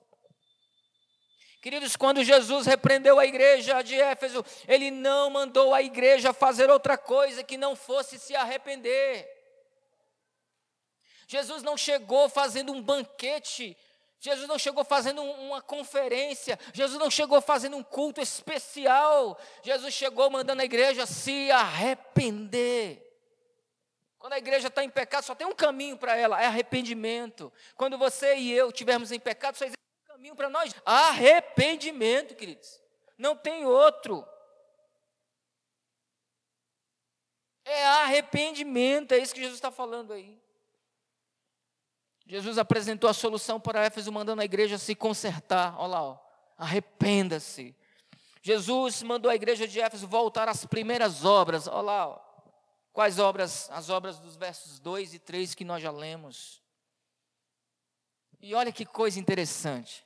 Queridos, 1.62 1.96
quando 1.96 2.22
Jesus 2.22 2.66
repreendeu 2.66 3.18
a 3.18 3.24
igreja 3.24 3.80
de 3.82 3.98
Éfeso, 3.98 4.44
ele 4.68 4.90
não 4.90 5.30
mandou 5.30 5.72
a 5.72 5.80
igreja 5.80 6.32
fazer 6.32 6.68
outra 6.68 6.98
coisa 6.98 7.42
que 7.42 7.56
não 7.56 7.74
fosse 7.74 8.18
se 8.18 8.34
arrepender. 8.34 9.26
Jesus 11.26 11.62
não 11.62 11.76
chegou 11.76 12.28
fazendo 12.28 12.70
um 12.70 12.82
banquete, 12.82 13.74
Jesus 14.24 14.48
não 14.48 14.58
chegou 14.58 14.82
fazendo 14.82 15.22
uma 15.22 15.60
conferência, 15.60 16.58
Jesus 16.72 16.98
não 16.98 17.10
chegou 17.10 17.42
fazendo 17.42 17.76
um 17.76 17.82
culto 17.82 18.22
especial, 18.22 19.38
Jesus 19.62 19.92
chegou 19.92 20.30
mandando 20.30 20.62
a 20.62 20.64
igreja 20.64 21.04
se 21.04 21.50
arrepender. 21.50 23.02
Quando 24.18 24.32
a 24.32 24.38
igreja 24.38 24.68
está 24.68 24.82
em 24.82 24.88
pecado, 24.88 25.24
só 25.24 25.34
tem 25.34 25.46
um 25.46 25.54
caminho 25.54 25.98
para 25.98 26.16
ela, 26.16 26.42
é 26.42 26.46
arrependimento. 26.46 27.52
Quando 27.76 27.98
você 27.98 28.34
e 28.36 28.50
eu 28.50 28.70
estivermos 28.70 29.12
em 29.12 29.20
pecado, 29.20 29.58
só 29.58 29.66
existe 29.66 29.76
caminho 30.06 30.34
para 30.34 30.48
nós: 30.48 30.74
arrependimento, 30.86 32.34
queridos. 32.34 32.80
Não 33.18 33.36
tem 33.36 33.66
outro. 33.66 34.26
É 37.62 37.84
arrependimento, 37.84 39.12
é 39.12 39.18
isso 39.18 39.34
que 39.34 39.40
Jesus 39.42 39.58
está 39.58 39.70
falando 39.70 40.14
aí. 40.14 40.42
Jesus 42.26 42.56
apresentou 42.58 43.08
a 43.08 43.14
solução 43.14 43.60
para 43.60 43.84
Éfeso, 43.84 44.10
mandando 44.10 44.40
a 44.40 44.44
igreja 44.44 44.78
se 44.78 44.94
consertar. 44.94 45.78
Olha 45.78 45.98
lá, 45.98 46.20
arrependa-se. 46.56 47.76
Jesus 48.42 49.02
mandou 49.02 49.30
a 49.30 49.34
igreja 49.34 49.68
de 49.68 49.80
Éfeso 49.80 50.06
voltar 50.06 50.48
às 50.48 50.64
primeiras 50.64 51.24
obras. 51.24 51.66
Olha 51.66 51.82
lá, 51.82 52.44
quais 52.92 53.18
obras? 53.18 53.68
As 53.70 53.90
obras 53.90 54.18
dos 54.18 54.36
versos 54.36 54.78
2 54.80 55.14
e 55.14 55.18
3 55.18 55.54
que 55.54 55.64
nós 55.64 55.82
já 55.82 55.90
lemos. 55.90 56.62
E 58.40 58.54
olha 58.54 58.72
que 58.72 58.84
coisa 58.84 59.18
interessante. 59.18 60.04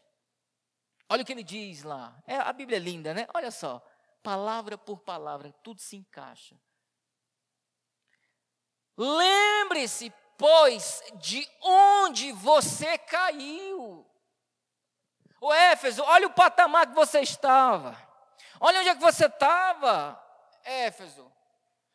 Olha 1.09 1.23
o 1.23 1.25
que 1.25 1.33
ele 1.33 1.43
diz 1.43 1.83
lá. 1.83 2.17
É, 2.27 2.37
a 2.37 2.53
Bíblia 2.53 2.77
é 2.77 2.81
linda, 2.81 3.15
né? 3.15 3.27
Olha 3.35 3.51
só. 3.51 3.85
Palavra 4.23 4.77
por 4.77 4.99
palavra, 4.99 5.53
tudo 5.63 5.81
se 5.81 5.97
encaixa. 5.97 6.57
Lembre-se, 8.97 10.13
pois, 10.39 11.03
de 11.15 11.47
onde 11.61 12.33
você 12.33 12.97
caiu. 12.97 14.07
O 15.41 15.53
Éfeso, 15.53 16.03
olha 16.05 16.29
o 16.29 16.33
patamar 16.33 16.87
que 16.87 16.95
você 16.95 17.21
estava. 17.21 17.97
Olha 18.61 18.81
onde 18.81 18.89
é 18.89 18.95
que 18.95 19.01
você 19.01 19.27
estava, 19.27 20.19
Éfeso. 20.65 21.31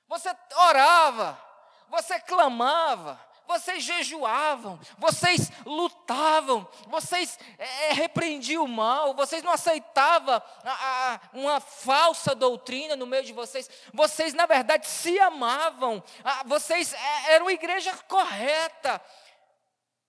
Você 0.07 0.29
orava, 0.55 1.41
você 1.89 2.19
clamava, 2.19 3.19
vocês 3.47 3.83
jejuavam, 3.83 4.79
vocês 4.97 5.51
lutavam, 5.65 6.67
vocês 6.87 7.37
é, 7.57 7.89
é, 7.89 7.93
repreendiam 7.93 8.63
o 8.63 8.67
mal, 8.67 9.13
vocês 9.13 9.43
não 9.43 9.51
aceitavam 9.51 10.41
a, 10.63 11.13
a, 11.13 11.19
uma 11.33 11.59
falsa 11.59 12.33
doutrina 12.33 12.95
no 12.95 13.05
meio 13.05 13.23
de 13.23 13.33
vocês, 13.33 13.69
vocês 13.93 14.33
na 14.33 14.45
verdade 14.45 14.87
se 14.87 15.19
amavam, 15.19 16.03
a, 16.23 16.43
vocês 16.43 16.93
é, 16.93 17.33
eram 17.33 17.45
uma 17.45 17.53
igreja 17.53 17.93
correta, 18.07 19.01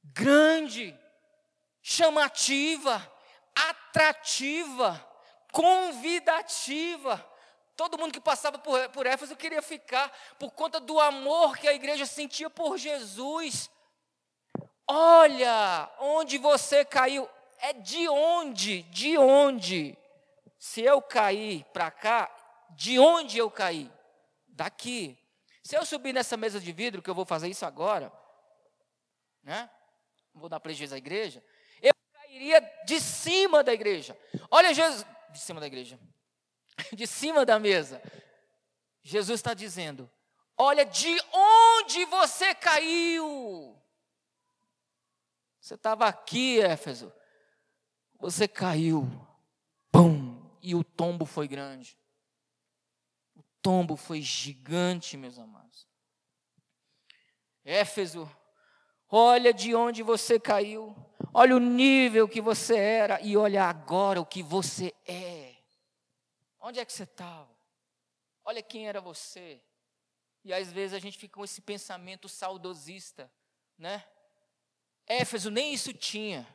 grande, 0.05 0.99
chamativa, 1.83 3.13
atrativa, 3.55 5.05
convidativa. 5.53 7.34
Todo 7.77 7.99
mundo 7.99 8.13
que 8.13 8.21
passava 8.21 8.59
por, 8.59 8.89
por 8.91 9.07
Éfeso 9.07 9.35
queria 9.35 9.61
ficar 9.61 10.13
por 10.39 10.53
conta 10.53 10.79
do 10.79 11.01
amor 11.01 11.57
que 11.57 11.67
a 11.67 11.75
igreja 11.75 12.07
sentia 12.07 12.49
por 12.49 12.79
Jesus. 12.79 13.71
Olha 14.87 15.91
onde 15.99 16.39
você 16.39 16.85
caiu. 16.85 17.29
É 17.59 17.73
de 17.73 18.09
onde? 18.09 18.83
De 18.83 19.19
onde? 19.19 19.99
Se 20.59 20.83
eu 20.83 21.03
cair 21.03 21.65
para 21.73 21.91
cá, 21.91 22.31
de 22.71 22.99
onde 22.99 23.39
eu 23.39 23.51
caí? 23.51 23.91
Daqui. 24.47 25.19
Se 25.63 25.77
eu 25.77 25.85
subir 25.85 26.13
nessa 26.13 26.37
mesa 26.37 26.61
de 26.61 26.73
vidro, 26.73 27.03
que 27.03 27.11
eu 27.11 27.15
vou 27.15 27.25
fazer 27.25 27.49
isso 27.49 27.65
agora, 27.65 28.13
né? 29.43 29.69
Vou 30.35 30.49
dar 30.49 30.61
prejuízo 30.61 30.95
à 30.95 30.99
igreja. 30.99 31.43
Eu 31.81 31.93
cairia 32.13 32.61
de 32.85 33.01
cima 33.01 33.65
da 33.65 33.73
igreja. 33.73 34.17
Olha 34.51 34.75
Jesus, 34.75 35.05
de 35.31 35.39
cima 35.39 35.61
da 35.61 35.67
igreja. 35.67 35.99
de 36.93 37.07
cima 37.07 37.45
da 37.45 37.59
mesa. 37.59 38.03
Jesus 39.03 39.41
está 39.41 39.55
dizendo: 39.55 40.11
Olha 40.57 40.85
de 40.85 41.15
onde 41.33 42.05
você 42.07 42.55
caiu. 42.55 43.77
Você 45.61 45.75
estava 45.75 46.07
aqui, 46.07 46.61
Éfeso. 46.61 47.13
Você 48.19 48.47
caiu. 48.47 49.09
Pum! 49.91 50.43
E 50.63 50.75
o 50.75 50.83
tombo 50.83 51.27
foi 51.27 51.47
grande. 51.47 51.99
O 53.35 53.43
tombo 53.61 53.97
foi 53.97 54.21
gigante, 54.21 55.17
meus 55.17 55.39
amados. 55.39 55.87
Éfeso, 57.65 58.31
olha 59.09 59.53
de 59.53 59.75
onde 59.75 60.03
você 60.03 60.39
caiu. 60.39 60.95
Olha 61.33 61.57
o 61.57 61.61
nível 61.61 62.29
que 62.29 62.41
você 62.41 62.77
era 62.77 63.21
e 63.21 63.37
olha 63.37 63.65
agora 63.65 64.21
o 64.21 64.27
que 64.27 64.43
você 64.43 64.95
é. 65.07 65.44
Onde 66.67 66.81
é 66.81 66.85
que 66.87 66.95
você 66.95 67.03
estava? 67.03 67.55
Olha 68.43 68.63
quem 68.63 68.89
era 68.89 68.99
você. 68.99 69.61
E 70.43 70.51
às 70.51 70.73
vezes 70.73 70.95
a 70.95 70.99
gente 70.99 71.19
fica 71.19 71.35
com 71.35 71.45
esse 71.45 71.61
pensamento 71.61 72.27
saudosista, 72.27 73.31
né? 73.77 74.03
Éfeso 75.07 75.51
nem 75.51 75.75
isso 75.75 75.93
tinha. 75.93 76.49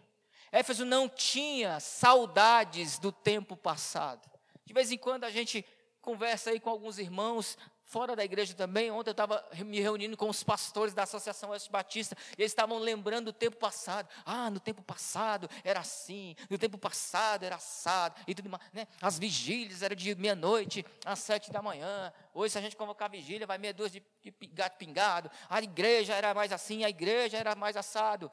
Éfeso 0.51 0.83
não 0.83 1.07
tinha 1.07 1.79
saudades 1.79 2.97
do 2.97 3.11
tempo 3.11 3.55
passado. 3.55 4.27
De 4.65 4.73
vez 4.73 4.91
em 4.91 4.97
quando 4.97 5.25
a 5.25 5.29
gente 5.29 5.63
conversa 6.01 6.49
aí 6.49 6.59
com 6.59 6.71
alguns 6.71 6.97
irmãos 6.97 7.55
fora 7.89 8.15
da 8.15 8.23
igreja 8.23 8.53
também. 8.53 8.91
Ontem 8.91 9.09
eu 9.09 9.13
estava 9.13 9.43
me 9.65 9.79
reunindo 9.79 10.15
com 10.15 10.29
os 10.29 10.43
pastores 10.43 10.93
da 10.93 11.03
Associação 11.03 11.49
Oeste 11.49 11.71
Batista, 11.71 12.15
e 12.37 12.41
eles 12.41 12.51
estavam 12.51 12.77
lembrando 12.77 13.25
do 13.25 13.33
tempo 13.33 13.57
passado. 13.57 14.07
Ah, 14.23 14.49
no 14.49 14.59
tempo 14.59 14.83
passado 14.83 15.49
era 15.63 15.79
assim, 15.79 16.35
no 16.49 16.57
tempo 16.57 16.77
passado 16.77 17.43
era 17.43 17.55
assado, 17.55 18.15
e 18.27 18.35
tudo 18.35 18.49
mais. 18.49 18.63
Né? 18.71 18.87
As 19.01 19.17
vigílias 19.17 19.81
eram 19.81 19.95
de 19.95 20.13
meia-noite 20.15 20.85
às 21.03 21.19
sete 21.19 21.51
da 21.51 21.61
manhã. 21.61 22.13
Hoje, 22.31 22.51
se 22.53 22.59
a 22.59 22.61
gente 22.61 22.77
convocar 22.77 23.09
vigília, 23.09 23.47
vai 23.47 23.57
meia-duas 23.57 23.91
de, 23.91 24.03
de 24.21 24.31
gato 24.47 24.77
pingado. 24.77 25.29
A 25.49 25.59
igreja 25.59 26.13
era 26.13 26.31
mais 26.33 26.51
assim, 26.53 26.83
a 26.85 26.89
igreja 26.89 27.37
era 27.37 27.55
mais 27.55 27.75
assado. 27.75 28.31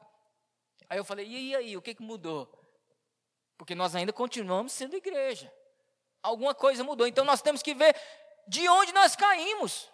Aí 0.87 0.99
eu 0.99 1.03
falei, 1.03 1.27
e 1.27 1.55
aí, 1.55 1.75
o 1.75 1.81
que, 1.81 1.95
que 1.95 2.03
mudou? 2.03 2.47
Porque 3.57 3.73
nós 3.73 3.95
ainda 3.95 4.13
continuamos 4.13 4.71
sendo 4.71 4.95
igreja. 4.95 5.51
Alguma 6.21 6.53
coisa 6.53 6.83
mudou. 6.83 7.07
Então 7.07 7.25
nós 7.25 7.41
temos 7.41 7.63
que 7.63 7.73
ver 7.73 7.95
de 8.47 8.67
onde 8.67 8.91
nós 8.91 9.15
caímos. 9.15 9.89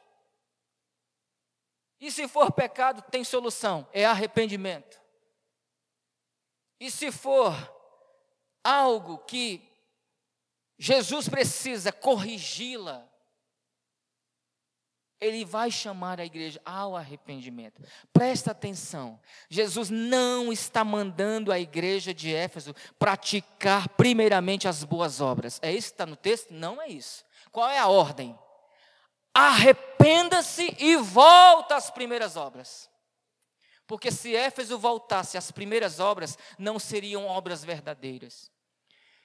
E 2.00 2.12
se 2.12 2.28
for 2.28 2.52
pecado, 2.52 3.02
tem 3.10 3.24
solução: 3.24 3.88
é 3.94 4.06
arrependimento. 4.06 5.02
E 6.80 6.92
se 6.92 7.12
for 7.12 7.54
algo 8.64 9.20
que 9.20 9.62
Jesus 10.78 11.30
precisa 11.30 11.92
corrigi-la, 11.92 13.08
ele 15.24 15.46
vai 15.46 15.72
chamar 15.72 16.20
a 16.20 16.26
igreja 16.26 16.62
ao 16.66 16.96
arrependimento. 16.96 17.82
Presta 18.12 18.52
atenção. 18.52 19.18
Jesus 19.50 19.90
não 19.90 20.52
está 20.52 20.84
mandando 20.84 21.52
a 21.52 21.60
igreja 21.60 22.14
de 22.14 22.34
Éfeso 22.36 22.76
praticar 23.00 23.88
primeiramente 23.90 24.68
as 24.68 24.84
boas 24.84 25.22
obras. 25.22 25.60
É 25.62 25.72
isso 25.72 25.88
que 25.88 25.94
está 25.94 26.06
no 26.06 26.18
texto? 26.18 26.54
Não 26.54 26.82
é 26.82 26.90
isso. 26.90 27.24
Qual 27.50 27.70
é 27.70 27.80
a 27.80 27.88
ordem? 27.88 28.38
Arrependa-se 29.34 30.76
e 30.80 30.96
volta 30.98 31.76
às 31.76 31.90
primeiras 31.90 32.36
obras. 32.36 32.90
Porque 33.88 34.12
se 34.12 34.36
Éfeso 34.36 34.78
voltasse 34.78 35.38
às 35.38 35.52
primeiras 35.52 36.00
obras, 36.00 36.38
não 36.58 36.80
seriam 36.80 37.28
obras 37.28 37.64
verdadeiras. 37.64 38.52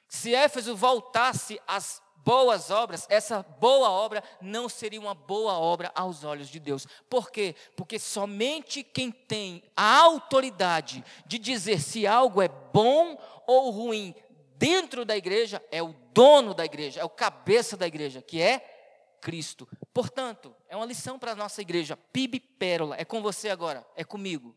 Se 0.09 0.34
Éfeso 0.34 0.74
voltasse 0.74 1.61
às 1.66 2.02
boas 2.16 2.70
obras, 2.70 3.06
essa 3.09 3.42
boa 3.42 3.90
obra 3.90 4.22
não 4.40 4.68
seria 4.68 5.00
uma 5.00 5.14
boa 5.14 5.59
obra 5.59 5.92
aos 5.94 6.24
olhos 6.24 6.48
de 6.48 6.59
Deus. 6.59 6.86
Por 7.09 7.30
quê? 7.30 7.54
Porque 7.76 7.98
somente 7.98 8.82
quem 8.82 9.11
tem 9.11 9.62
a 9.76 9.98
autoridade 10.00 11.04
de 11.26 11.38
dizer 11.38 11.80
se 11.80 12.06
algo 12.06 12.42
é 12.42 12.48
bom 12.48 13.16
ou 13.46 13.70
ruim 13.70 14.14
dentro 14.56 15.04
da 15.04 15.16
igreja 15.16 15.62
é 15.70 15.82
o 15.82 15.94
dono 16.12 16.52
da 16.52 16.64
igreja, 16.64 17.00
é 17.00 17.04
o 17.04 17.09
cabeça 17.09 17.76
da 17.76 17.86
igreja, 17.86 18.20
que 18.20 18.42
é 18.42 18.78
Cristo. 19.21 19.69
Portanto, 19.93 20.55
é 20.69 20.77
uma 20.77 20.87
lição 20.87 21.19
para 21.19 21.33
a 21.33 21.37
nossa 21.37 21.61
igreja. 21.61 21.97
PIB 21.97 22.41
Pérola, 22.41 22.97
é 22.99 23.05
com 23.05 23.23
você 23.23 23.49
agora, 23.49 23.87
é 23.95 24.05
comigo. 24.05 24.57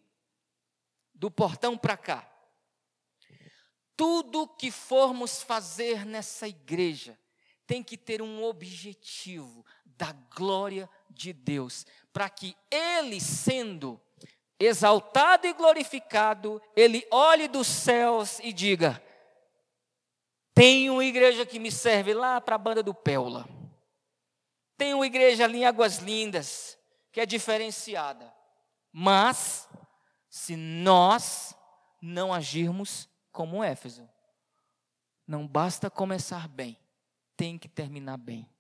Do 1.14 1.30
portão 1.30 1.78
para 1.78 1.98
cá. 1.98 2.28
Tudo 3.96 4.48
que 4.48 4.72
formos 4.72 5.44
fazer 5.44 6.06
nessa 6.06 6.48
igreja 6.48 7.18
tem 7.68 7.84
que 7.84 7.98
ter 7.98 8.22
um 8.22 8.44
objetivo 8.44 9.66
da 9.86 10.12
glória 10.36 10.90
de 11.10 11.32
Deus, 11.32 11.86
para 12.12 12.30
que 12.30 12.56
Ele, 12.72 13.22
sendo 13.22 14.02
exaltado 14.60 15.46
e 15.46 15.54
glorificado, 15.54 16.62
Ele 16.76 17.06
olhe 17.12 17.48
dos 17.48 17.68
céus 17.68 18.40
e 18.40 18.52
diga: 18.52 19.02
tem 20.54 20.90
uma 20.90 21.06
igreja 21.06 21.46
que 21.46 21.60
me 21.60 21.72
serve 21.72 22.14
lá 22.14 22.42
para 22.42 22.56
a 22.56 22.60
banda 22.60 22.84
do 22.84 22.94
Péula. 22.94 23.48
Tem 24.82 24.96
uma 24.96 25.06
igreja 25.06 25.44
ali 25.44 25.60
em 25.60 25.66
Águas 25.66 25.98
Lindas, 25.98 26.76
que 27.12 27.22
é 27.22 27.26
diferenciada. 27.28 28.34
Mas, 28.92 29.70
se 30.28 30.56
nós 30.56 31.56
não 32.02 32.34
agirmos 32.34 33.08
como 33.32 33.64
Éfeso, 33.64 34.10
não 35.28 35.48
basta 35.48 35.88
começar 35.88 36.48
bem, 36.48 36.80
tem 37.38 37.60
que 37.60 37.70
terminar 37.70 38.18
bem. 38.18 38.52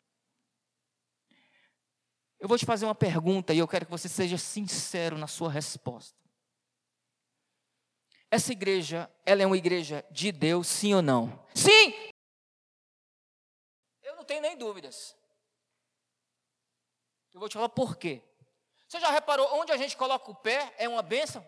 Eu 2.39 2.47
vou 2.47 2.55
te 2.55 2.67
fazer 2.67 2.86
uma 2.86 2.93
pergunta 2.93 3.51
e 3.51 3.57
eu 3.57 3.67
quero 3.67 3.86
que 3.86 3.91
você 3.91 4.07
seja 4.07 4.38
sincero 4.38 5.17
na 5.17 5.26
sua 5.26 5.49
resposta. 5.49 6.22
Essa 8.30 8.51
igreja, 8.51 9.11
ela 9.26 9.41
é 9.41 9.45
uma 9.47 9.57
igreja 9.57 10.05
de 10.11 10.32
Deus, 10.32 10.67
sim 10.67 10.93
ou 10.93 11.01
não? 11.01 11.43
Sim! 11.55 12.11
Eu 14.03 14.15
não 14.15 14.24
tenho 14.24 14.43
nem 14.43 14.55
dúvidas. 14.55 15.19
Eu 17.34 17.39
vou 17.39 17.49
te 17.49 17.53
falar 17.53 17.69
por 17.69 17.97
quê. 17.97 18.21
Você 18.88 18.99
já 18.99 19.09
reparou 19.09 19.47
onde 19.55 19.71
a 19.71 19.77
gente 19.77 19.95
coloca 19.95 20.29
o 20.29 20.36
pé 20.36 20.73
é 20.77 20.88
uma 20.88 21.01
bênção? 21.01 21.45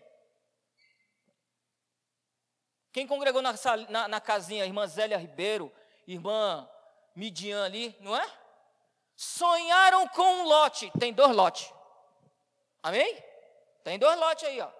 Quem 2.92 3.06
congregou 3.06 3.42
na, 3.42 3.54
na, 3.90 4.08
na 4.08 4.22
casinha, 4.22 4.66
irmã 4.66 4.88
Zélia 4.88 5.18
Ribeiro, 5.18 5.74
irmã 6.08 6.70
Midian 7.16 7.66
ali, 7.66 7.96
não 8.00 8.16
é? 8.16 8.32
Sonharam 9.16 10.08
com 10.08 10.22
um 10.22 10.44
lote. 10.44 10.92
Tem 11.00 11.12
dois 11.12 11.36
lotes. 11.36 11.72
Amém? 12.82 13.22
Tem 13.84 14.00
dois 14.00 14.18
lotes 14.18 14.46
aí, 14.46 14.62
ó. 14.62 14.72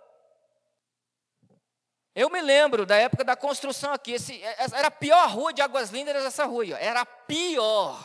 Eu 2.16 2.30
me 2.30 2.42
lembro 2.42 2.86
da 2.86 2.96
época 2.96 3.24
da 3.24 3.36
construção 3.36 3.92
aqui. 3.92 4.12
Esse, 4.12 4.42
é, 4.44 4.56
era 4.74 4.88
a 4.88 4.92
pior 4.92 5.28
rua 5.30 5.52
de 5.52 5.62
Águas 5.62 5.90
Lindas, 5.90 6.24
essa 6.24 6.46
rua 6.46 6.64
aí, 6.64 6.74
ó. 6.74 6.78
Era 6.78 7.02
a 7.02 7.06
pior. 7.06 8.00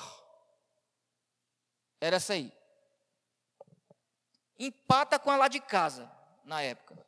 Era 2.00 2.16
essa 2.16 2.32
aí. 2.32 2.57
Empata 4.58 5.18
com 5.18 5.30
a 5.30 5.36
lá 5.36 5.48
de 5.48 5.60
casa, 5.60 6.10
na 6.44 6.60
época. 6.62 6.98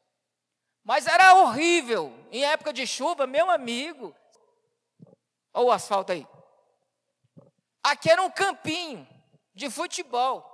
Mas 0.84 1.06
era 1.06 1.34
horrível. 1.34 2.12
Em 2.30 2.44
época 2.44 2.72
de 2.72 2.86
chuva, 2.86 3.26
meu 3.26 3.50
amigo. 3.50 4.14
Olha 5.52 5.66
o 5.66 5.72
asfalto 5.72 6.12
aí. 6.12 6.26
Aqui 7.82 8.10
era 8.10 8.22
um 8.22 8.30
campinho 8.30 9.06
de 9.54 9.68
futebol. 9.68 10.46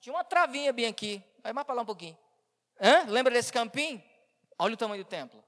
Tinha 0.00 0.14
uma 0.14 0.24
travinha 0.24 0.72
bem 0.72 0.86
aqui. 0.86 1.22
Vai 1.42 1.52
mais 1.52 1.66
para 1.66 1.74
lá 1.74 1.82
um 1.82 1.86
pouquinho. 1.86 2.16
Hã? 2.80 3.04
Lembra 3.06 3.32
desse 3.32 3.52
campinho? 3.52 4.02
Olha 4.58 4.74
o 4.74 4.76
tamanho 4.76 5.04
do 5.04 5.08
templo. 5.08 5.42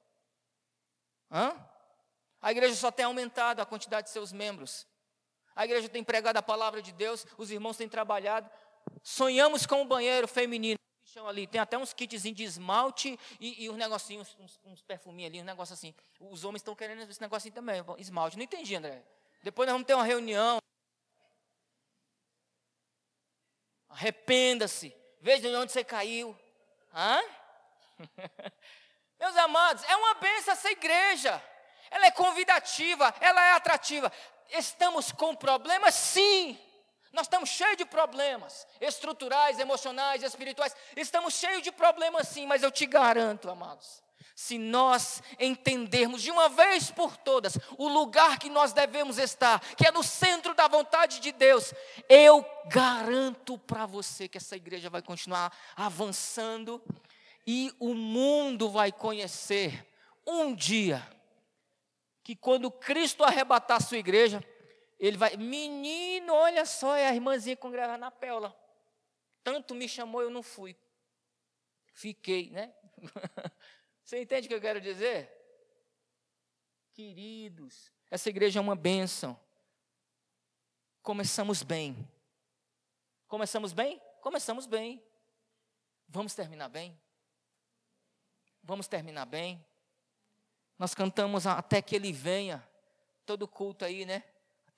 Hã? 1.31 1.55
A 2.41 2.51
igreja 2.51 2.75
só 2.75 2.91
tem 2.91 3.05
aumentado 3.05 3.61
a 3.61 3.67
quantidade 3.67 4.09
de 4.09 4.13
seus 4.13 4.33
membros. 4.33 4.87
A 5.55 5.65
igreja 5.65 5.89
tem 5.89 6.03
pregado 6.03 6.39
a 6.39 6.43
palavra 6.43 6.83
de 6.83 6.93
Deus, 6.93 7.27
os 7.37 7.51
irmãos 7.51 7.77
têm 7.77 7.89
trabalhado. 7.89 8.51
Sonhamos 9.03 9.67
com 9.67 9.83
um 9.83 9.87
banheiro 9.87 10.29
feminino. 10.29 10.79
Ali, 11.27 11.47
tem 11.47 11.61
até 11.61 11.77
uns 11.77 11.93
kitzinhos 11.93 12.37
de 12.37 12.43
esmalte 12.43 13.19
e, 13.39 13.65
e 13.65 13.71
uns 13.71 13.77
negocinhos, 13.77 14.35
uns, 14.41 14.59
uns 14.65 14.83
perfuminhos 14.83 15.31
ali, 15.31 15.43
um 15.43 15.45
negócio 15.45 15.75
assim. 15.75 15.95
Os 16.19 16.43
homens 16.43 16.61
estão 16.61 16.75
querendo 16.75 17.03
esse 17.03 17.21
negocinho 17.21 17.55
também, 17.55 17.85
esmalte. 17.99 18.37
Não 18.37 18.45
entendi, 18.45 18.75
André. 18.75 19.03
Depois 19.43 19.67
nós 19.67 19.75
vamos 19.75 19.87
ter 19.87 19.95
uma 19.95 20.05
reunião. 20.05 20.57
Arrependa-se. 23.91 24.97
Veja 25.21 25.51
de 25.51 25.55
onde 25.55 25.71
você 25.71 25.85
caiu. 25.85 26.37
Hã? 26.95 27.21
Meus 29.21 29.37
amados, 29.37 29.85
é 29.85 29.97
uma 29.97 30.15
benção 30.15 30.55
essa 30.55 30.71
igreja. 30.71 31.43
Ela 31.91 32.07
é 32.07 32.11
convidativa, 32.11 33.15
ela 33.21 33.45
é 33.45 33.53
atrativa. 33.53 34.11
Estamos 34.49 35.13
com 35.13 35.37
problemas? 35.37 35.95
Sim. 35.95 36.59
Nós 37.13 37.27
estamos 37.27 37.51
cheios 37.51 37.77
de 37.77 37.85
problemas 37.85 38.67
estruturais, 38.81 39.59
emocionais, 39.59 40.23
espirituais. 40.23 40.75
Estamos 40.97 41.35
cheios 41.35 41.63
de 41.63 41.71
problemas 41.71 42.29
sim, 42.29 42.47
mas 42.47 42.63
eu 42.63 42.71
te 42.71 42.87
garanto, 42.87 43.51
amados, 43.51 44.03
se 44.35 44.57
nós 44.57 45.23
entendermos 45.39 46.23
de 46.23 46.31
uma 46.31 46.49
vez 46.49 46.91
por 46.91 47.17
todas 47.19 47.59
o 47.77 47.87
lugar 47.87 48.39
que 48.39 48.49
nós 48.49 48.73
devemos 48.73 49.19
estar, 49.19 49.61
que 49.77 49.87
é 49.87 49.93
no 49.93 50.03
centro 50.03 50.55
da 50.55 50.67
vontade 50.67 51.21
de 51.21 51.33
Deus, 51.33 51.75
eu 52.09 52.45
garanto 52.67 53.59
para 53.59 53.85
você 53.85 54.27
que 54.27 54.39
essa 54.39 54.57
igreja 54.57 54.89
vai 54.89 55.03
continuar 55.03 55.55
avançando 55.77 56.83
e 57.47 57.75
o 57.79 57.95
mundo 57.95 58.71
vai 58.71 58.91
conhecer 58.91 59.87
um 60.27 60.55
dia 60.55 61.07
que 62.25 62.37
quando 62.37 62.71
Cristo 62.71 63.25
arrebatar 63.25 63.83
sua 63.83 63.99
igreja, 63.99 64.43
ele 65.07 65.17
vai, 65.17 65.37
menino, 65.37 66.33
olha 66.33 66.65
só, 66.65 66.95
é 66.95 67.09
a 67.09 67.15
irmãzinha 67.15 67.57
congregada 67.57 67.99
na 67.99 68.09
péola. 68.09 68.57
Tanto 69.43 69.75
me 69.75 69.89
chamou, 69.89 70.23
eu 70.23 70.31
não 70.31 70.45
fui. 70.45 70.79
Fiquei, 71.93 72.51
né? 72.51 72.73
Você 74.05 74.23
entende 74.23 74.47
o 74.47 74.49
que 74.49 74.55
eu 74.55 74.61
quero 74.61 74.81
dizer? 74.81 75.29
Queridos, 76.93 77.93
essa 78.09 78.29
igreja 78.29 78.61
é 78.61 78.63
uma 78.63 78.77
bênção. 78.77 79.37
Começamos 81.03 81.65
bem. 81.65 82.09
Começamos 83.27 83.73
bem? 83.73 84.01
Começamos 84.21 84.67
bem. 84.67 85.03
Vamos 86.07 86.33
terminar 86.33 86.69
bem? 86.69 86.97
Vamos 88.63 88.87
terminar 88.87 89.27
bem? 89.27 89.67
Nós 90.79 90.95
cantamos 90.95 91.45
até 91.45 91.83
que 91.83 91.97
ele 91.97 92.13
venha. 92.13 92.65
Todo 93.27 93.49
culto 93.49 93.85
aí, 93.85 94.07
né? 94.07 94.23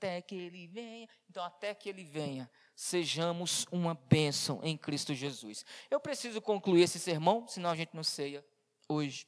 Até 0.04 0.20
que 0.20 0.34
ele 0.34 0.66
venha. 0.66 1.08
Então, 1.30 1.42
até 1.42 1.74
que 1.74 1.88
ele 1.88 2.04
venha, 2.04 2.50
sejamos 2.76 3.64
uma 3.72 3.94
bênção 3.94 4.60
em 4.62 4.76
Cristo 4.76 5.14
Jesus. 5.14 5.64
Eu 5.90 5.98
preciso 5.98 6.42
concluir 6.42 6.82
esse 6.82 6.98
sermão, 6.98 7.48
senão 7.48 7.70
a 7.70 7.74
gente 7.74 7.94
não 7.94 8.04
ceia 8.04 8.44
hoje, 8.86 9.26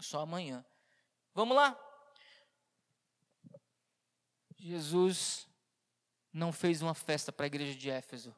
só 0.00 0.20
amanhã. 0.20 0.64
Vamos 1.34 1.56
lá? 1.56 1.76
Jesus 4.56 5.48
não 6.32 6.52
fez 6.52 6.82
uma 6.82 6.94
festa 6.94 7.32
para 7.32 7.46
a 7.46 7.48
igreja 7.48 7.76
de 7.76 7.90
Éfeso, 7.90 8.32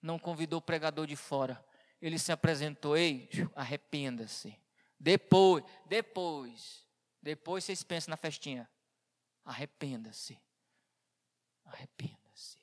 não 0.00 0.16
convidou 0.16 0.60
o 0.60 0.62
pregador 0.62 1.08
de 1.08 1.16
fora. 1.16 1.66
Ele 2.00 2.20
se 2.20 2.30
apresentou, 2.30 2.96
ei, 2.96 3.28
arrependa-se. 3.56 4.56
Depois, 5.00 5.64
depois, 5.86 6.86
depois 7.20 7.64
vocês 7.64 7.82
pensam 7.82 8.12
na 8.12 8.16
festinha. 8.16 8.70
Arrependa-se. 9.44 10.43
Arrependa-se. 11.66 12.58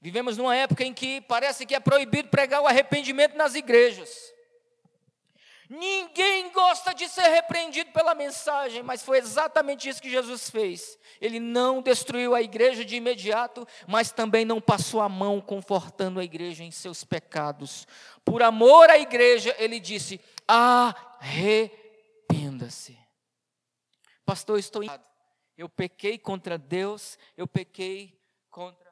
Vivemos 0.00 0.36
numa 0.36 0.54
época 0.54 0.84
em 0.84 0.94
que 0.94 1.20
parece 1.22 1.66
que 1.66 1.74
é 1.74 1.80
proibido 1.80 2.28
pregar 2.28 2.60
o 2.62 2.66
arrependimento 2.66 3.36
nas 3.36 3.54
igrejas. 3.54 4.32
Ninguém 5.68 6.50
gosta 6.50 6.94
de 6.94 7.06
ser 7.08 7.28
repreendido 7.28 7.90
pela 7.92 8.14
mensagem, 8.14 8.82
mas 8.82 9.02
foi 9.02 9.18
exatamente 9.18 9.86
isso 9.86 10.00
que 10.00 10.08
Jesus 10.08 10.48
fez. 10.48 10.98
Ele 11.20 11.38
não 11.38 11.82
destruiu 11.82 12.34
a 12.34 12.40
igreja 12.40 12.82
de 12.86 12.96
imediato, 12.96 13.68
mas 13.86 14.10
também 14.10 14.46
não 14.46 14.62
passou 14.62 15.02
a 15.02 15.10
mão 15.10 15.42
confortando 15.42 16.20
a 16.20 16.24
igreja 16.24 16.64
em 16.64 16.70
seus 16.70 17.04
pecados. 17.04 17.86
Por 18.24 18.42
amor 18.42 18.88
à 18.88 18.98
igreja, 18.98 19.54
ele 19.58 19.78
disse: 19.78 20.18
arrependa-se. 20.46 21.78
Pastor, 24.24 24.58
estou 24.58 24.82
errado. 24.82 25.04
Eu 25.58 25.68
pequei 25.68 26.16
contra 26.16 26.56
Deus, 26.56 27.18
eu 27.36 27.46
pequei 27.46 28.18
contra 28.48 28.90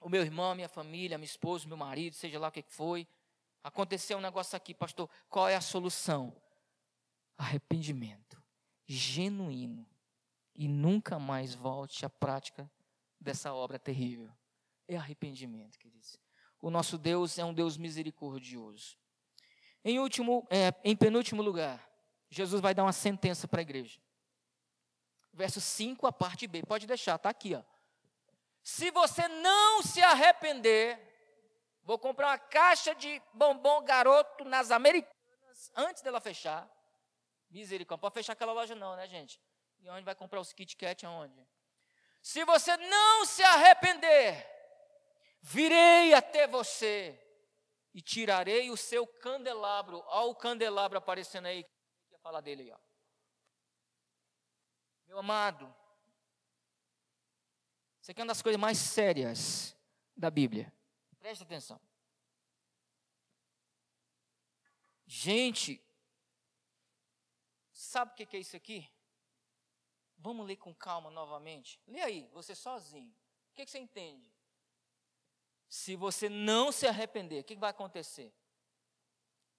o 0.00 0.08
meu 0.08 0.22
irmão, 0.22 0.54
minha 0.54 0.68
família, 0.68 1.18
minha 1.18 1.26
esposa, 1.26 1.68
meu 1.68 1.76
marido, 1.76 2.14
seja 2.14 2.38
lá 2.38 2.48
o 2.48 2.52
que 2.52 2.62
foi. 2.62 3.06
Aconteceu 3.62 4.16
um 4.16 4.22
negócio 4.22 4.56
aqui, 4.56 4.72
pastor. 4.72 5.10
Qual 5.28 5.46
é 5.46 5.56
a 5.56 5.60
solução? 5.60 6.34
Arrependimento 7.36 8.42
genuíno 8.86 9.86
e 10.54 10.68
nunca 10.68 11.18
mais 11.18 11.54
volte 11.54 12.04
à 12.04 12.10
prática 12.10 12.70
dessa 13.20 13.52
obra 13.52 13.78
terrível. 13.78 14.30
É 14.86 14.96
arrependimento, 14.96 15.78
queridos. 15.78 16.18
O 16.60 16.70
nosso 16.70 16.98
Deus 16.98 17.38
é 17.38 17.44
um 17.44 17.54
Deus 17.54 17.76
misericordioso. 17.76 18.96
Em 19.84 19.98
último, 19.98 20.46
é, 20.50 20.72
em 20.84 20.94
penúltimo 20.94 21.42
lugar, 21.42 21.88
Jesus 22.30 22.60
vai 22.60 22.74
dar 22.74 22.84
uma 22.84 22.92
sentença 22.92 23.48
para 23.48 23.60
a 23.60 23.62
igreja. 23.62 24.00
Verso 25.32 25.60
5, 25.60 26.06
a 26.06 26.12
parte 26.12 26.46
B. 26.46 26.62
Pode 26.62 26.86
deixar, 26.86 27.16
está 27.16 27.30
aqui. 27.30 27.54
Ó. 27.54 27.62
Se 28.62 28.90
você 28.90 29.26
não 29.28 29.82
se 29.82 30.02
arrepender, 30.02 30.98
vou 31.82 31.98
comprar 31.98 32.28
uma 32.28 32.38
caixa 32.38 32.94
de 32.94 33.20
bombom 33.32 33.82
garoto 33.82 34.44
nas 34.44 34.70
Americanas 34.70 35.72
antes 35.74 36.02
dela 36.02 36.20
fechar. 36.20 36.68
Misericórdia, 37.50 38.00
pode 38.00 38.14
fechar 38.14 38.32
aquela 38.34 38.52
loja 38.52 38.74
não, 38.74 38.96
né, 38.96 39.06
gente? 39.06 39.40
E 39.80 39.90
onde 39.90 40.04
vai 40.04 40.14
comprar 40.14 40.40
os 40.40 40.52
Kit 40.52 40.76
Kat 40.76 41.04
aonde? 41.04 41.46
Se 42.22 42.44
você 42.44 42.76
não 42.76 43.26
se 43.26 43.42
arrepender, 43.42 44.46
virei 45.40 46.14
até 46.14 46.46
você 46.46 47.18
e 47.92 48.00
tirarei 48.00 48.70
o 48.70 48.76
seu 48.76 49.06
candelabro. 49.06 50.02
Olha 50.06 50.28
o 50.28 50.34
candelabro 50.34 50.98
aparecendo 50.98 51.46
aí. 51.46 51.66
Falar 52.22 52.40
dele 52.40 52.62
aí, 52.62 52.70
ó. 52.70 52.91
Meu 55.12 55.18
amado, 55.18 55.66
isso 58.00 58.10
aqui 58.10 58.22
é 58.22 58.24
uma 58.24 58.28
das 58.28 58.40
coisas 58.40 58.58
mais 58.58 58.78
sérias 58.78 59.76
da 60.16 60.30
Bíblia. 60.30 60.72
Preste 61.18 61.42
atenção. 61.42 61.78
Gente, 65.06 65.84
sabe 67.70 68.12
o 68.12 68.14
que 68.14 68.34
é 68.34 68.40
isso 68.40 68.56
aqui? 68.56 68.90
Vamos 70.16 70.46
ler 70.46 70.56
com 70.56 70.74
calma 70.74 71.10
novamente. 71.10 71.78
Lê 71.86 72.00
aí, 72.00 72.30
você 72.32 72.54
sozinho. 72.54 73.14
O 73.50 73.54
que 73.54 73.66
você 73.66 73.78
entende? 73.78 74.34
Se 75.68 75.94
você 75.94 76.30
não 76.30 76.72
se 76.72 76.86
arrepender, 76.86 77.42
o 77.42 77.44
que 77.44 77.54
vai 77.54 77.68
acontecer? 77.68 78.34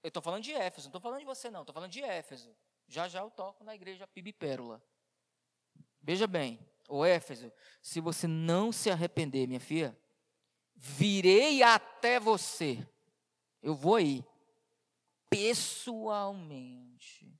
Eu 0.02 0.08
estou 0.08 0.24
falando 0.24 0.42
de 0.42 0.52
Éfeso, 0.52 0.88
não 0.88 0.98
estou 0.98 1.02
falando 1.02 1.20
de 1.20 1.26
você 1.26 1.52
não, 1.52 1.62
estou 1.62 1.76
falando 1.76 1.92
de 1.92 2.02
Éfeso. 2.02 2.58
Já 2.88 3.08
já 3.08 3.20
eu 3.20 3.30
toco 3.30 3.64
na 3.64 3.76
igreja 3.76 4.08
Pibi 4.08 4.34
Pérola. 4.34 4.84
Veja 6.04 6.28
bem, 6.28 6.60
o 6.90 7.06
Éfeso, 7.06 7.50
se 7.82 8.02
você 8.02 8.28
não 8.28 8.74
se 8.74 8.92
arrepender, 8.92 9.48
minha 9.48 9.60
filha, 9.60 9.98
virei 10.76 11.64
até 11.64 12.20
você. 12.20 12.86
Eu 13.62 13.74
vou 13.74 13.96
aí, 13.96 14.26
pessoalmente, 15.30 17.34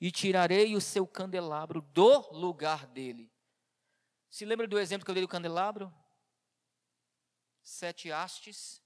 e 0.00 0.10
tirarei 0.10 0.74
o 0.74 0.80
seu 0.80 1.06
candelabro 1.06 1.80
do 1.80 2.32
lugar 2.32 2.88
dele. 2.88 3.32
Se 4.28 4.44
lembra 4.44 4.66
do 4.66 4.80
exemplo 4.80 5.04
que 5.04 5.10
eu 5.12 5.14
dei 5.14 5.22
do 5.22 5.28
candelabro? 5.28 5.94
Sete 7.62 8.10
hastes 8.10 8.82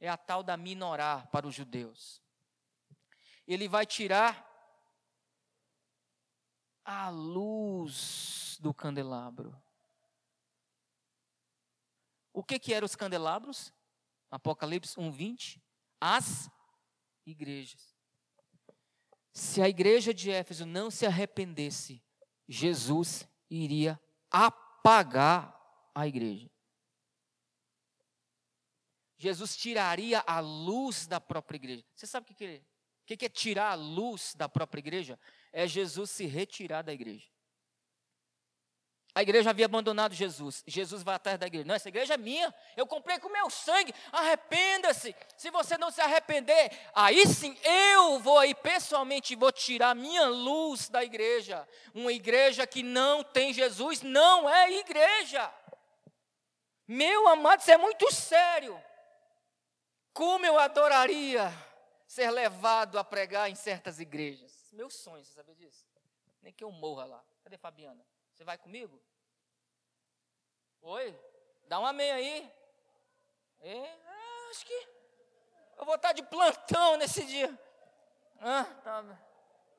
é 0.00 0.08
a 0.08 0.16
tal 0.16 0.42
da 0.42 0.56
minorá 0.56 1.28
para 1.30 1.46
os 1.46 1.54
judeus. 1.54 2.22
Ele 3.46 3.68
vai 3.68 3.84
tirar 3.84 4.55
a 6.86 7.08
luz 7.08 8.58
do 8.60 8.72
candelabro. 8.72 9.60
O 12.32 12.44
que 12.44 12.60
que 12.60 12.72
eram 12.72 12.86
os 12.86 12.94
candelabros? 12.94 13.72
Apocalipse 14.30 14.96
1:20, 14.96 15.60
as 16.00 16.48
igrejas. 17.26 17.96
Se 19.32 19.60
a 19.60 19.68
igreja 19.68 20.14
de 20.14 20.30
Éfeso 20.30 20.64
não 20.64 20.90
se 20.90 21.04
arrependesse, 21.04 22.02
Jesus 22.48 23.28
iria 23.50 24.00
apagar 24.30 25.54
a 25.94 26.06
igreja. 26.06 26.50
Jesus 29.18 29.56
tiraria 29.56 30.22
a 30.26 30.40
luz 30.40 31.06
da 31.06 31.20
própria 31.20 31.56
igreja. 31.56 31.84
Você 31.94 32.06
sabe 32.06 32.30
o 32.30 32.34
que 32.34 32.44
é? 32.44 32.62
O 33.02 33.16
que 33.16 33.24
é 33.24 33.28
tirar 33.28 33.72
a 33.72 33.74
luz 33.74 34.34
da 34.34 34.48
própria 34.48 34.80
igreja? 34.80 35.18
É 35.52 35.66
Jesus 35.66 36.10
se 36.10 36.26
retirar 36.26 36.82
da 36.82 36.92
igreja. 36.92 37.26
A 39.16 39.22
igreja 39.22 39.48
havia 39.48 39.64
abandonado 39.64 40.14
Jesus. 40.14 40.62
Jesus 40.66 41.02
vai 41.02 41.14
atrás 41.14 41.38
da 41.38 41.46
igreja. 41.46 41.64
Não, 41.66 41.74
essa 41.74 41.88
igreja 41.88 42.12
é 42.12 42.18
minha. 42.18 42.54
Eu 42.76 42.86
comprei 42.86 43.18
com 43.18 43.30
meu 43.30 43.48
sangue. 43.48 43.94
Arrependa-se. 44.12 45.16
Se 45.38 45.50
você 45.50 45.78
não 45.78 45.90
se 45.90 46.02
arrepender, 46.02 46.70
aí 46.94 47.26
sim 47.26 47.56
eu 47.64 48.18
vou 48.18 48.38
aí 48.38 48.54
pessoalmente 48.54 49.34
vou 49.34 49.50
tirar 49.50 49.94
minha 49.94 50.26
luz 50.26 50.90
da 50.90 51.02
igreja. 51.02 51.66
Uma 51.94 52.12
igreja 52.12 52.66
que 52.66 52.82
não 52.82 53.24
tem 53.24 53.54
Jesus 53.54 54.02
não 54.02 54.50
é 54.50 54.70
igreja. 54.80 55.50
Meu 56.86 57.26
amado, 57.26 57.60
isso 57.60 57.70
é 57.70 57.78
muito 57.78 58.12
sério. 58.12 58.78
Como 60.12 60.44
eu 60.44 60.58
adoraria 60.58 61.50
ser 62.06 62.30
levado 62.30 62.98
a 62.98 63.04
pregar 63.04 63.50
em 63.50 63.54
certas 63.54 63.98
igrejas 63.98 64.65
meu 64.76 64.90
sonho, 64.90 65.24
você 65.24 65.32
sabia 65.32 65.54
disso? 65.54 65.86
Nem 66.42 66.52
que 66.52 66.62
eu 66.62 66.70
morra 66.70 67.06
lá. 67.06 67.24
Cadê 67.42 67.56
Fabiana? 67.56 68.06
Você 68.32 68.44
vai 68.44 68.58
comigo? 68.58 69.02
Oi? 70.82 71.18
Dá 71.64 71.80
um 71.80 71.86
amém 71.86 72.12
aí. 72.12 72.52
É, 73.60 73.74
é, 73.74 74.50
acho 74.50 74.66
que 74.66 74.88
eu 75.78 75.84
vou 75.86 75.94
estar 75.94 76.12
de 76.12 76.22
plantão 76.22 76.98
nesse 76.98 77.24
dia. 77.24 77.58
Ah, 78.38 78.64
tá. 78.84 79.02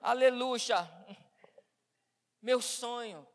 Aleluia. 0.01 0.77
Meu 2.41 2.59
sonho. 2.59 3.25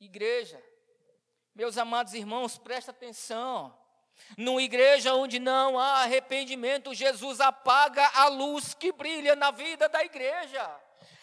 Igreja. 0.00 0.62
Meus 1.54 1.76
amados 1.76 2.14
irmãos, 2.14 2.56
presta 2.56 2.92
atenção. 2.92 3.78
Numa 4.36 4.62
igreja 4.62 5.14
onde 5.14 5.38
não 5.38 5.78
há 5.78 6.02
arrependimento, 6.02 6.94
Jesus 6.94 7.40
apaga 7.40 8.06
a 8.14 8.28
luz 8.28 8.74
que 8.74 8.92
brilha 8.92 9.34
na 9.36 9.50
vida 9.50 9.88
da 9.88 10.04
igreja. 10.04 10.68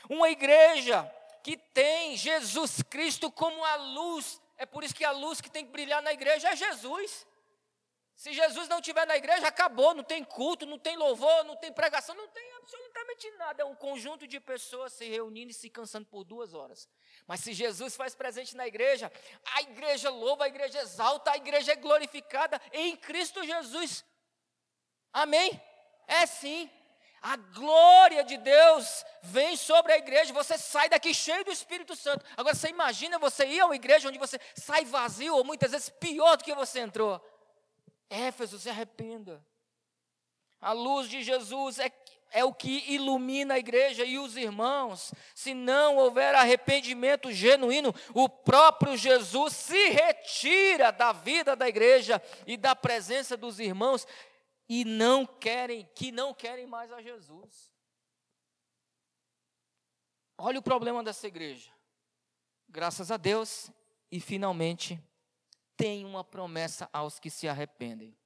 Uma 0.10 0.30
igreja 0.30 1.10
que 1.44 1.58
tem 1.58 2.16
Jesus 2.16 2.82
Cristo 2.82 3.32
como 3.32 3.64
a 3.64 3.76
luz, 3.76 4.42
é 4.58 4.66
por 4.66 4.84
isso 4.84 4.96
que 4.96 5.06
a 5.06 5.12
luz 5.12 5.42
que 5.42 5.50
tem 5.50 5.66
que 5.66 5.72
brilhar 5.72 6.02
na 6.02 6.14
igreja 6.14 6.50
é 6.50 6.56
Jesus. 6.56 7.28
Se 8.16 8.32
Jesus 8.32 8.68
não 8.70 8.80
estiver 8.80 9.06
na 9.06 9.18
igreja, 9.18 9.48
acabou, 9.48 9.94
não 9.94 10.04
tem 10.04 10.24
culto, 10.24 10.66
não 10.66 10.80
tem 10.80 10.96
louvor, 10.96 11.44
não 11.44 11.56
tem 11.56 11.72
pregação, 11.72 12.16
não 12.16 12.28
tem 12.28 12.53
absolutamente 12.64 13.30
nada. 13.32 13.62
É 13.62 13.66
um 13.66 13.76
conjunto 13.76 14.26
de 14.26 14.40
pessoas 14.40 14.94
se 14.94 15.06
reunindo 15.06 15.52
e 15.52 15.54
se 15.54 15.70
cansando 15.70 16.08
por 16.08 16.24
duas 16.24 16.54
horas. 16.54 16.90
Mas 17.28 17.42
se 17.42 17.54
Jesus 17.54 17.96
faz 17.96 18.16
presente 18.16 18.56
na 18.56 18.66
igreja, 18.66 19.12
a 19.56 19.62
igreja 19.62 20.10
louva, 20.10 20.46
a 20.46 20.48
igreja 20.48 20.80
exalta, 20.80 21.32
a 21.32 21.38
igreja 21.38 21.74
é 21.74 21.76
glorificada 21.76 22.60
em 22.72 22.96
Cristo 22.96 23.44
Jesus. 23.44 24.04
Amém? 25.12 25.62
É 26.08 26.26
sim. 26.26 26.70
A 27.22 27.38
glória 27.38 28.24
de 28.24 28.38
Deus 28.38 29.06
vem 29.22 29.56
sobre 29.56 29.94
a 29.94 29.98
igreja, 29.98 30.34
você 30.34 30.58
sai 30.58 30.90
daqui 30.90 31.14
cheio 31.14 31.46
do 31.46 31.52
Espírito 31.52 31.96
Santo. 31.96 32.26
Agora 32.36 32.54
você 32.54 32.68
imagina 32.68 33.18
você 33.18 33.46
ir 33.46 33.62
a 33.62 33.66
uma 33.66 33.76
igreja 33.76 34.10
onde 34.10 34.20
você 34.20 34.40
sai 34.56 34.84
vazio, 34.84 35.36
ou 35.36 35.44
muitas 35.44 35.72
vezes 35.72 35.90
pior 35.90 36.36
do 36.36 36.44
que 36.44 36.54
você 36.54 36.80
entrou. 36.82 37.22
Éfeso, 38.10 38.60
se 38.60 38.70
arrependa. 38.70 39.46
A 40.60 40.72
luz 40.72 41.10
de 41.10 41.22
Jesus 41.22 41.78
é 41.78 41.90
é 42.34 42.44
o 42.44 42.54
que 42.54 42.84
ilumina 42.92 43.54
a 43.54 43.60
igreja 43.60 44.04
e 44.04 44.18
os 44.18 44.36
irmãos. 44.36 45.14
Se 45.36 45.54
não 45.54 45.98
houver 45.98 46.34
arrependimento 46.34 47.32
genuíno, 47.32 47.94
o 48.14 48.28
próprio 48.28 48.98
Jesus 48.98 49.54
se 49.54 49.90
retira 49.90 50.92
da 50.92 51.14
vida 51.14 51.56
da 51.56 51.70
igreja 51.70 52.22
e 52.48 52.58
da 52.58 52.76
presença 52.76 53.38
dos 53.38 53.60
irmãos 53.60 54.08
e 54.68 54.84
não 54.84 55.26
querem, 55.26 55.88
que 55.94 56.12
não 56.12 56.34
querem 56.34 56.66
mais 56.66 56.92
a 56.92 57.02
Jesus. 57.02 57.72
Olha 60.36 60.60
o 60.60 60.64
problema 60.64 61.04
dessa 61.04 61.28
igreja. 61.28 61.72
Graças 62.68 63.12
a 63.12 63.18
Deus, 63.18 63.70
e 64.12 64.20
finalmente 64.20 65.00
tem 65.78 66.04
uma 66.04 66.24
promessa 66.24 66.90
aos 66.92 67.20
que 67.20 67.30
se 67.30 67.48
arrependem. 67.48 68.18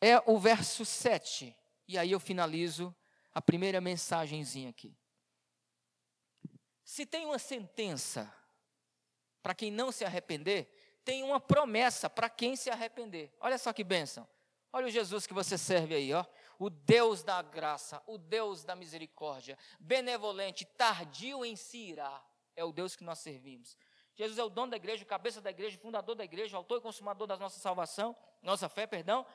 É 0.00 0.22
o 0.30 0.38
verso 0.38 0.84
7 0.84 1.56
e 1.86 1.98
aí 1.98 2.10
eu 2.10 2.20
finalizo 2.20 2.94
a 3.32 3.40
primeira 3.40 3.80
mensagenzinha 3.80 4.70
aqui. 4.70 4.96
Se 6.84 7.04
tem 7.04 7.26
uma 7.26 7.38
sentença 7.38 8.32
para 9.42 9.54
quem 9.54 9.70
não 9.70 9.92
se 9.92 10.04
arrepender, 10.04 11.00
tem 11.04 11.22
uma 11.22 11.38
promessa 11.38 12.08
para 12.08 12.28
quem 12.28 12.56
se 12.56 12.70
arrepender. 12.70 13.32
Olha 13.40 13.58
só 13.58 13.72
que 13.72 13.84
bênção. 13.84 14.26
Olha 14.72 14.86
o 14.86 14.90
Jesus 14.90 15.26
que 15.26 15.32
você 15.32 15.56
serve 15.56 15.94
aí, 15.94 16.12
ó. 16.12 16.24
O 16.58 16.68
Deus 16.68 17.22
da 17.22 17.40
graça, 17.42 18.02
o 18.06 18.18
Deus 18.18 18.64
da 18.64 18.74
misericórdia, 18.74 19.58
benevolente, 19.78 20.64
tardio 20.64 21.44
em 21.44 21.56
se 21.56 21.78
irá. 21.78 22.24
É 22.54 22.64
o 22.64 22.72
Deus 22.72 22.96
que 22.96 23.04
nós 23.04 23.18
servimos. 23.18 23.76
Jesus 24.14 24.38
é 24.38 24.44
o 24.44 24.48
dono 24.48 24.70
da 24.70 24.76
igreja, 24.76 25.04
o 25.04 25.06
cabeça 25.06 25.40
da 25.40 25.50
igreja, 25.50 25.76
o 25.76 25.80
fundador 25.80 26.14
da 26.14 26.24
igreja, 26.24 26.56
o 26.56 26.58
autor 26.58 26.78
e 26.78 26.80
consumador 26.80 27.26
da 27.26 27.36
nossa 27.36 27.60
salvação, 27.60 28.16
nossa 28.42 28.68
fé, 28.68 28.86
perdão. 28.86 29.26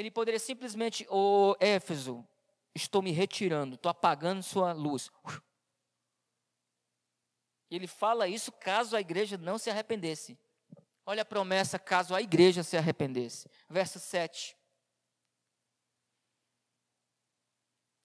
Ele 0.00 0.10
poderia 0.10 0.40
simplesmente, 0.40 1.06
ô 1.10 1.50
oh, 1.50 1.56
Éfeso, 1.60 2.26
estou 2.74 3.02
me 3.02 3.10
retirando, 3.10 3.74
estou 3.74 3.90
apagando 3.90 4.42
sua 4.42 4.72
luz. 4.72 5.10
Ele 7.70 7.86
fala 7.86 8.26
isso 8.26 8.50
caso 8.50 8.96
a 8.96 9.00
igreja 9.00 9.36
não 9.36 9.58
se 9.58 9.70
arrependesse. 9.70 10.38
Olha 11.04 11.22
a 11.22 11.24
promessa 11.24 11.78
caso 11.78 12.14
a 12.14 12.22
igreja 12.22 12.62
se 12.62 12.76
arrependesse. 12.76 13.48
Verso 13.68 14.00
7. 14.00 14.56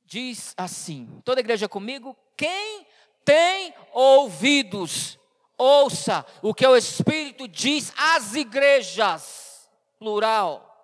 Diz 0.04 0.54
assim: 0.58 1.22
toda 1.24 1.40
a 1.40 1.44
igreja 1.44 1.68
comigo, 1.68 2.16
quem 2.38 2.86
tem 3.24 3.74
ouvidos, 3.92 5.18
Ouça 5.58 6.26
o 6.42 6.54
que 6.54 6.68
o 6.68 6.76
Espírito 6.76 7.48
diz 7.48 7.94
às 7.98 8.36
igrejas, 8.36 9.70
plural. 9.98 10.75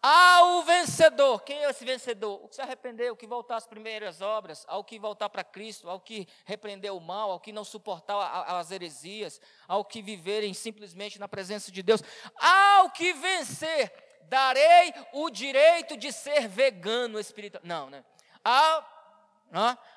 Ao 0.00 0.62
vencedor, 0.62 1.42
quem 1.42 1.64
é 1.64 1.70
esse 1.70 1.84
vencedor? 1.84 2.40
O 2.44 2.48
que 2.48 2.54
se 2.54 2.62
arrependeu, 2.62 3.14
o 3.14 3.16
que 3.16 3.26
voltar 3.26 3.56
às 3.56 3.66
primeiras 3.66 4.20
obras, 4.20 4.64
ao 4.68 4.84
que 4.84 4.96
voltar 4.96 5.28
para 5.28 5.42
Cristo, 5.42 5.90
ao 5.90 5.98
que 5.98 6.28
repreendeu 6.44 6.96
o 6.96 7.00
mal, 7.00 7.32
ao 7.32 7.40
que 7.40 7.50
não 7.50 7.64
suportar 7.64 8.16
as 8.46 8.70
heresias, 8.70 9.40
ao 9.66 9.84
que 9.84 10.00
viverem 10.00 10.54
simplesmente 10.54 11.18
na 11.18 11.26
presença 11.26 11.72
de 11.72 11.82
Deus, 11.82 12.00
ao 12.36 12.90
que 12.90 13.12
vencer, 13.12 13.92
darei 14.28 14.94
o 15.14 15.30
direito 15.30 15.96
de 15.96 16.12
ser 16.12 16.46
vegano 16.46 17.18
espiritual. 17.18 17.62
Não, 17.64 17.90
né? 17.90 18.04
Ao, 18.44 18.86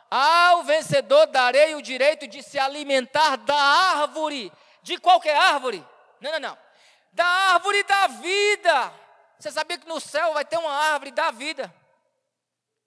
ao 0.10 0.64
vencedor 0.64 1.28
darei 1.28 1.76
o 1.76 1.82
direito 1.82 2.26
de 2.28 2.42
se 2.42 2.58
alimentar 2.58 3.36
da 3.36 3.56
árvore, 3.56 4.52
de 4.82 4.98
qualquer 4.98 5.36
árvore. 5.36 5.86
Não, 6.20 6.32
não, 6.32 6.40
não. 6.40 6.58
Da 7.14 7.26
árvore 7.26 7.84
da 7.84 8.08
vida. 8.08 9.01
Você 9.42 9.52
sabia 9.52 9.76
que 9.76 9.88
no 9.88 10.00
céu 10.00 10.36
vai 10.36 10.46
ter 10.46 10.58
uma 10.58 10.72
árvore 10.72 11.10
da 11.10 11.32
vida? 11.32 11.74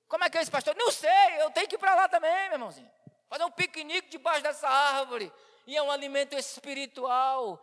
Como 0.06 0.22
é 0.22 0.30
que 0.30 0.38
é 0.38 0.40
esse 0.40 0.50
pastor? 0.50 0.76
Não 0.76 0.88
sei, 0.92 1.42
eu 1.42 1.50
tenho 1.50 1.66
que 1.66 1.74
ir 1.74 1.78
para 1.78 1.96
lá 1.96 2.08
também, 2.08 2.30
meu 2.44 2.52
irmãozinho. 2.52 2.88
Fazer 3.28 3.42
um 3.42 3.50
piquenique 3.50 4.08
debaixo 4.08 4.44
dessa 4.44 4.68
árvore. 4.68 5.32
E 5.66 5.76
é 5.76 5.82
um 5.82 5.90
alimento 5.90 6.36
espiritual. 6.36 7.60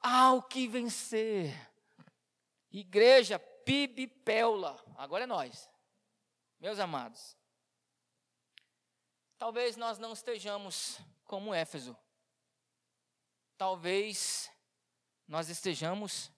Ao 0.00 0.40
que 0.44 0.68
vencer. 0.68 1.52
Igreja 2.70 3.36
Pibi 3.36 4.06
Peula. 4.06 4.80
Agora 4.96 5.24
é 5.24 5.26
nós. 5.26 5.68
Meus 6.60 6.78
amados. 6.78 7.36
Talvez 9.38 9.76
nós 9.76 9.98
não 9.98 10.12
estejamos 10.12 11.00
como 11.24 11.52
Éfeso. 11.52 11.98
Talvez 13.58 14.48
nós 15.26 15.48
estejamos 15.48 16.30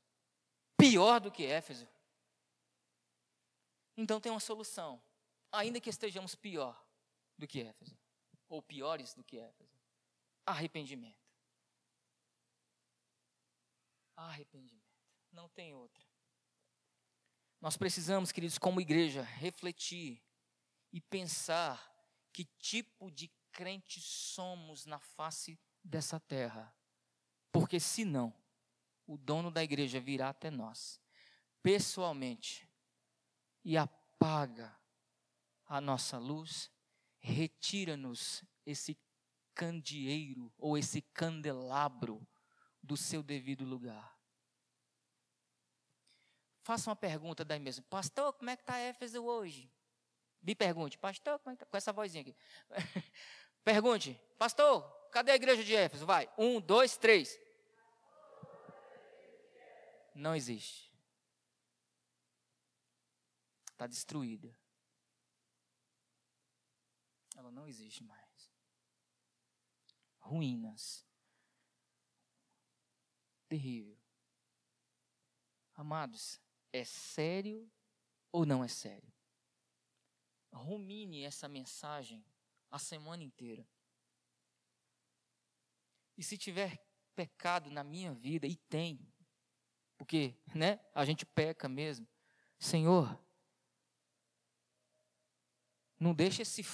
pior 0.90 1.20
do 1.20 1.30
que 1.30 1.44
Éfeso. 1.44 1.88
Então 3.96 4.20
tem 4.20 4.32
uma 4.32 4.40
solução. 4.40 5.02
Ainda 5.50 5.80
que 5.80 5.90
estejamos 5.90 6.34
pior 6.34 6.82
do 7.36 7.46
que 7.46 7.60
Éfeso, 7.60 7.98
ou 8.48 8.62
piores 8.62 9.14
do 9.14 9.22
que 9.22 9.38
Éfeso. 9.38 9.78
Arrependimento. 10.46 11.22
Arrependimento. 14.16 14.82
Não 15.30 15.48
tem 15.48 15.74
outra. 15.74 16.04
Nós 17.60 17.76
precisamos, 17.76 18.32
queridos, 18.32 18.58
como 18.58 18.80
igreja, 18.80 19.22
refletir 19.22 20.22
e 20.92 21.00
pensar 21.00 21.90
que 22.32 22.44
tipo 22.58 23.10
de 23.10 23.30
crente 23.52 24.00
somos 24.00 24.84
na 24.86 24.98
face 24.98 25.58
dessa 25.84 26.18
terra. 26.18 26.74
Porque 27.52 27.78
senão, 27.78 28.34
o 29.12 29.18
dono 29.18 29.50
da 29.50 29.62
igreja 29.62 30.00
virá 30.00 30.30
até 30.30 30.50
nós, 30.50 30.98
pessoalmente, 31.62 32.66
e 33.62 33.76
apaga 33.76 34.74
a 35.66 35.82
nossa 35.82 36.16
luz, 36.16 36.70
retira-nos 37.18 38.42
esse 38.64 38.98
candeeiro 39.54 40.50
ou 40.56 40.78
esse 40.78 41.02
candelabro 41.02 42.26
do 42.82 42.96
seu 42.96 43.22
devido 43.22 43.66
lugar. 43.66 44.18
Faça 46.62 46.88
uma 46.88 46.96
pergunta 46.96 47.44
daí 47.44 47.60
mesmo, 47.60 47.84
pastor, 47.84 48.32
como 48.32 48.48
é 48.48 48.56
que 48.56 48.62
está 48.62 48.78
Éfeso 48.78 49.22
hoje? 49.22 49.70
Me 50.40 50.54
pergunte, 50.54 50.96
pastor, 50.96 51.38
como 51.38 51.52
é 51.52 51.56
que 51.56 51.64
tá? 51.64 51.66
com 51.66 51.76
essa 51.76 51.92
vozinha 51.92 52.22
aqui. 52.22 52.34
pergunte, 53.62 54.18
pastor, 54.38 54.82
cadê 55.10 55.32
a 55.32 55.36
igreja 55.36 55.62
de 55.62 55.74
Éfeso? 55.74 56.06
Vai, 56.06 56.32
um, 56.38 56.58
dois, 56.62 56.96
três 56.96 57.38
não 60.14 60.34
existe. 60.34 60.92
Está 63.70 63.86
destruída. 63.86 64.54
Ela 67.36 67.50
não 67.50 67.66
existe 67.66 68.04
mais. 68.04 68.52
Ruínas. 70.18 71.06
Terrível. 73.48 73.98
Amados, 75.74 76.40
é 76.72 76.84
sério 76.84 77.70
ou 78.30 78.46
não 78.46 78.62
é 78.62 78.68
sério? 78.68 79.12
Rumine 80.52 81.22
essa 81.22 81.48
mensagem 81.48 82.24
a 82.70 82.78
semana 82.78 83.22
inteira. 83.22 83.66
E 86.16 86.22
se 86.22 86.36
tiver 86.38 86.78
pecado 87.14 87.70
na 87.70 87.82
minha 87.82 88.14
vida, 88.14 88.46
e 88.46 88.56
tem, 88.56 88.98
porque, 90.02 90.34
né, 90.52 90.80
a 90.92 91.04
gente 91.04 91.24
peca 91.24 91.68
mesmo. 91.68 92.08
Senhor, 92.58 93.16
não 95.96 96.12
deixa 96.12 96.42
esse 96.42 96.66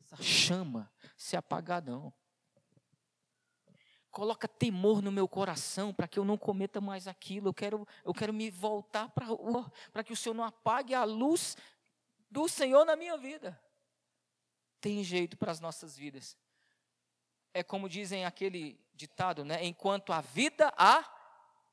essa 0.00 0.22
chama 0.22 0.88
se 1.16 1.36
apagar 1.36 1.82
não. 1.82 2.14
Coloca 4.08 4.46
temor 4.46 5.02
no 5.02 5.10
meu 5.10 5.26
coração 5.26 5.92
para 5.92 6.06
que 6.06 6.16
eu 6.16 6.24
não 6.24 6.38
cometa 6.38 6.80
mais 6.80 7.08
aquilo. 7.08 7.48
Eu 7.48 7.54
quero, 7.54 7.88
eu 8.04 8.14
quero 8.14 8.32
me 8.32 8.52
voltar 8.52 9.08
para 9.08 9.26
para 9.92 10.04
que 10.04 10.12
o 10.12 10.16
Senhor 10.16 10.36
não 10.36 10.44
apague 10.44 10.94
a 10.94 11.02
luz 11.02 11.56
do 12.30 12.46
Senhor 12.46 12.84
na 12.84 12.94
minha 12.94 13.18
vida. 13.18 13.60
Tem 14.80 15.02
jeito 15.02 15.36
para 15.36 15.50
as 15.50 15.58
nossas 15.58 15.96
vidas. 15.96 16.36
É 17.52 17.64
como 17.64 17.88
dizem 17.88 18.24
aquele 18.24 18.80
ditado, 18.94 19.44
né? 19.44 19.64
Enquanto 19.64 20.12
a 20.12 20.20
vida 20.20 20.72
há 20.76 21.15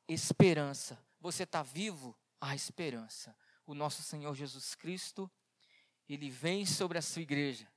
esperança. 0.07 0.97
Você 1.19 1.43
está 1.43 1.63
vivo? 1.63 2.15
Há 2.39 2.55
esperança. 2.55 3.35
O 3.65 3.73
nosso 3.73 4.01
Senhor 4.01 4.35
Jesus 4.35 4.75
Cristo, 4.75 5.31
ele 6.07 6.29
vem 6.29 6.65
sobre 6.65 6.97
a 6.97 7.01
sua 7.01 7.21
igreja. 7.21 7.67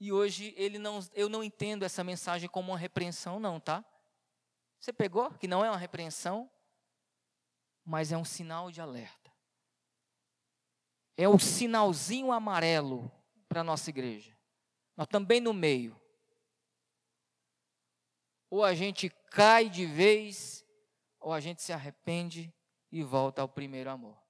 E 0.00 0.12
hoje 0.12 0.54
ele 0.56 0.78
não, 0.78 1.00
eu 1.12 1.28
não 1.28 1.42
entendo 1.42 1.84
essa 1.84 2.04
mensagem 2.04 2.48
como 2.48 2.72
uma 2.72 2.78
repreensão, 2.78 3.40
não, 3.40 3.58
tá? 3.58 3.84
Você 4.78 4.92
pegou 4.92 5.30
que 5.32 5.48
não 5.48 5.64
é 5.64 5.70
uma 5.70 5.78
repreensão, 5.78 6.48
mas 7.84 8.12
é 8.12 8.16
um 8.16 8.24
sinal 8.24 8.70
de 8.70 8.80
alerta. 8.80 9.32
É 11.16 11.28
o 11.28 11.38
sinalzinho 11.38 12.30
amarelo 12.30 13.10
para 13.48 13.62
a 13.62 13.64
nossa 13.64 13.90
igreja. 13.90 14.36
Nós 14.96 15.08
também 15.08 15.40
no 15.40 15.52
meio. 15.52 16.00
Ou 18.50 18.64
a 18.64 18.74
gente 18.74 19.10
cai 19.30 19.68
de 19.68 19.84
vez, 19.86 20.64
ou 21.20 21.32
a 21.32 21.40
gente 21.40 21.62
se 21.62 21.72
arrepende 21.72 22.52
e 22.90 23.02
volta 23.02 23.42
ao 23.42 23.48
primeiro 23.48 23.90
amor. 23.90 24.27